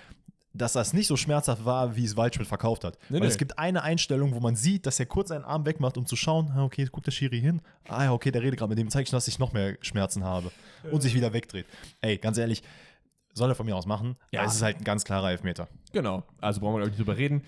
[0.53, 2.97] dass das nicht so schmerzhaft war, wie es Waldschmidt verkauft hat.
[3.07, 3.27] Nee, Weil nee.
[3.27, 6.15] es gibt eine Einstellung, wo man sieht, dass er kurz seinen Arm wegmacht, um zu
[6.17, 7.61] schauen, ah, okay, guckt der Schiri hin.
[7.87, 10.23] Ah ja, okay, der redet gerade mit dem, zeigt schon, dass ich noch mehr Schmerzen
[10.25, 10.51] habe.
[10.91, 11.65] Und sich wieder wegdreht.
[12.01, 12.63] Ey, ganz ehrlich,
[13.33, 14.17] soll er von mir aus machen.
[14.31, 14.43] Ja.
[14.43, 15.69] Es ist halt ein ganz klarer Elfmeter.
[15.93, 17.43] Genau, also brauchen wir ich, nicht drüber reden.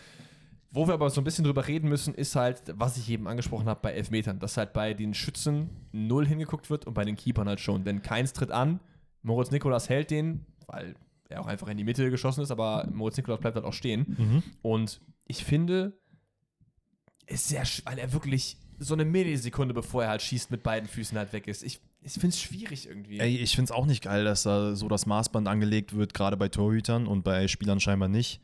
[0.71, 3.67] Wo wir aber so ein bisschen drüber reden müssen, ist halt, was ich eben angesprochen
[3.67, 7.47] habe bei Elfmetern, dass halt bei den Schützen null hingeguckt wird und bei den Keepern
[7.49, 7.83] halt schon.
[7.83, 8.79] Denn keins tritt an,
[9.23, 10.95] Moritz Nikolas hält den, weil
[11.29, 14.43] er auch einfach in die Mitte geschossen ist, aber Moritz Nikolas bleibt halt auch stehen.
[14.61, 15.97] Und ich finde,
[17.27, 21.17] ist sehr, weil er wirklich so eine Millisekunde, bevor er halt schießt, mit beiden Füßen
[21.17, 21.63] halt weg ist.
[21.63, 23.19] Ich, ich finde es schwierig irgendwie.
[23.19, 26.37] Ey, ich finde es auch nicht geil, dass da so das Maßband angelegt wird, gerade
[26.37, 28.41] bei Torhütern und bei Spielern scheinbar nicht.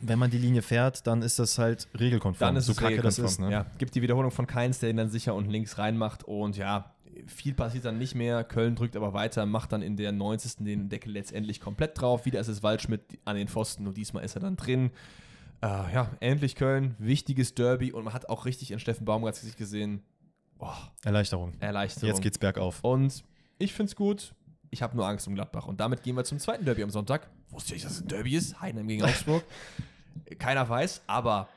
[0.00, 2.48] Wenn man die Linie fährt, dann ist das halt regelkonform.
[2.48, 3.50] Dann ist so es kacke das ist, ne?
[3.50, 6.94] Ja, gibt die Wiederholung von Keins, der ihn dann sicher unten links reinmacht und ja,
[7.26, 8.44] viel passiert dann nicht mehr.
[8.44, 10.64] Köln drückt aber weiter, macht dann in der 90.
[10.64, 12.24] den Deckel letztendlich komplett drauf.
[12.26, 14.90] Wieder ist es Waldschmidt an den Pfosten und diesmal ist er dann drin.
[15.62, 19.58] Äh, ja, endlich Köln, wichtiges Derby und man hat auch richtig in Steffen Baumgarts Gesicht
[19.58, 20.02] gesehen,
[20.58, 21.54] boah, Erleichterung.
[21.60, 22.08] Erleichterung.
[22.08, 22.80] Jetzt geht's bergauf.
[22.82, 23.24] Und
[23.58, 24.34] ich finde es gut.
[24.70, 25.66] Ich habe nur Angst um Gladbach.
[25.66, 27.28] Und damit gehen wir zum zweiten Derby am Sonntag.
[27.50, 28.60] Wusste ich, dass es ein Derby ist?
[28.60, 29.44] Heidenheim gegen Augsburg.
[30.38, 31.48] Keiner weiß, aber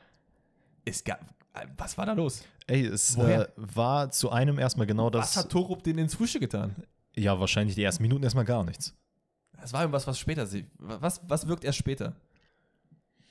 [0.84, 1.35] es gab.
[1.76, 2.42] Was war da los?
[2.66, 5.36] Ey, es äh, war zu einem erstmal genau das.
[5.36, 6.74] Was hat Torup denen ins Frühstück getan?
[7.16, 8.94] ja, wahrscheinlich die ersten Minuten erstmal gar nichts.
[9.58, 10.46] Das war irgendwas, was später.
[10.78, 12.14] Was, was wirkt erst später?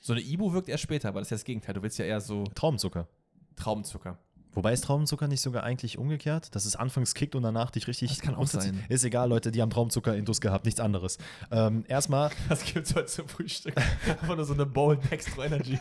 [0.00, 1.74] So eine Ibu wirkt erst später, aber das ist ja das Gegenteil.
[1.74, 3.08] Du willst ja eher so Traumzucker.
[3.54, 4.18] Traubenzucker.
[4.56, 8.08] Wobei ist Traumzucker nicht sogar eigentlich umgekehrt, dass es anfangs kickt und danach dich richtig.
[8.08, 8.82] Das kann auch sein.
[8.88, 11.18] Ist egal, Leute, die haben Traumzucker Intus gehabt, nichts anderes.
[11.50, 13.76] Ähm, erstmal, Was gibt's heute zum Frühstück?
[14.08, 15.78] Einfach nur so eine Bowl Extra Energy.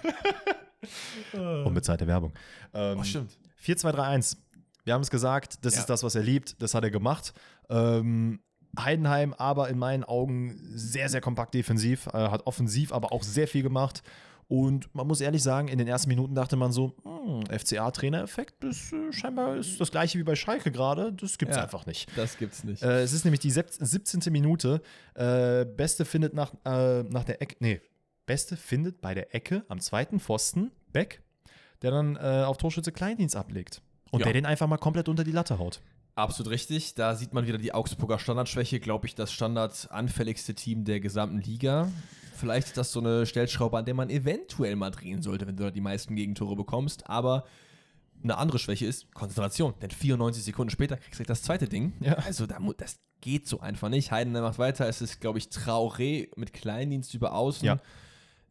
[1.66, 2.34] unbezahlte Werbung.
[2.74, 3.32] Ähm, Oh, stimmt.
[3.64, 4.38] 4-2-3-1.
[4.84, 5.80] Wir haben es gesagt, das Ja.
[5.82, 7.34] ist das, was er liebt, das hat er gemacht.
[7.70, 8.40] Ähm,
[8.78, 13.48] Heidenheim aber in meinen Augen sehr, sehr kompakt defensiv, äh, hat offensiv aber auch sehr
[13.48, 14.04] viel gemacht.
[14.48, 18.92] Und man muss ehrlich sagen, in den ersten Minuten dachte man so, hm, FCA-Trainer-Effekt, das
[18.94, 21.64] äh, scheinbar ist das gleiche wie bei Schalke gerade, das gibt es Ja.
[21.64, 22.08] einfach nicht.
[22.16, 22.84] Das gibt's nicht.
[22.84, 24.32] Äh, es ist nämlich die seb- 17.
[24.32, 24.82] Minute.
[25.16, 27.82] Äh, Beste findet nach, äh, nach der Ecke, nee,
[28.28, 31.22] Beste findet bei der Ecke am zweiten Pfosten Beck,
[31.82, 33.82] der dann äh, auf Torschütze Kleindienst ablegt.
[34.12, 34.26] Und Ja.
[34.26, 35.82] der den einfach mal komplett unter die Latte haut.
[36.16, 36.96] Absolut richtig.
[36.96, 38.80] Da sieht man wieder die Augsburger Standardschwäche.
[38.80, 41.92] Glaube ich, das standardanfälligste Team der gesamten Liga.
[42.36, 45.64] Vielleicht ist das so eine Stellschraube, an der man eventuell mal drehen sollte, wenn du
[45.64, 47.10] da die meisten Gegentore bekommst.
[47.10, 47.46] Aber
[48.24, 49.74] eine andere Schwäche ist Konzentration.
[49.82, 51.94] Denn 94 Sekunden später kriegst du das zweite Ding.
[52.00, 52.14] Ja.
[52.14, 54.12] Also da, das geht so einfach nicht.
[54.12, 54.88] Heidenheim macht weiter.
[54.88, 57.66] Es ist, glaube ich, Traoré mit Kleindienst über außen.
[57.66, 57.80] Ja.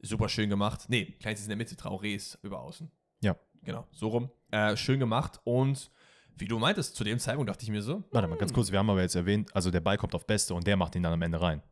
[0.03, 0.85] Super schön gemacht.
[0.89, 1.77] Nee, Kleindienst in der Mitte.
[1.77, 2.91] Traoré ist über außen.
[3.23, 3.37] Ja.
[3.63, 4.31] Genau, so rum.
[4.51, 5.91] Äh, schön gemacht und
[6.37, 8.79] wie du meintest, zu dem Zeitpunkt dachte ich mir so, Warte mal, ganz kurz, wir
[8.79, 11.13] haben aber jetzt erwähnt, also der Ball kommt auf Beste und der macht ihn dann
[11.13, 11.63] am Ende rein.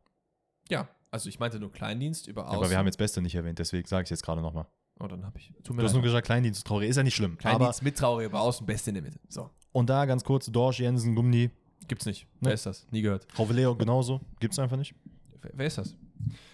[0.68, 2.58] ja, also ich meinte nur Kleindienst über Ja, außen.
[2.58, 4.66] aber wir haben jetzt Beste nicht erwähnt, deswegen sage ich jetzt gerade nochmal.
[4.98, 5.52] oh, dann habe ich.
[5.62, 7.32] Du hast nur gesagt, Kleindienst, Traurig, ist ja nicht schlimm.
[7.32, 9.18] Aber, Kleindienst mit Traoré über außen, Beste in der Mitte.
[9.28, 11.50] So, und da ganz kurz, Dorsch, Jensen, Gumni,
[11.86, 12.24] gibt's nicht.
[12.40, 12.46] Ne.
[12.48, 12.86] Wer ist das?
[12.90, 13.26] Nie gehört.
[13.38, 14.94] Rauveleo genauso, gibt's einfach nicht.
[15.42, 15.94] Wer, wer ist das?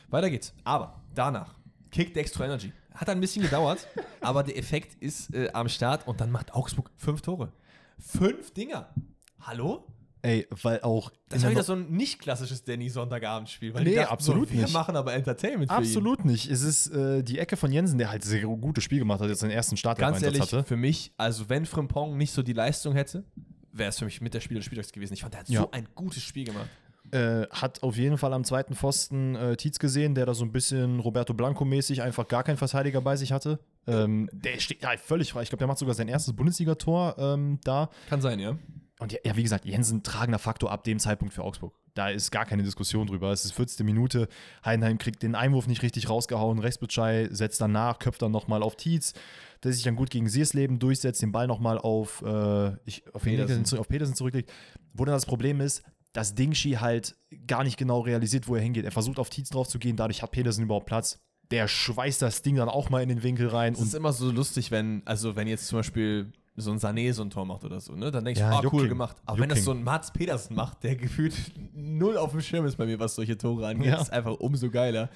[0.09, 0.53] Weiter geht's.
[0.65, 1.55] Aber danach
[1.93, 2.73] kickt Extra Energy.
[2.95, 3.87] Hat ein bisschen gedauert,
[4.21, 7.53] aber der Effekt ist äh, am Start und dann macht Augsburg fünf Tore.
[7.99, 8.93] Fünf Dinger.
[9.41, 9.87] Hallo?
[10.23, 11.11] Ey, weil auch.
[11.29, 13.73] Das war der wieder so ein nicht klassisches Danny-Sonntagabendspiel.
[13.73, 14.73] Weil Nee, die dachten absolut so, wir nicht.
[14.73, 15.85] machen aber Entertainment für ihn.
[15.85, 16.51] Absolut nicht.
[16.51, 19.41] Es ist äh, die Ecke von Jensen, der halt sehr gutes Spiel gemacht hat, jetzt
[19.41, 20.65] seinen ersten Ganz Startelf-Einsatz ehrlich, hatte.
[20.65, 23.25] für mich, also wenn Frimpong nicht so die Leistung hätte,
[23.73, 25.15] wäre es für mich mit der Spieler des Spieltags gewesen.
[25.15, 25.61] Ich fand, der hat Ja.
[25.63, 26.69] so ein gutes Spiel gemacht.
[27.13, 30.53] Äh, hat auf jeden Fall am zweiten Pfosten äh, Tietz gesehen, der da so ein
[30.53, 33.61] bisschen Roberto Blanco-mäßig einfach gar keinen Verteidiger bei sich hatte.
[33.89, 35.43] Ähm, der steht ja völlig frei.
[35.43, 37.89] Ich glaube, der macht sogar sein erstes Bundesligator ähm, da.
[38.09, 38.57] Kann sein, ja.
[39.01, 41.75] Und ja, ja, wie gesagt, Jensen tragender Faktor ab dem Zeitpunkt für Augsburg.
[41.95, 43.33] Da ist gar keine Diskussion drüber.
[43.33, 43.85] Es ist 40.
[43.85, 44.29] Minute.
[44.65, 46.59] Heidenheim kriegt den Einwurf nicht richtig rausgehauen.
[46.59, 49.15] Rechtsbitschei setzt dann nach, köpft dann nochmal auf Tietz,
[49.63, 53.57] der sich dann gut gegen Siersleben durchsetzt, den Ball nochmal auf, äh, ich, auf, Petersen.
[53.57, 53.79] Petersen.
[53.79, 54.53] auf Petersen zurücklegt.
[54.93, 55.83] Wo dann das Problem ist,
[56.13, 57.17] dass Dingshi halt
[57.47, 58.85] gar nicht genau realisiert, wo er hingeht.
[58.85, 61.21] Er versucht auf Tietz drauf zu gehen, dadurch hat Petersen überhaupt Platz.
[61.51, 63.73] Der schweißt das Ding dann auch mal in den Winkel rein.
[63.73, 67.23] Es ist immer so lustig, wenn, also wenn jetzt zum Beispiel so ein Sané so
[67.23, 68.11] ein Tor macht oder so, ne?
[68.11, 69.17] Dann denke ich, Ja, oh, cool gemacht.
[69.27, 71.35] Aber wenn das so ein Mats Petersen macht, der gefühlt
[71.73, 74.01] null auf dem Schirm ist bei mir, was solche Tore angeht, Ja.
[74.01, 75.09] ist einfach umso geiler.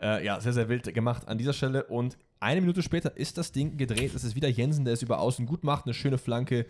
[0.00, 1.84] Äh, ja, sehr, sehr wild gemacht an dieser Stelle.
[1.84, 4.14] Und eine Minute später ist das Ding gedreht.
[4.14, 6.66] Es ist wieder Jensen, der es über außen gut macht, eine schöne Flanke.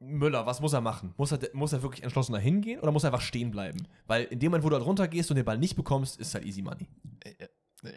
[0.00, 1.14] Müller, was muss er machen?
[1.16, 3.86] Muss er, muss er wirklich entschlossen da hingehen oder muss er einfach stehen bleiben?
[4.06, 6.34] Weil in dem Moment, wo du da drunter gehst und den Ball nicht bekommst, ist
[6.34, 6.88] halt easy money.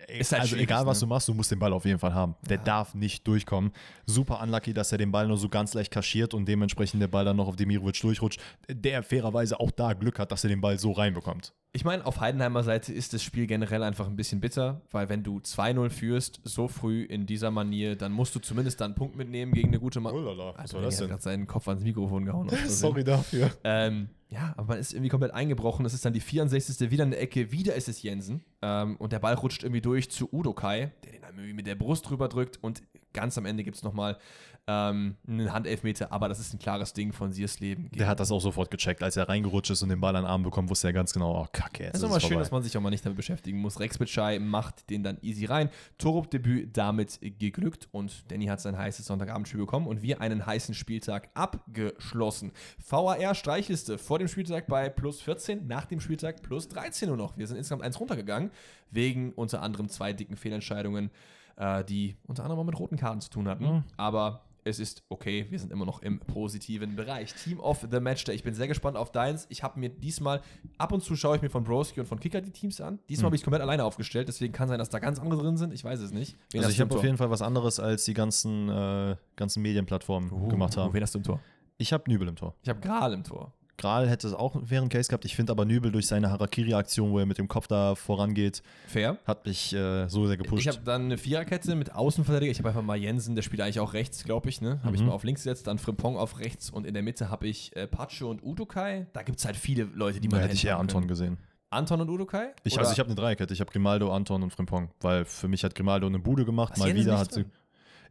[0.07, 1.07] Ist halt also egal, was ne?
[1.07, 2.35] du machst, du musst den Ball auf jeden Fall haben.
[2.49, 2.63] Der Ja.
[2.63, 3.71] darf nicht durchkommen.
[4.05, 7.25] Super unlucky, dass er den Ball nur so ganz leicht kaschiert und dementsprechend der Ball
[7.25, 8.39] dann noch auf Demirovic durchrutscht.
[8.69, 11.53] Der fairerweise auch da Glück hat, dass er den Ball so reinbekommt.
[11.73, 15.21] Ich meine, auf Heidenheimer Seite ist das Spiel generell einfach ein bisschen bitter, weil wenn
[15.21, 19.15] du 2-0 führst, so früh in dieser Manier, dann musst du zumindest da einen Punkt
[19.15, 20.23] mitnehmen gegen eine gute Mannschaft.
[20.25, 21.09] Ulala, was Also, war er das hat denn?
[21.09, 22.49] gerade seinen Kopf ans Mikrofon gehauen.
[22.67, 23.51] Sorry dafür.
[23.63, 25.83] Ähm, ja, aber man ist irgendwie komplett eingebrochen.
[25.83, 26.89] Das ist dann die 64.
[26.89, 27.51] wieder in der Ecke.
[27.51, 28.43] Wieder ist es Jensen.
[28.63, 31.67] Ähm, und der Ball rutscht irgendwie durch zu Udo Kai, der den dann irgendwie mit
[31.67, 32.57] der Brust drüber drückt.
[32.63, 32.81] Und
[33.13, 34.17] ganz am Ende gibt es nochmal
[34.67, 36.11] ähm, einen Handelfmeter.
[36.11, 37.89] Aber das ist ein klares Ding von Siersleben.
[37.91, 39.01] Der hat das auch sofort gecheckt.
[39.01, 41.41] Als er reingerutscht ist und den Ball an den Arm bekommen, wusste er ganz genau,
[41.41, 43.59] oh kacke, jetzt Es ist es schön, dass man sich auch mal nicht damit beschäftigen
[43.59, 43.79] muss.
[43.79, 45.69] Rex Bitschei macht den dann easy rein.
[45.97, 51.29] Torup-Debüt damit geglückt und Danny hat sein heißes Sonntagabendspiel bekommen und wir einen heißen Spieltag
[51.33, 52.51] abgeschlossen.
[52.85, 57.37] VAR Streichliste vor dem Spieltag bei plus 14, nach dem Spieltag plus 13 nur noch.
[57.37, 58.51] Wir sind insgesamt eins runtergegangen,
[58.91, 61.09] wegen unter anderem zwei dicken Fehlentscheidungen,
[61.55, 63.65] äh, die unter anderem auch mit roten Karten zu tun hatten.
[63.65, 63.83] Mhm.
[63.95, 67.33] Aber es ist okay, wir sind immer noch im positiven Bereich.
[67.33, 68.35] Team of the Match Day.
[68.35, 69.45] Ich bin sehr gespannt auf deins.
[69.49, 70.41] Ich habe mir diesmal,
[70.77, 72.99] ab und zu schaue ich mir von Broski und von Kicker die Teams an.
[73.09, 73.25] Diesmal Mhm.
[73.27, 75.73] habe ich es komplett alleine aufgestellt, deswegen kann sein, dass da ganz andere drin sind.
[75.73, 76.35] Ich weiß es nicht.
[76.51, 80.31] Wen Also ich habe auf jeden Fall was anderes, als die ganzen, äh, ganzen Medienplattformen
[80.31, 80.93] Uh, gemacht uh, haben.
[80.93, 81.39] Wen hast du im Tor?
[81.77, 82.55] Ich habe Nübel im Tor.
[82.63, 83.53] Ich habe Gral im Tor.
[83.77, 85.23] Gral hätte es auch während Case gehabt.
[85.25, 89.17] Ich finde aber Nübel durch seine Harakiri-Aktion, wo er mit dem Kopf da vorangeht, Fair.
[89.25, 90.61] hat mich äh, so sehr gepusht.
[90.61, 92.51] Ich habe dann eine Viererkette mit Außenverteidiger.
[92.51, 94.61] Ich habe einfach mal Jensen, der spielt eigentlich auch rechts, glaube ich.
[94.61, 94.79] Ne?
[94.83, 95.09] Habe ich Mhm.
[95.09, 95.67] mal auf links gesetzt.
[95.67, 99.05] Dann Frimpong auf rechts und in der Mitte habe ich äh, Pacho und Udokai.
[99.13, 101.07] Da gibt es halt viele Leute, die da man hätte ich eher Anton kann.
[101.07, 101.37] gesehen.
[101.69, 102.53] Anton und Udokai?
[102.63, 103.53] Ich, Oder- also ich habe eine Dreierkette.
[103.53, 106.71] Ich habe Grimaldo, Anton und Frimpong, weil für mich hat Grimaldo eine Bude gemacht.
[106.73, 107.41] Was, mal Jensen wieder hat sie.
[107.43, 107.51] drin?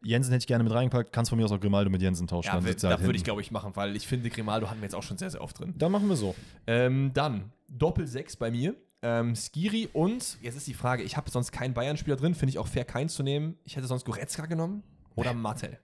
[0.06, 1.12] Jensen hätte ich gerne mit reingepackt.
[1.12, 2.48] Kannst von mir aus auch Grimaldo mit Jensen tauschen.
[2.48, 4.94] Ja, das halt würde ich, glaube ich, machen, weil ich finde, Grimaldo hatten wir jetzt
[4.94, 5.74] auch schon sehr, sehr oft drin.
[5.76, 6.34] Dann machen wir so.
[6.66, 8.74] Ähm, dann Doppel 6 bei mir.
[9.02, 12.58] Ähm, Skiri und, jetzt ist die Frage, ich habe sonst keinen Bayern-Spieler drin, finde ich
[12.58, 13.56] auch fair, keinen zu nehmen.
[13.64, 14.82] Ich hätte sonst Goretzka genommen
[15.14, 15.78] oder Mattel.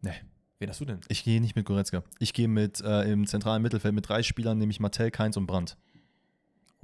[0.00, 0.12] Nee.
[0.58, 1.00] Wen hast du denn?
[1.08, 2.04] Ich gehe nicht mit Goretzka.
[2.20, 5.76] Ich gehe mit äh, im zentralen Mittelfeld mit drei Spielern, nämlich Martell, Keins und Brandt.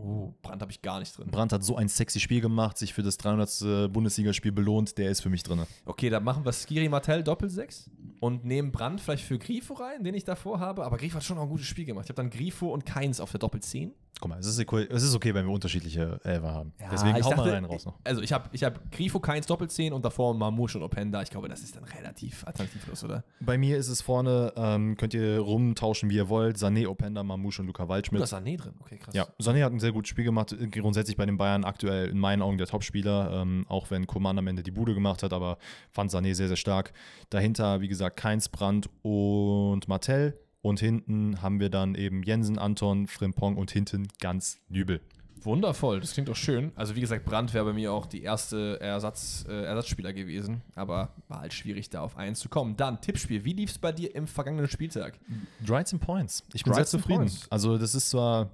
[0.01, 1.28] Oh, Brand habe ich gar nicht drin.
[1.28, 3.92] Brandt hat so ein sexy Spiel gemacht, sich für das 300.
[3.92, 4.96] Bundesligaspiel belohnt.
[4.96, 5.64] Der ist für mich drin.
[5.86, 7.90] Okay, dann machen wir Skiri Martell Doppel 6
[8.20, 10.84] und nehmen Brand vielleicht für Grifo rein, den ich davor habe.
[10.84, 12.05] Aber Grifo hat schon noch ein gutes Spiel gemacht.
[12.05, 13.92] Ich habe dann Grifo und Keins auf der Doppel 10.
[14.21, 16.73] Guck mal, es ist, okay, es ist okay, wenn wir unterschiedliche Elfer haben.
[16.81, 17.95] Ja, Deswegen hau mal rein raus noch.
[18.03, 21.23] Also ich habe ich hab Grifo, Keins, Doppel 10 und davor Mamouche und Openda.
[21.23, 23.23] Ich glaube, das ist dann relativ alternativlos, oder?
[23.41, 26.57] Bei mir ist es vorne, ähm, könnt ihr rumtauschen, wie ihr wollt.
[26.57, 28.21] Sané, Openda, Mamouche und Luca Waldschmidt.
[28.21, 28.75] hast Sané drin.
[28.81, 29.14] Okay, krass.
[29.14, 30.55] Ja, Sané hat ein sehr gutes Spiel gemacht.
[30.73, 34.47] Grundsätzlich bei den Bayern aktuell in meinen Augen der Topspieler, ähm, auch wenn Coman am
[34.49, 35.59] Ende die Bude gemacht hat, aber
[35.93, 36.93] fand Sané sehr, sehr stark.
[37.31, 40.39] Dahinter, wie gesagt, Keins, Brandt und Martell.
[40.61, 45.01] Und hinten haben wir dann eben Jensen, Anton, Frimpong und hinten ganz Nübel.
[45.45, 46.73] Wundervoll, das klingt doch schön.
[46.75, 51.15] Also wie gesagt, Brandt wäre bei mir auch die erste Ersatz, äh, Ersatzspieler gewesen, aber
[51.29, 52.77] war halt schwierig, da auf eins zu kommen.
[52.77, 55.19] Dann, Tippspiel, wie lief es bei dir im vergangenen Spieltag?
[55.65, 56.43] 13 Points.
[56.55, 57.19] Ich bin sehr 13 zufrieden.
[57.19, 57.47] Points.
[57.51, 58.51] Also, das ist zwar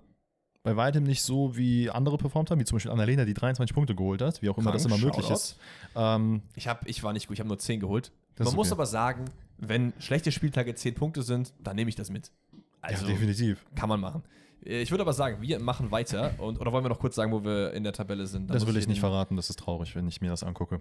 [0.63, 3.95] bei weitem nicht so, wie andere performt haben, wie zum Beispiel Annalena, die 23 Punkte
[3.95, 5.35] geholt hat, wie auch immer Krank, das immer möglich Shoutout.
[5.35, 5.59] ist.
[5.95, 8.13] Ähm, Ich, hab, ich war nicht gut, ich habe nur 10 geholt.
[8.37, 8.75] Das Man ist muss okay.
[8.75, 9.25] aber sagen,
[9.59, 12.31] wenn schlechte Spieltage 10 Punkte sind, dann nehme ich das mit.
[12.81, 13.65] Also ja, definitiv.
[13.75, 14.23] kann man machen.
[14.65, 16.35] Äh, Ich würde aber sagen, wir machen weiter.
[16.39, 18.49] Und, oder wollen wir noch kurz sagen, wo wir in der Tabelle sind?
[18.51, 20.81] Dann Das will ich nicht verraten, das ist traurig, wenn ich mir das angucke.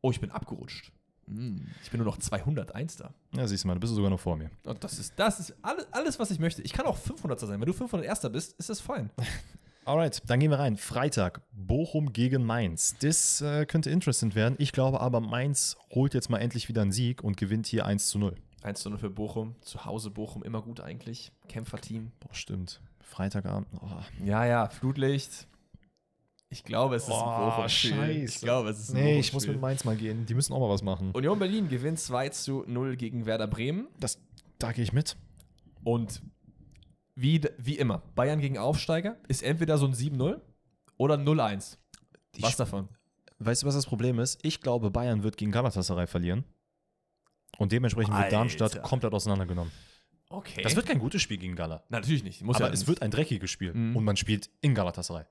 [0.00, 0.92] Oh, ich bin abgerutscht.
[1.26, 3.12] Hm, Ich bin nur noch 201 da.
[3.34, 4.50] Ja, siehst du mal, du bist sogar noch vor mir.
[4.64, 6.62] Und das ist, das ist alles, alles, was ich möchte.
[6.62, 7.60] Ich kann auch 500 sein.
[7.60, 9.10] Wenn du 501 bist, ist das fein.
[9.86, 10.76] Alright, dann gehen wir rein.
[10.76, 12.96] Freitag, Bochum gegen Mainz.
[12.98, 14.56] Das äh, könnte interessant werden.
[14.58, 18.08] Ich glaube aber, Mainz holt jetzt mal endlich wieder einen Sieg und gewinnt hier 1
[18.08, 18.34] zu 0.
[18.62, 19.54] 1 zu 0 für Bochum.
[19.60, 21.30] Zu Hause Bochum immer gut eigentlich.
[21.48, 22.10] Kämpferteam.
[22.18, 22.80] Boah, stimmt.
[23.00, 23.68] Freitagabend.
[23.80, 23.86] Oh.
[24.24, 25.46] Ja, ja, Flutlicht.
[26.48, 28.12] Ich glaube, es ist Oh, ein bochum scheiße.
[28.12, 30.26] Ich glaube, es ist ein Nee, ich muss mit Mainz mal gehen.
[30.26, 31.12] Die müssen auch mal was machen.
[31.12, 33.86] Union Berlin gewinnt 2 zu 0 gegen Werder Bremen.
[34.00, 34.18] Das,
[34.58, 35.16] da gehe ich mit.
[35.84, 36.22] Und
[37.16, 40.40] wie, wie immer, Bayern gegen Aufsteiger ist entweder so ein 7-0
[40.98, 41.78] oder ein 0-1.
[42.36, 42.88] Die Was davon?
[43.38, 44.38] Weißt du, was das Problem ist?
[44.42, 46.44] Ich glaube, Bayern wird gegen Galatasaray verlieren.
[47.58, 48.36] Und dementsprechend wird Alter.
[48.36, 49.72] Darmstadt komplett auseinandergenommen.
[50.28, 50.62] Okay.
[50.62, 51.84] Das wird kein gutes Spiel gegen Gala.
[51.88, 52.42] Na, natürlich nicht.
[52.42, 52.88] Muss aber ja es nicht.
[52.88, 53.72] wird ein dreckiges Spiel.
[53.72, 53.96] Mhm.
[53.96, 55.24] Und man spielt in Galatasaray.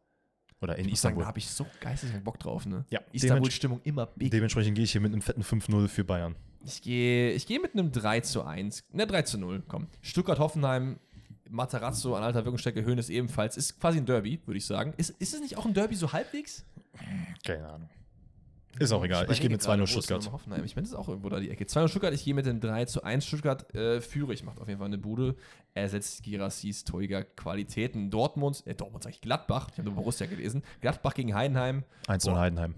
[0.61, 1.23] Oder in Ich muss sagen, Istanbul.
[1.23, 2.65] da habe ich so geisteskrank Bock drauf.
[2.65, 2.85] Ne?
[2.89, 4.31] Ja, Istanbul-Stimmung immer big.
[4.31, 6.35] Dementsprechend gehe ich hier mit einem fetten 5-0 für Bayern.
[6.63, 8.85] Ich gehe ich gehe mit einem 3 zu 1.
[8.91, 9.63] Ne, 3 zu 0.
[9.67, 9.87] Komm.
[10.01, 10.99] Stuttgart-Hoffenheim,
[11.49, 13.57] Materazzo an alter Wirkungsstärke, Höhnes ebenfalls.
[13.57, 14.93] Ist quasi ein Derby, würde ich sagen.
[14.97, 16.65] Ist, ist es nicht auch ein Derby so halbwegs?
[17.45, 17.89] Keine Ahnung.
[18.77, 19.25] Ist auch egal.
[19.31, 20.31] Ich, gehe mit 2-0 gerade, wo ist Stuttgart.
[20.31, 20.65] Hoffenheim.
[20.65, 21.63] Ich meine, das ist auch irgendwo da die Ecke.
[21.63, 23.25] 2-0 Stuttgart, ich gehe mit dem 3 zu 1.
[23.25, 25.35] Stuttgart äh, führe ich, macht auf jeden Fall eine Bude.
[25.73, 28.09] Er setzt Girassis Teuger Qualitäten.
[28.09, 30.61] Dortmund, äh, Dortmund sag ich, Gladbach, ich habe nur Borussia gelesen.
[30.81, 32.39] Gladbach gegen Heidenheim, 1-0 Boah.
[32.39, 32.75] Heidenheim.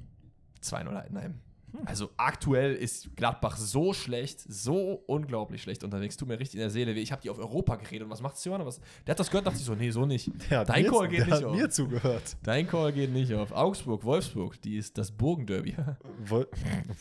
[0.61, 1.39] 2-0 Heidenheim.
[1.85, 6.15] Also aktuell ist Gladbach so schlecht, so unglaublich schlecht unterwegs.
[6.17, 7.01] Tut mir richtig in der Seele weh.
[7.01, 8.05] Ich habe die auf Europa geredet.
[8.05, 8.65] Und was macht Johanna?
[8.65, 8.79] Was?
[9.05, 10.31] Der hat das gehört, dachte ich so, nee, so nicht.
[10.49, 11.55] Dein mir, Call geht der nicht hat auf.
[11.55, 12.37] mir zugehört.
[12.43, 13.51] Dein Call geht nicht auf.
[13.51, 15.75] Augsburg, Wolfsburg, die ist das Burgenderby.
[16.25, 16.47] Wol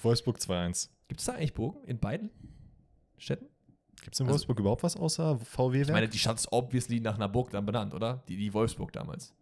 [0.02, 0.88] Wolfsburg 2-1.
[1.08, 2.30] Gibt es da eigentlich Burgen in beiden
[3.18, 3.46] Städten?
[4.02, 5.86] Gibt es in Also- Wolfsburg überhaupt was außer VW-Werk?
[5.88, 8.24] Ich meine, die Stadt ist obviously nach einer Burg dann benannt, oder?
[8.28, 9.32] Die, die Wolfsburg damals.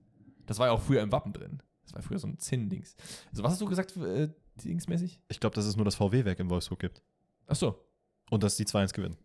[0.46, 1.62] Das war ja auch früher im Wappen drin.
[1.84, 2.94] Das war früher so ein Zinn-Dings.
[3.30, 4.28] Also, was hast du gesagt, äh,
[4.62, 5.20] dingsmäßig?
[5.28, 7.02] ich glaube, dass es nur das VW-Werk in Wolfsburg gibt.
[7.46, 7.78] Ach so,
[8.30, 9.16] Und dass die 2-1 gewinnen.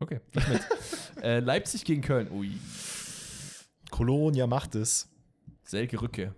[0.00, 0.20] okay.
[0.32, 0.60] Ich mit.
[1.22, 2.30] äh, Leipzig gegen Köln.
[2.30, 2.52] Ui.
[3.90, 5.08] Kolonia macht es.
[5.62, 6.34] Selke Rücke.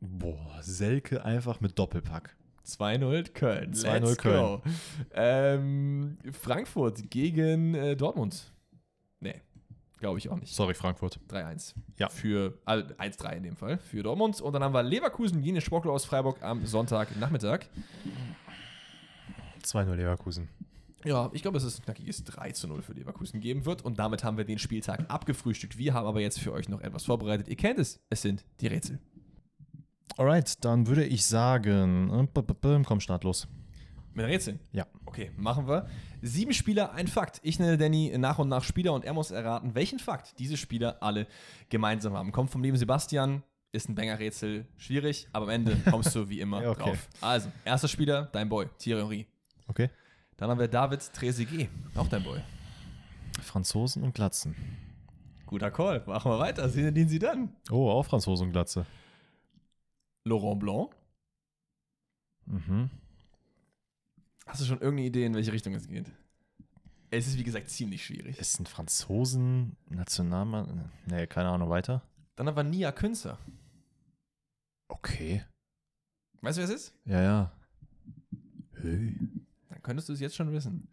[0.00, 2.36] Boah, Selke einfach mit Doppelpack.
[2.66, 3.72] 2-0 Köln.
[3.72, 4.60] 2-0 Let's Köln.
[5.12, 8.51] Ähm, Frankfurt gegen äh, Dortmund.
[10.02, 10.52] Glaube ich auch nicht.
[10.52, 11.20] Sorry, Frankfurt.
[11.30, 11.74] 3-1.
[11.96, 12.08] Ja.
[12.08, 14.40] Für, also 1-3 in dem Fall, für Dortmund.
[14.40, 17.60] Und dann haben wir Leverkusen gegen den Sportler aus Freiburg am Sonntagnachmittag.
[19.62, 20.48] 2-0 Leverkusen.
[21.04, 23.84] Ja, ich glaube, dass es ein knackiges 3 zu 0 für Leverkusen geben wird.
[23.84, 25.78] Und damit haben wir den Spieltag abgefrühstückt.
[25.78, 27.46] Wir haben aber jetzt für euch noch etwas vorbereitet.
[27.46, 28.00] Ihr kennt es.
[28.10, 28.98] Es sind die Rätsel.
[30.16, 33.46] Alright, dann würde ich sagen, äh, komm, start los.
[34.14, 34.60] Mit Rätseln?
[34.72, 34.86] Ja.
[35.06, 35.88] Okay, machen wir.
[36.20, 37.40] Sieben Spieler, ein Fakt.
[37.42, 41.02] Ich nenne Danny nach und nach Spieler und er muss erraten, welchen Fakt diese Spieler
[41.02, 41.26] alle
[41.70, 42.30] gemeinsam haben.
[42.32, 43.42] Kommt vom lieben Sebastian,
[43.72, 46.82] ist ein Banger-Rätsel, schwierig, aber am Ende kommst du wie immer Ja, okay.
[46.82, 47.08] drauf.
[47.22, 49.26] Also, erster Spieler, dein Boy, Thierry Henry.
[49.66, 49.88] Okay.
[50.36, 52.40] Dann haben wir David Trezeguet, auch dein Boy.
[53.40, 54.54] Franzosen und Glatzen.
[55.46, 56.68] Guter Call, machen wir weiter.
[56.68, 57.54] Sehen Sie dann.
[57.70, 58.86] Oh, auch Franzosen und Glatze.
[60.24, 60.94] Laurent Blanc.
[62.46, 62.90] Mhm.
[64.52, 66.12] Hast du schon irgendeine Idee, in welche Richtung es geht?
[67.08, 68.38] Es ist, wie gesagt, ziemlich schwierig.
[68.38, 70.90] Ist ein Franzosen Nationalmann?
[71.06, 72.02] Nee, keine Ahnung, weiter.
[72.36, 73.38] Dann haben wir Nia Künzer.
[74.88, 75.42] Okay.
[76.42, 76.94] Weißt du, wer es ist?
[77.06, 77.52] Ja, ja.
[78.82, 79.16] Hey.
[79.70, 80.86] Dann könntest du es jetzt schon wissen.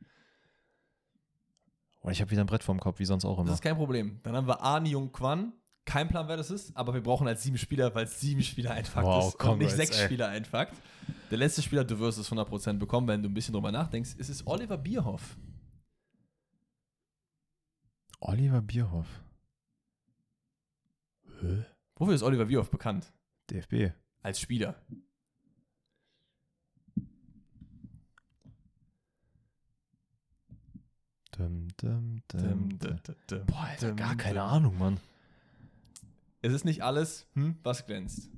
[2.02, 3.54] Oh, ich habe wieder ein Brett vorm Kopf, wie sonst auch Das immer.
[3.56, 4.22] ist kein Problem.
[4.24, 5.52] Dann haben wir Arne Jung Kwan.
[5.90, 8.74] Kein Plan, wer das ist, aber wir brauchen halt sieben Spieler, weil es sieben Spieler
[8.76, 10.06] ein Fakt Wow, ist und nicht sechs ey.
[10.06, 10.76] Spieler ein Fakt.
[11.32, 14.12] Der letzte Spieler, du wirst es 100% bekommen, wenn du ein bisschen drüber nachdenkst.
[14.20, 15.36] Es ist Oliver Bierhoff.
[18.20, 19.08] Oliver Bierhoff.
[21.42, 21.66] Hä?
[21.96, 23.12] Wofür ist Oliver Bierhoff bekannt?
[23.50, 23.92] DFB.
[24.22, 24.76] Als Spieler.
[31.32, 32.78] Dum, dum, dum,
[33.48, 34.44] Boah, Alter, gar keine.
[34.44, 35.00] Ahnung, Mann.
[36.42, 38.30] Es ist nicht alles, hm, was glänzt.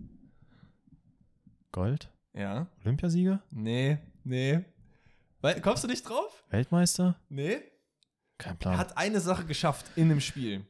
[1.72, 2.12] Gold?
[2.34, 2.68] Ja?
[2.84, 3.42] Olympiasieger?
[3.52, 4.62] Nee, nee.
[5.42, 6.44] Weil, kommst du nicht drauf?
[6.50, 7.20] Weltmeister?
[7.30, 7.60] Nee.
[8.38, 8.78] Kein Er Plan.
[8.78, 10.66] hat eine Sache geschafft in dem Spiel.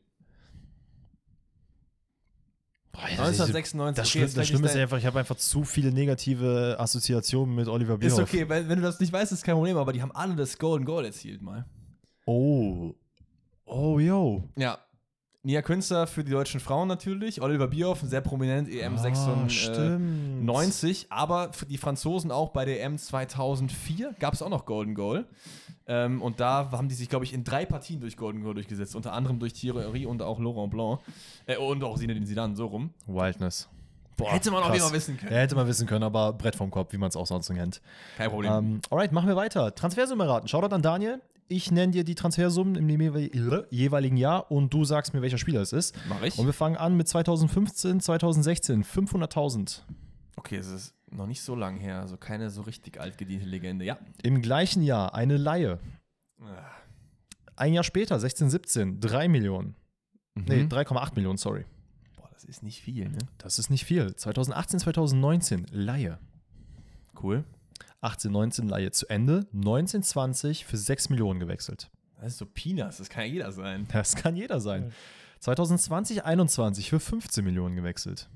[2.91, 3.95] Boah, Alter, diese- 1996.
[3.95, 7.97] das okay, das Schlimme ist einfach, ich habe einfach zu viele negative Assoziationen mit Oliver
[7.97, 8.19] Bierhoff.
[8.19, 10.35] Ist okay, wenn, wenn du das nicht weißt, ist kein Problem, aber die haben alle
[10.35, 11.65] das Golden Goal erzielt mal.
[12.25, 12.93] Oh.
[13.65, 14.49] Oh, yo.
[14.57, 14.77] Ja.
[15.43, 20.45] Nia Künzer für die deutschen Frauen natürlich, Oliver Bierhoff, sehr prominent, EM Ah, 96, stimmt.
[20.45, 24.93] 90, aber für die Franzosen auch bei der EM 2004 gab es auch noch Golden
[24.93, 25.25] Goal.
[25.87, 28.95] Ähm, und da haben die sich, glaube ich, in drei Partien durch Golden Goal durchgesetzt,
[28.95, 30.99] unter anderem durch Thierry und auch Laurent Blanc.
[31.47, 32.93] Äh, und auch Zinedine Zidane, so rum.
[33.07, 33.67] Wildness.
[34.17, 35.31] Boah, Hätte man auch immer wissen können.
[35.31, 37.53] Ja, hätte man wissen können, aber Brett vom Kopf, wie man es auch sonst so
[37.53, 37.81] nennt.
[38.17, 38.53] Kein Problem.
[38.53, 39.73] Ähm, alright, machen wir weiter.
[39.73, 40.47] Transfersumme raten.
[40.47, 41.19] Shoutout an Daniel.
[41.51, 45.59] Ich nenne dir die Transfersummen im jewe- jeweiligen Jahr und du sagst mir, welcher Spieler
[45.61, 45.93] es ist.
[46.07, 46.37] Mach ich.
[46.39, 48.85] Und wir fangen an mit 2015, 2016.
[48.85, 49.81] 500.000.
[50.37, 53.83] Okay, es ist noch nicht so lang her, also keine so richtig altgediente Legende.
[53.83, 53.97] Ja.
[54.23, 55.79] Im gleichen Jahr eine Laie.
[56.41, 56.45] Ah.
[57.57, 59.75] Ein Jahr später, 16, 17, 3 Millionen.
[60.35, 60.69] Nee, Mhm.
[60.69, 61.65] 3,8 Millionen, sorry.
[62.15, 63.17] Boah, das Das ist nicht viel, ne?
[63.39, 64.15] Das ist nicht viel.
[64.15, 66.17] 2018, 2019, Laie.
[67.21, 67.43] Cool.
[68.01, 69.47] 18, 19 Laie zu Ende.
[69.51, 71.89] 19, 20 für 6 Millionen gewechselt.
[72.19, 73.87] Das ist so Peanuts, das kann ja jeder sein.
[73.91, 74.91] Das kann jeder sein.
[75.39, 78.29] 2020, 21 für 15 Millionen gewechselt.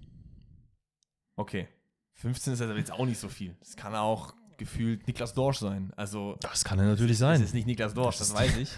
[1.36, 1.68] Okay.
[2.14, 3.56] 15 ist also jetzt auch nicht so viel.
[3.60, 5.92] Das kann auch gefühlt Niklas Dorsch sein.
[5.98, 7.42] Also, Das kann er natürlich das sein.
[7.42, 8.70] ist nicht Niklas Dorsch, Das das, weiß ich.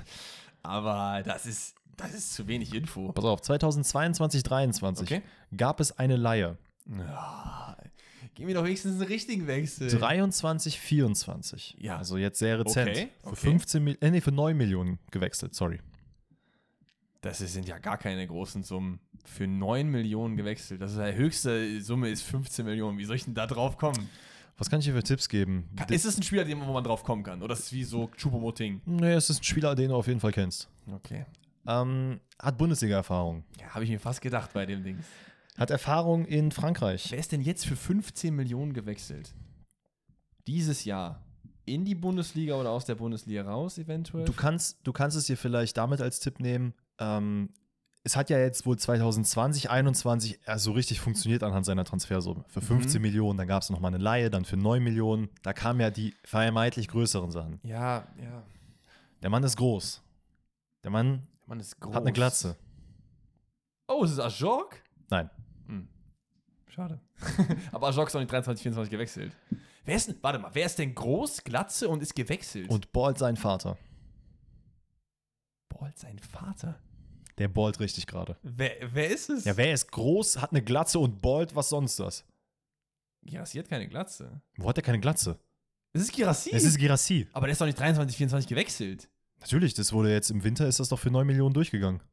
[0.63, 3.11] Aber das ist, das ist zu wenig Info.
[3.11, 5.21] Pass auf, 2022, 23 Okay.
[5.55, 6.57] gab es eine Laie.
[6.89, 7.77] Ja,
[8.37, 9.89] gib mir doch wenigstens einen richtigen Wechsel.
[9.89, 11.75] 23, 24.
[11.79, 11.97] Ja.
[11.97, 12.89] Also jetzt sehr rezent.
[12.89, 13.35] Okay, Für okay.
[13.35, 15.79] 15 Mil äh, nee, für 9 Millionen gewechselt, sorry.
[17.21, 18.99] Das sind ja gar keine großen Summen.
[19.25, 20.81] Für 9 Millionen gewechselt.
[20.81, 22.99] Das ist die höchste Summe ist 15 Millionen.
[22.99, 24.07] Wie soll ich denn da drauf kommen?
[24.59, 25.67] Was kann ich hier für Tipps geben?
[25.89, 27.41] Ist es ein Spieler, den, wo man drauf kommen kann?
[27.41, 28.81] Oder ist es wie so Chupomoting?
[28.85, 30.69] nee, es ist ein Spieler, den du auf jeden Fall kennst.
[30.91, 31.25] Okay.
[31.67, 33.43] Ähm, hat Bundesliga-Erfahrung.
[33.59, 34.99] Ja, habe ich mir fast gedacht bei dem Ding.
[35.57, 37.07] Hat Erfahrung in Frankreich.
[37.11, 39.33] Wer ist denn jetzt für 15 Millionen gewechselt?
[40.45, 41.23] Dieses Jahr.
[41.65, 44.23] In die Bundesliga oder aus der Bundesliga raus, eventuell?
[44.23, 46.73] Du kannst, du kannst es dir vielleicht damit als Tipp nehmen.
[46.97, 47.49] Ähm,
[48.03, 52.45] es hat ja jetzt wohl 2020, 2021 erst so richtig funktioniert anhand seiner Transfersumme.
[52.47, 55.27] Für 15 Millionen, dann gab es nochmal eine Laie, dann für 9 Millionen.
[55.43, 57.59] Da kamen ja die vermeintlich größeren Sachen.
[57.63, 58.43] ja, ja.
[59.21, 60.01] Der Mann ist groß.
[60.83, 61.93] Der Mann Der Mann ist groß.
[61.95, 62.55] hat eine Glatze.
[63.89, 64.75] Oh, ist es Ajok?
[65.09, 65.29] Nein.
[66.77, 67.01] Schade.
[67.71, 69.35] Aber Ajok ist noch nicht 23, 24 gewechselt.
[69.83, 72.69] Wer ist denn, warte mal, wer ist denn groß, Glatze und ist gewechselt?
[72.69, 73.79] Und ballt sein Vater.
[75.69, 76.79] ballt sein Vater.
[77.39, 78.37] Der ballt richtig gerade.
[78.43, 79.45] Wer, wer ist es?
[79.45, 82.23] Ja, wer ist groß, hat eine Glatze und ballt, was sonst das?
[83.23, 84.39] Girassi hat keine Glatze.
[84.57, 85.39] Wo hat er keine Glatze?
[85.93, 86.51] Es ist Girassi.
[86.53, 87.27] Es ist Girassi.
[87.33, 89.09] aber der ist doch nicht 23, 24 gewechselt.
[89.39, 92.03] Natürlich, das wurde jetzt im Winter, ist das doch für 9 Millionen durchgegangen.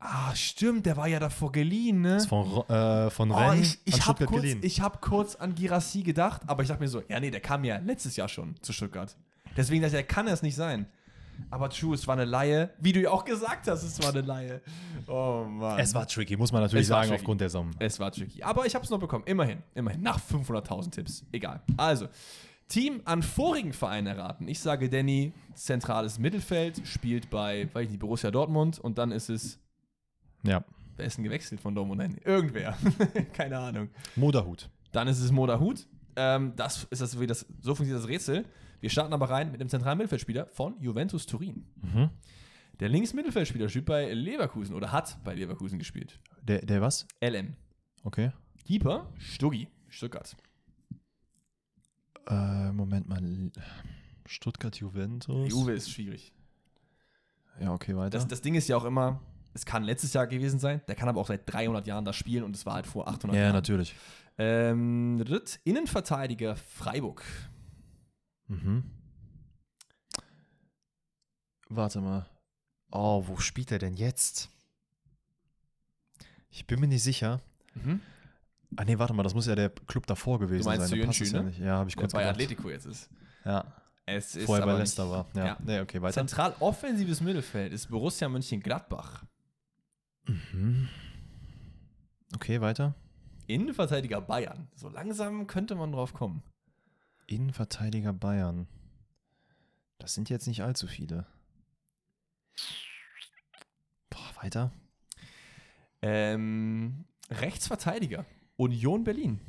[0.00, 2.16] Ah, stimmt, der war ja davor geliehen, ne?
[2.16, 5.54] Ist von, äh, von Oh, Rennes ich, ich an habe kurz, ich hab kurz an
[5.56, 8.54] Girassi gedacht, aber ich dachte mir so, ja, nee, der kam ja letztes Jahr schon
[8.62, 9.16] zu Stuttgart.
[9.56, 10.86] Deswegen dachte ich, der kann es nicht sein.
[11.50, 12.70] Aber true, es war eine Laie.
[12.78, 14.60] Wie du ja auch gesagt hast, es war eine Laie.
[15.06, 15.78] Oh Mann.
[15.78, 17.70] Es war tricky, muss man natürlich Es sagen, aufgrund der Summe.
[17.78, 18.42] Es war tricky.
[18.42, 19.24] Aber ich habe es noch bekommen.
[19.26, 19.62] Immerhin.
[19.74, 20.02] Immerhin.
[20.02, 21.24] Nach 500.000 Tipps.
[21.32, 21.62] Egal.
[21.76, 22.08] Also,
[22.68, 24.46] Team an vorigen Vereinen erraten.
[24.48, 29.30] Ich sage Danny, zentrales Mittelfeld, spielt bei, weiß ich nicht, Borussia Dortmund und dann ist
[29.30, 29.58] es,
[30.42, 30.64] Ja.
[30.96, 31.98] wer ist denn gewechselt von Dortmund?
[32.00, 32.76] Nein, irgendwer.
[33.32, 33.88] Keine Ahnung.
[34.16, 34.68] Moderhut.
[34.92, 35.86] Dann ist es Moda Hut.
[36.16, 38.44] Ähm, das ist das, wie das, so funktioniert das Rätsel.
[38.80, 41.66] Wir starten aber rein mit dem zentralen Mittelfeldspieler von Juventus Turin.
[41.82, 42.10] Mhm.
[42.80, 46.20] Der Linksmittelfeldspieler spielt bei Leverkusen oder hat bei Leverkusen gespielt.
[46.42, 47.06] Der, der was?
[47.20, 47.56] LM.
[48.04, 48.30] Okay.
[48.64, 50.36] Keeper Stuggi, Stuttgart.
[52.28, 53.22] Äh, Moment mal.
[54.26, 55.50] Stuttgart Juventus.
[55.50, 56.32] Juve ist schwierig.
[57.60, 58.10] Ja, okay, weiter.
[58.10, 59.20] Das, das Ding ist ja auch immer,
[59.54, 62.44] es kann letztes Jahr gewesen sein, der kann aber auch seit 300 Jahren das spielen
[62.44, 63.52] und es war halt vor 800 ja, Jahren.
[63.54, 63.94] natürlich.
[64.38, 65.24] Ähm,
[65.64, 67.24] Innenverteidiger Freiburg.
[68.46, 68.84] Mhm.
[71.68, 72.26] Warte mal.
[72.90, 74.48] Oh, wo spielt er denn jetzt?
[76.50, 77.42] Ich bin mir nicht sicher.
[77.74, 78.00] Mhm.
[78.76, 80.90] Ah, nee, warte mal, das muss ja der Club davor gewesen meinst sein.
[80.90, 81.48] Da Sörenschü, passt es ja ne?
[81.48, 81.58] nicht.
[81.58, 82.34] Ja, habe ich Der kurz bei gedacht.
[82.34, 83.10] Atletico jetzt ist.
[83.44, 83.64] Ja,
[84.06, 85.26] Es ist vorher bei Leicester war.
[85.34, 85.46] Ja.
[85.46, 85.56] Ja.
[85.64, 86.14] Nee, okay, weiter.
[86.14, 89.24] Zentral offensives Mittelfeld ist Borussia Mönchengladbach.
[90.28, 90.88] Mhm.
[92.34, 92.94] Okay, weiter.
[93.46, 94.68] Innenverteidiger Bayern.
[94.74, 96.42] So langsam könnte man drauf kommen.
[97.26, 98.68] Innenverteidiger Bayern.
[99.98, 101.26] Das sind jetzt nicht allzu viele.
[104.10, 104.72] Boah, weiter.
[106.02, 108.26] Ähm, Rechtsverteidiger.
[108.56, 109.40] Union Berlin.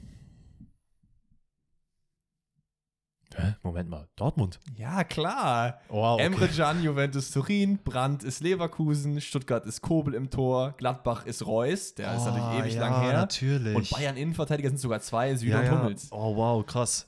[3.39, 3.55] Hä?
[3.63, 4.07] Moment mal.
[4.15, 4.59] Dortmund.
[4.77, 5.79] Ja, klar.
[5.89, 6.15] Wow.
[6.15, 6.25] Okay.
[6.25, 11.95] Emre Can, Juventus Turin, Brandt ist Leverkusen, Stuttgart ist Kobel im Tor, Gladbach ist Reus,
[11.95, 13.13] der ist natürlich Oh, ewig ja, lang her.
[13.13, 13.75] natürlich.
[13.75, 15.79] Und Bayern Innenverteidiger sind sogar zwei, Süder ja, und ja.
[15.83, 16.07] Hummels.
[16.11, 17.07] Oh, wow, krass.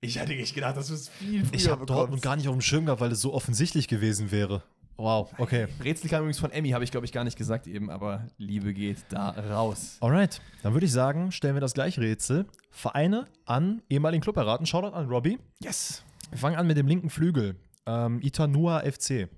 [0.00, 2.54] Ich hätte nicht gedacht, dass du es viel früher Ich habe Dortmund gar nicht auf
[2.54, 4.62] dem Schirm gehabt, weil es so offensichtlich gewesen wäre.
[4.98, 5.68] Wow, okay.
[5.82, 8.74] Rätsel kam übrigens von Emmy, habe ich glaube ich gar nicht gesagt eben, aber Liebe
[8.74, 9.96] geht da raus.
[10.00, 12.46] Alright, dann würde ich sagen, stellen wir das gleiche Rätsel.
[12.72, 14.66] Vereine an ehemaligen Club erraten.
[14.66, 15.38] Shoutout an Robbie.
[15.60, 16.02] Yes.
[16.30, 17.54] Wir fangen an mit dem linken Flügel.
[17.86, 19.28] Ähm, Itanua FC.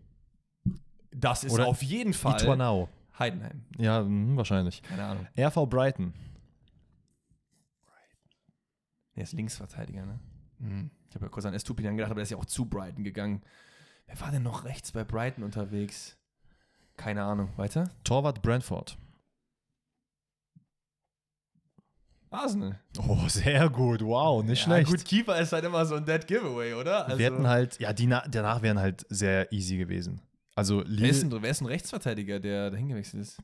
[1.12, 2.88] Das ist Oder auf jeden Fall Ituanao.
[3.18, 3.66] Heidenheim.
[3.76, 4.82] Ja, hm, wahrscheinlich.
[4.82, 5.26] Keine Ahnung.
[5.38, 6.14] RV Brighton.
[9.14, 10.20] Der ist Linksverteidiger, ne?
[10.60, 10.90] Hm.
[11.10, 13.42] Ich habe ja kurz an Estupinan gedacht, aber der ist ja auch zu Brighton gegangen.
[14.10, 16.16] Wer war denn noch rechts bei Brighton unterwegs?
[16.96, 17.50] Keine Ahnung.
[17.56, 17.90] Weiter?
[18.02, 18.98] Torwart Brentford.
[22.32, 22.78] Arsenal.
[23.08, 24.02] Oh, sehr gut.
[24.02, 24.90] Wow, nicht Ja, schlecht.
[24.90, 27.06] gut, Keeper ist halt immer so ein Dead Giveaway, oder?
[27.06, 30.20] Also, wir hätten halt, ja, die na danach wären halt sehr easy gewesen.
[30.54, 33.38] Also wer, ist Lille, ein, wer ist ein Rechtsverteidiger, der dahin gewechselt ist?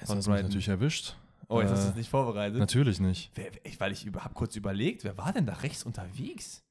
[0.00, 1.16] das hat mich natürlich erwischt.
[1.48, 2.58] Oh, jetzt hast du Äh, es nicht vorbereitet.
[2.58, 3.30] Natürlich nicht.
[3.34, 6.62] Wer, ich, weil ich über, hab kurz überlegt, wer war denn da rechts unterwegs?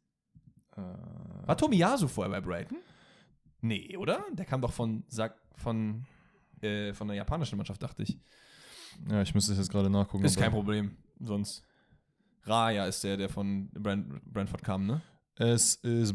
[0.75, 0.81] Äh,
[1.45, 2.77] War Tomiyasu vorher bei Brighton?
[3.61, 4.23] Nee, oder?
[4.33, 6.05] Der kam doch von, Sa- von,
[6.61, 8.17] äh, von der japanischen Mannschaft, dachte ich.
[9.09, 10.23] ja, ich müsste es jetzt gerade nachgucken.
[10.25, 10.95] Ist kein Problem.
[11.19, 11.63] Sonst.
[12.43, 15.01] Raya ist der, der von Brent, Brentford kam, ne?
[15.35, 16.13] Es ist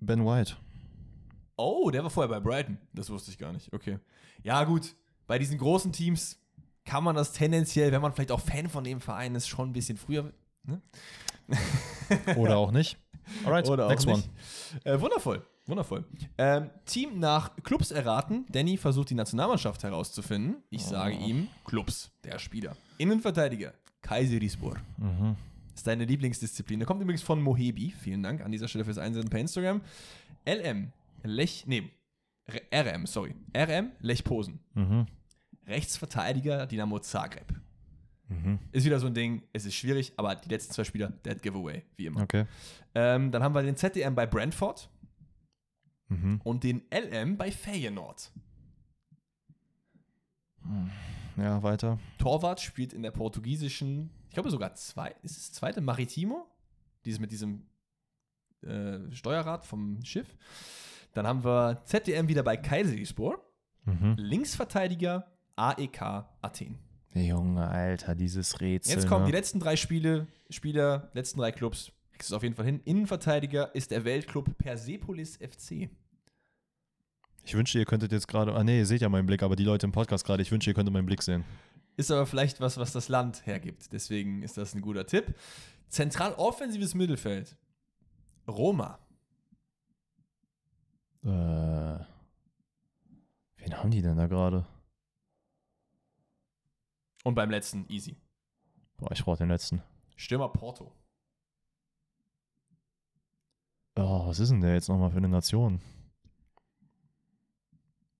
[0.00, 0.56] Ben White.
[1.56, 2.78] Oh, der war vorher bei Brighton.
[2.92, 3.72] Das wusste ich gar nicht.
[3.72, 3.98] Okay.
[4.42, 4.94] Ja, gut.
[5.26, 6.38] Bei diesen großen Teams
[6.84, 9.72] kann man das tendenziell, wenn man vielleicht auch Fan von dem Verein ist, schon ein
[9.72, 10.32] bisschen früher.
[10.64, 10.82] Ne?
[12.36, 12.98] Oder auch nicht.
[13.44, 14.22] Alright, Oder next auch one.
[14.74, 14.86] nicht.
[14.86, 15.44] Äh, wundervoll.
[15.66, 16.04] Wundervoll.
[16.38, 18.46] Ähm, Team nach Clubs erraten.
[18.50, 20.62] Danny versucht die Nationalmannschaft herauszufinden.
[20.70, 22.76] Ich sage ihm Clubs, der Spieler.
[22.98, 24.76] Innenverteidiger, Kayserispor.
[24.96, 25.34] Mhm.
[25.74, 26.78] ist deine Lieblingsdisziplin.
[26.78, 27.90] Der kommt übrigens von Mohebi.
[28.00, 29.80] Vielen Dank an dieser Stelle fürs Einsenden per Instagram.
[30.46, 30.92] LM,
[31.24, 31.90] Lech, nee,
[32.46, 33.34] R- RM, sorry.
[33.56, 34.60] RM, Lech Posen.
[34.74, 35.06] Mhm.
[35.66, 37.52] Rechtsverteidiger, Dynamo Zagreb.
[38.28, 38.58] Mhm.
[38.72, 41.82] Ist wieder so ein Ding, es ist schwierig, aber die letzten zwei Spieler, Dead Giveaway,
[41.96, 42.22] wie immer.
[42.22, 42.44] Okay.
[42.94, 44.88] Ähm, dann haben wir den ZDM bei Brentford
[46.08, 46.40] Mhm.
[46.44, 48.32] und den LM bei Feyenoord.
[51.36, 51.98] Ja, weiter.
[52.18, 56.46] Torwart spielt in der portugiesischen, ich glaube sogar zwei, ist es zweite Maritimo?
[57.04, 57.66] Dieses mit diesem
[58.62, 60.36] äh, Steuerrad vom Schiff.
[61.12, 63.38] Dann haben wir ZDM wieder bei Kayserispor.
[63.84, 64.14] Mhm.
[64.18, 66.02] Linksverteidiger AEK
[66.42, 66.78] Athen.
[67.14, 68.94] Junge, Alter, dieses Rätsel.
[68.94, 69.30] Jetzt kommen ne?
[69.30, 71.92] die letzten drei Spiele, Spieler, letzten drei Clubs.
[72.16, 72.80] Kriegst du auf jeden Fall hin.
[72.86, 75.90] Innenverteidiger ist der Weltclub Persepolis FC.
[77.44, 78.54] Ich wünschte, ihr könntet jetzt gerade.
[78.54, 80.70] Ah, nee, ihr seht ja meinen Blick, aber die Leute im Podcast gerade, ich wünschte,
[80.70, 81.44] ihr könntet meinen Blick sehen.
[81.98, 83.92] Ist aber vielleicht was, was das Land hergibt.
[83.92, 85.34] Deswegen ist das ein guter Tipp.
[85.88, 87.54] Zentral offensives Mittelfeld.
[88.48, 88.98] Roma.
[91.22, 91.28] Äh.
[93.58, 94.64] Wen haben die denn da gerade?
[97.24, 98.16] Und beim letzten easy.
[98.96, 99.82] Boah, ich brauche den letzten.
[100.16, 100.92] Stürmer Porto.
[103.96, 105.80] Oh, was ist denn der jetzt nochmal für eine Nation?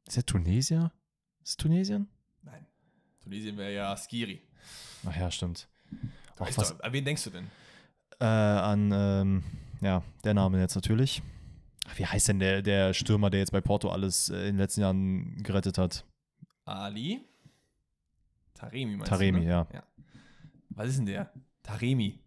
[0.06, 0.92] Ist der Tunesier?
[1.42, 2.08] Ist es Tunesien?
[2.42, 2.66] Nein.
[3.22, 4.40] Tunesien wäre ja Skiri.
[5.06, 5.68] Ach ja, stimmt.
[6.38, 7.46] Weißt was, an wen denkst du denn?
[8.20, 9.44] äh, an, ähm,
[9.80, 11.22] ja, der Name jetzt natürlich.
[11.88, 14.58] Ach, Wie heißt denn der, der Stürmer, der jetzt bei Porto alles äh, in den
[14.58, 16.04] letzten Jahren gerettet hat?
[16.64, 17.20] Ali.
[18.54, 19.50] Taremi meinst Taremi, du, ne?
[19.50, 19.82] ja.
[20.70, 21.32] Was ist denn der?
[21.62, 22.18] Taremi.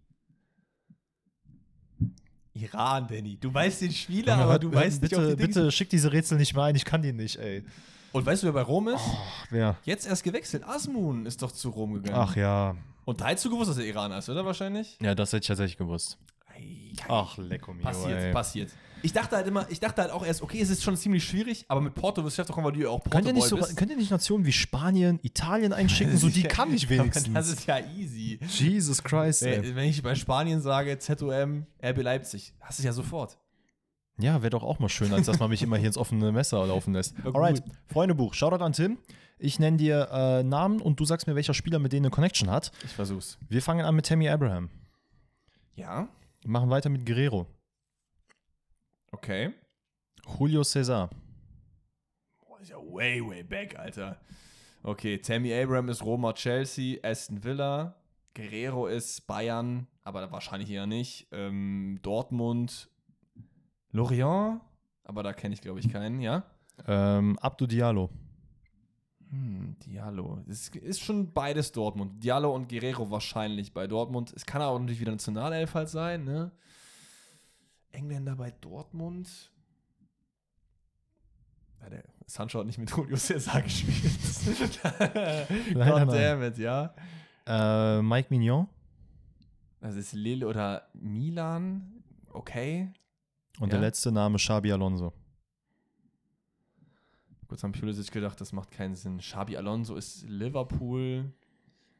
[2.62, 3.38] Iran, Danny.
[3.40, 6.12] Du weißt den Spieler, aber du hört- weißt bitte, nicht, auf die bitte schick diese
[6.12, 7.64] Rätsel nicht mehr ein, ich kann die nicht, ey.
[8.12, 9.00] Und weißt du, wer bei Rom ist?
[9.00, 9.76] Ach, wer?
[9.86, 10.64] Jetzt erst gewechselt.
[10.68, 12.18] Asmun ist doch zu Rom gegangen.
[12.18, 12.76] Ach ja.
[13.06, 14.98] Und da hättest du gewusst, dass er Iraner ist, oder wahrscheinlich?
[15.02, 16.18] Ja, das hätte ich tatsächlich gewusst.
[16.48, 16.58] Ei,
[17.02, 17.06] ei.
[17.08, 18.32] Ach, lecko mio, Passiert, ey.
[18.34, 18.72] passiert.
[19.02, 21.66] Ich dachte halt immer, ich dachte halt auch erst, okay, es ist schon ziemlich schwierig,
[21.68, 23.48] aber mit Porto wirst du doch kommen, weil du ja auch Porto Könnt ihr, nicht
[23.48, 23.78] so, bist.
[23.78, 26.18] könnt ihr nicht Nationen wie Spanien, Italien einschicken?
[26.18, 27.34] So, die kann ich wenigstens.
[27.34, 28.40] Das ist ja easy.
[28.48, 29.62] Jesus Christ, ey.
[29.64, 33.38] Wenn, wenn ich bei Spanien sage, ZOM, RB Leipzig, hast du es ja sofort.
[34.18, 36.66] Ja, wäre doch auch mal schön, als dass man mich immer hier ins offene Messer
[36.68, 37.16] laufen lässt.
[37.24, 37.64] Ja, Alright.
[37.88, 38.98] Freundebuch, Shoutout an Tim.
[39.38, 42.52] Ich nenne dir äh, Namen und du sagst mir, welcher Spieler mit denen eine Connection
[42.52, 42.74] hat.
[42.84, 43.38] Ich versuch's.
[43.48, 44.70] Wir fangen an mit Tammy Abraham.
[45.76, 46.10] Ja,
[46.42, 47.48] Wir machen weiter mit Guerrero.
[49.12, 49.54] Okay.
[50.38, 51.10] Julio Cesar.
[52.46, 54.20] Boah, ist ja way, way back, Alter.
[54.84, 57.96] Okay, Tammy Abraham ist Roma, Chelsea, Aston Villa,
[58.34, 61.28] Guerrero ist Bayern, aber wahrscheinlich eher nicht.
[61.32, 62.90] Ähm, Dortmund,
[63.92, 64.62] Lorient,
[65.04, 66.44] aber da kenne ich, glaube ich, keinen, ja?
[66.88, 68.10] Ähm, Abdu Diallo.
[69.30, 70.44] Hm, Diallo.
[70.48, 72.24] Es ist schon beides Dortmund.
[72.24, 74.34] Diallo und Guerrero wahrscheinlich bei Dortmund.
[74.36, 76.52] Es kann aber natürlich wieder Nationalelf halt sein, ne?
[77.92, 79.52] Engländer bei Dortmund.
[81.82, 84.80] Ja, der Sancho hat nicht mit Julio Cesar gespielt.
[85.74, 86.94] God damn it, ja.
[87.46, 88.68] Äh, Mike Mignon.
[89.80, 92.04] Das ist Lille oder Milan.
[92.32, 92.92] Okay.
[93.60, 93.80] Und Ja.
[93.80, 95.14] der letzte Name Xabi Alonso.
[97.48, 99.18] Kurz haben Pulisic gedacht, das macht keinen Sinn.
[99.18, 101.32] Xabi Alonso ist Liverpool.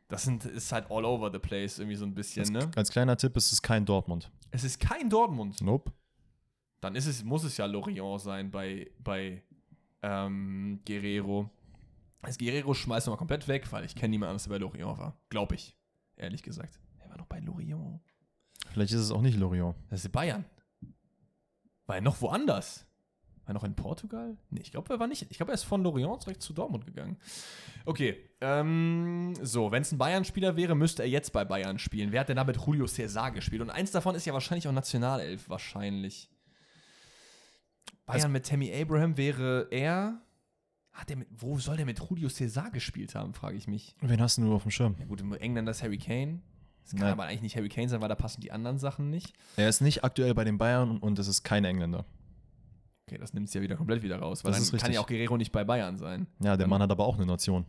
[0.10, 2.72] Das sind, ist halt all over the place irgendwie so ein bisschen, Als, ne?
[2.76, 4.32] als kleiner Tipp, es ist kein Dortmund.
[4.52, 5.62] Es ist kein Dortmund.
[5.62, 5.94] Nope.
[6.82, 9.44] Dann ist es, muss es ja Lorient sein bei, bei
[10.02, 11.50] ähm, Guerrero.
[12.24, 14.98] Das Guerrero schmeißen wir mal komplett weg, weil ich kenne niemanden anders, der bei Lorient
[14.98, 15.16] war.
[15.30, 15.78] Glaube ich.
[16.16, 16.80] Ehrlich gesagt.
[17.00, 18.02] Er war noch bei Lorient.
[18.72, 19.76] Vielleicht ist es auch nicht Lorient.
[19.90, 20.44] Das ist Bayern.
[21.86, 22.86] War er noch woanders?
[23.50, 24.38] War er noch in Portugal?
[24.52, 25.26] Nee, ich glaube, er war nicht.
[25.32, 27.18] Ich glaube, er ist von Lorient direkt zu Dortmund gegangen.
[27.84, 28.16] Okay.
[28.42, 32.12] Ähm, so, wenn es ein Bayern-Spieler wäre, müsste er jetzt bei Bayern spielen.
[32.12, 33.64] Wer hat denn da mit Julio Cesar gespielt?
[33.64, 36.30] Und eins davon ist ja wahrscheinlich auch Nationalelf, wahrscheinlich.
[38.06, 40.22] Bayern Also- mit Tammy Abraham wäre er
[40.92, 43.96] Hat der mit, wo soll der mit Julio Cesar gespielt haben, frage ich mich.
[44.02, 44.96] Wen hast du nur auf dem Schirm?
[45.00, 46.42] Ja, gut, im Engländer ist Harry Kane.
[46.84, 47.12] Das kann Nein.
[47.14, 49.34] aber eigentlich nicht Harry Kane sein, weil da passen die anderen Sachen nicht.
[49.56, 52.06] Er ist nicht aktuell bei den Bayern und es ist kein Engländer.
[53.10, 54.44] Okay, das nimmt es ja wieder komplett wieder raus.
[54.44, 56.28] Weil Das dann ist kann ja auch Guerrero nicht bei Bayern sein.
[56.40, 57.66] Ja, der Dann- Mann hat aber auch eine Nation.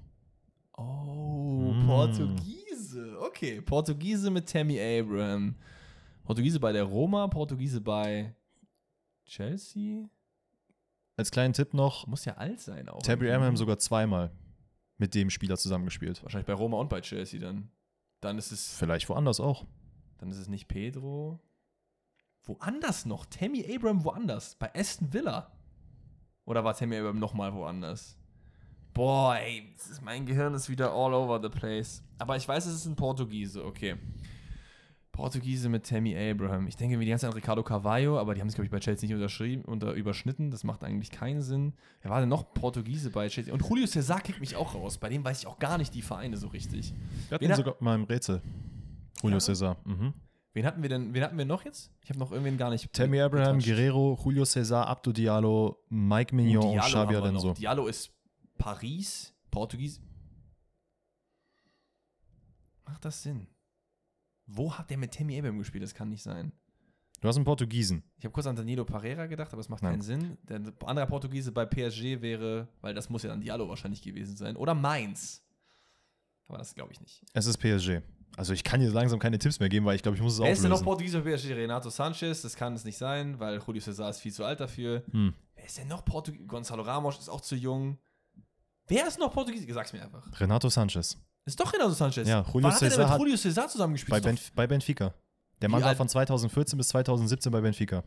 [0.77, 1.87] Oh, Mm.
[1.87, 3.19] Portugiese.
[3.21, 5.55] Okay, Portugiese mit Tammy Abraham.
[6.25, 8.35] Portugiese bei der Roma, Portugiese bei
[9.25, 10.09] Chelsea.
[11.17, 13.03] Als kleinen Tipp noch, Muss ja alt sein auch.
[13.07, 13.31] Irgendwie.
[13.31, 14.31] Abraham sogar zweimal
[14.99, 16.23] mit dem Spieler zusammengespielt.
[16.23, 17.71] Wahrscheinlich bei Roma und bei Chelsea dann.
[18.21, 19.65] Dann ist es, Vielleicht woanders auch.
[20.19, 21.41] dann ist es nicht Pedro.
[22.45, 23.27] Woanders noch?
[23.27, 24.57] Tammy Abraham woanders?
[24.57, 25.53] Bei Aston Villa?
[26.45, 28.17] Oder war Tammy Abraham nochmal woanders?
[28.93, 32.03] Boah, ey, das ist, mein Gehirn ist wieder all over the place.
[32.19, 33.97] Aber ich weiß, es ist ein Portugiese, okay.
[35.13, 36.67] Portugiese mit Tammy Abraham.
[36.67, 38.71] Ich denke mir die ganze Zeit an Ricardo Carvalho, aber die haben es, glaube ich,
[38.71, 40.51] bei Chelsea nicht unterschrieben, unter, überschnitten.
[40.51, 41.75] Das macht eigentlich keinen Sinn.
[42.01, 43.53] Wer war denn noch Portugiese bei Chelsea?
[43.53, 44.99] Und Julio Cesar kickt mich auch raus.
[44.99, 46.95] Bei dem weiß ich auch gar nicht die Vereine so richtig.
[47.29, 48.41] Wir hatten Wen sogar mal im Rätsel.
[49.23, 49.41] Julio Ja?
[49.41, 49.77] Cesar.
[49.85, 50.15] Mhm.
[50.53, 51.15] Wen hatten wir denn?
[51.15, 51.93] Wen hatten wir noch jetzt?
[52.03, 52.93] Ich habe noch irgendwen gar nicht.
[52.93, 53.77] Tammy Abraham, getouched.
[53.77, 57.27] Guerrero, Julio Cesar, Abdo Diallo, Mike Mignon und Diallo Xabi wir noch.
[57.27, 57.53] Alonso.
[57.55, 58.13] Diallo ist
[58.59, 60.01] Paris, Portugies.
[62.85, 63.47] Macht das Sinn?
[64.47, 65.85] Wo hat der mit Tammy Abraham gespielt?
[65.85, 66.53] Das kann nicht sein.
[67.21, 68.03] Du hast einen Portugiesen.
[68.17, 69.93] Ich habe kurz an Danilo Pereira gedacht, aber es macht Nein.
[69.93, 70.39] keinen Sinn.
[70.49, 74.57] Der andere Portugiese bei PSG wäre, weil das muss ja dann Diallo wahrscheinlich gewesen sein.
[74.57, 75.45] Oder Mainz.
[76.49, 77.23] Aber das glaube ich nicht.
[77.35, 78.01] Es ist PSG.
[78.41, 80.41] Also ich kann dir langsam keine Tipps mehr geben, weil ich glaube, ich muss es
[80.41, 80.85] Wer ist denn noch auflösen.
[80.87, 81.53] Portugiese bei PSG?
[81.53, 85.03] Renato Sanchez, das kann es nicht sein, weil Julio Cesar ist viel zu alt dafür.
[85.11, 85.35] Hm.
[85.55, 86.47] Wer ist denn noch Portugiese?
[86.47, 87.99] Gonzalo Ramos ist auch zu jung.
[88.89, 89.71] Wer ist noch Portugiese?
[89.75, 90.27] Sag's mir einfach.
[90.41, 91.19] Renato Sanchez.
[91.45, 92.27] Ist doch Renato Sanchez.
[92.27, 94.11] Ja, Julio Wann hat er denn Cesar mit Julio Cesar zusammengespielt?
[94.11, 95.13] Bei, Benf bei Benfica.
[95.61, 98.03] Der Mann war von 2014 bis 2017 bei Benfica.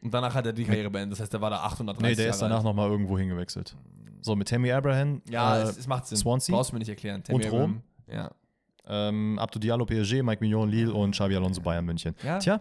[0.00, 1.12] Und danach hat er die Karriere beendet.
[1.18, 3.76] Das heißt, der war da 830 Nee, der ist danach nochmal irgendwo hingewechselt.
[4.22, 6.16] So, mit Tammy Abraham, Ja, äh, es, es macht Sinn.
[6.16, 6.54] Swansea?
[6.56, 7.22] Brauchst du mir nicht erklären.
[7.22, 7.60] Tammy Und Rom?
[7.60, 7.82] Abraham.
[8.08, 8.30] Ja.
[8.88, 12.14] Ähm, Abdo Diallo PSG, Mike Mignon Lille und Xabi Alonso Bayern München.
[12.22, 12.38] Ja.
[12.38, 12.60] Tja,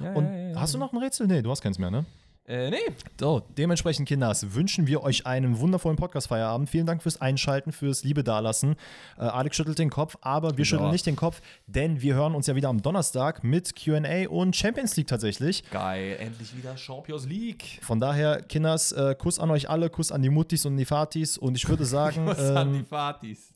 [0.00, 1.26] ja, und ja, hast du noch ein Rätsel?
[1.26, 2.04] Nee, du hast keins mehr, ne?
[2.46, 2.76] Äh, nee.
[3.18, 6.68] So, dementsprechend, Kinders, wünschen wir euch einen wundervollen Podcast-Feierabend.
[6.68, 8.76] Vielen Dank fürs Einschalten, fürs Liebe dalassen.
[9.16, 10.64] Äh, Alex schüttelt den Kopf, aber wir Genau.
[10.66, 14.54] schütteln nicht den Kopf, denn wir hören uns ja wieder am Donnerstag mit QA und
[14.54, 15.64] Champions League tatsächlich.
[15.70, 16.16] Geil.
[16.20, 17.78] Endlich wieder Champions League.
[17.80, 21.38] Von daher, Kinders, äh, Kuss an euch alle, Kuss an die Muttis und die Fatis
[21.38, 23.54] und ich würde sagen, Was an die ähm, Fatis.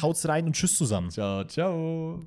[0.00, 1.10] haut's rein und tschüss zusammen.
[1.10, 2.22] Ciao, ciao.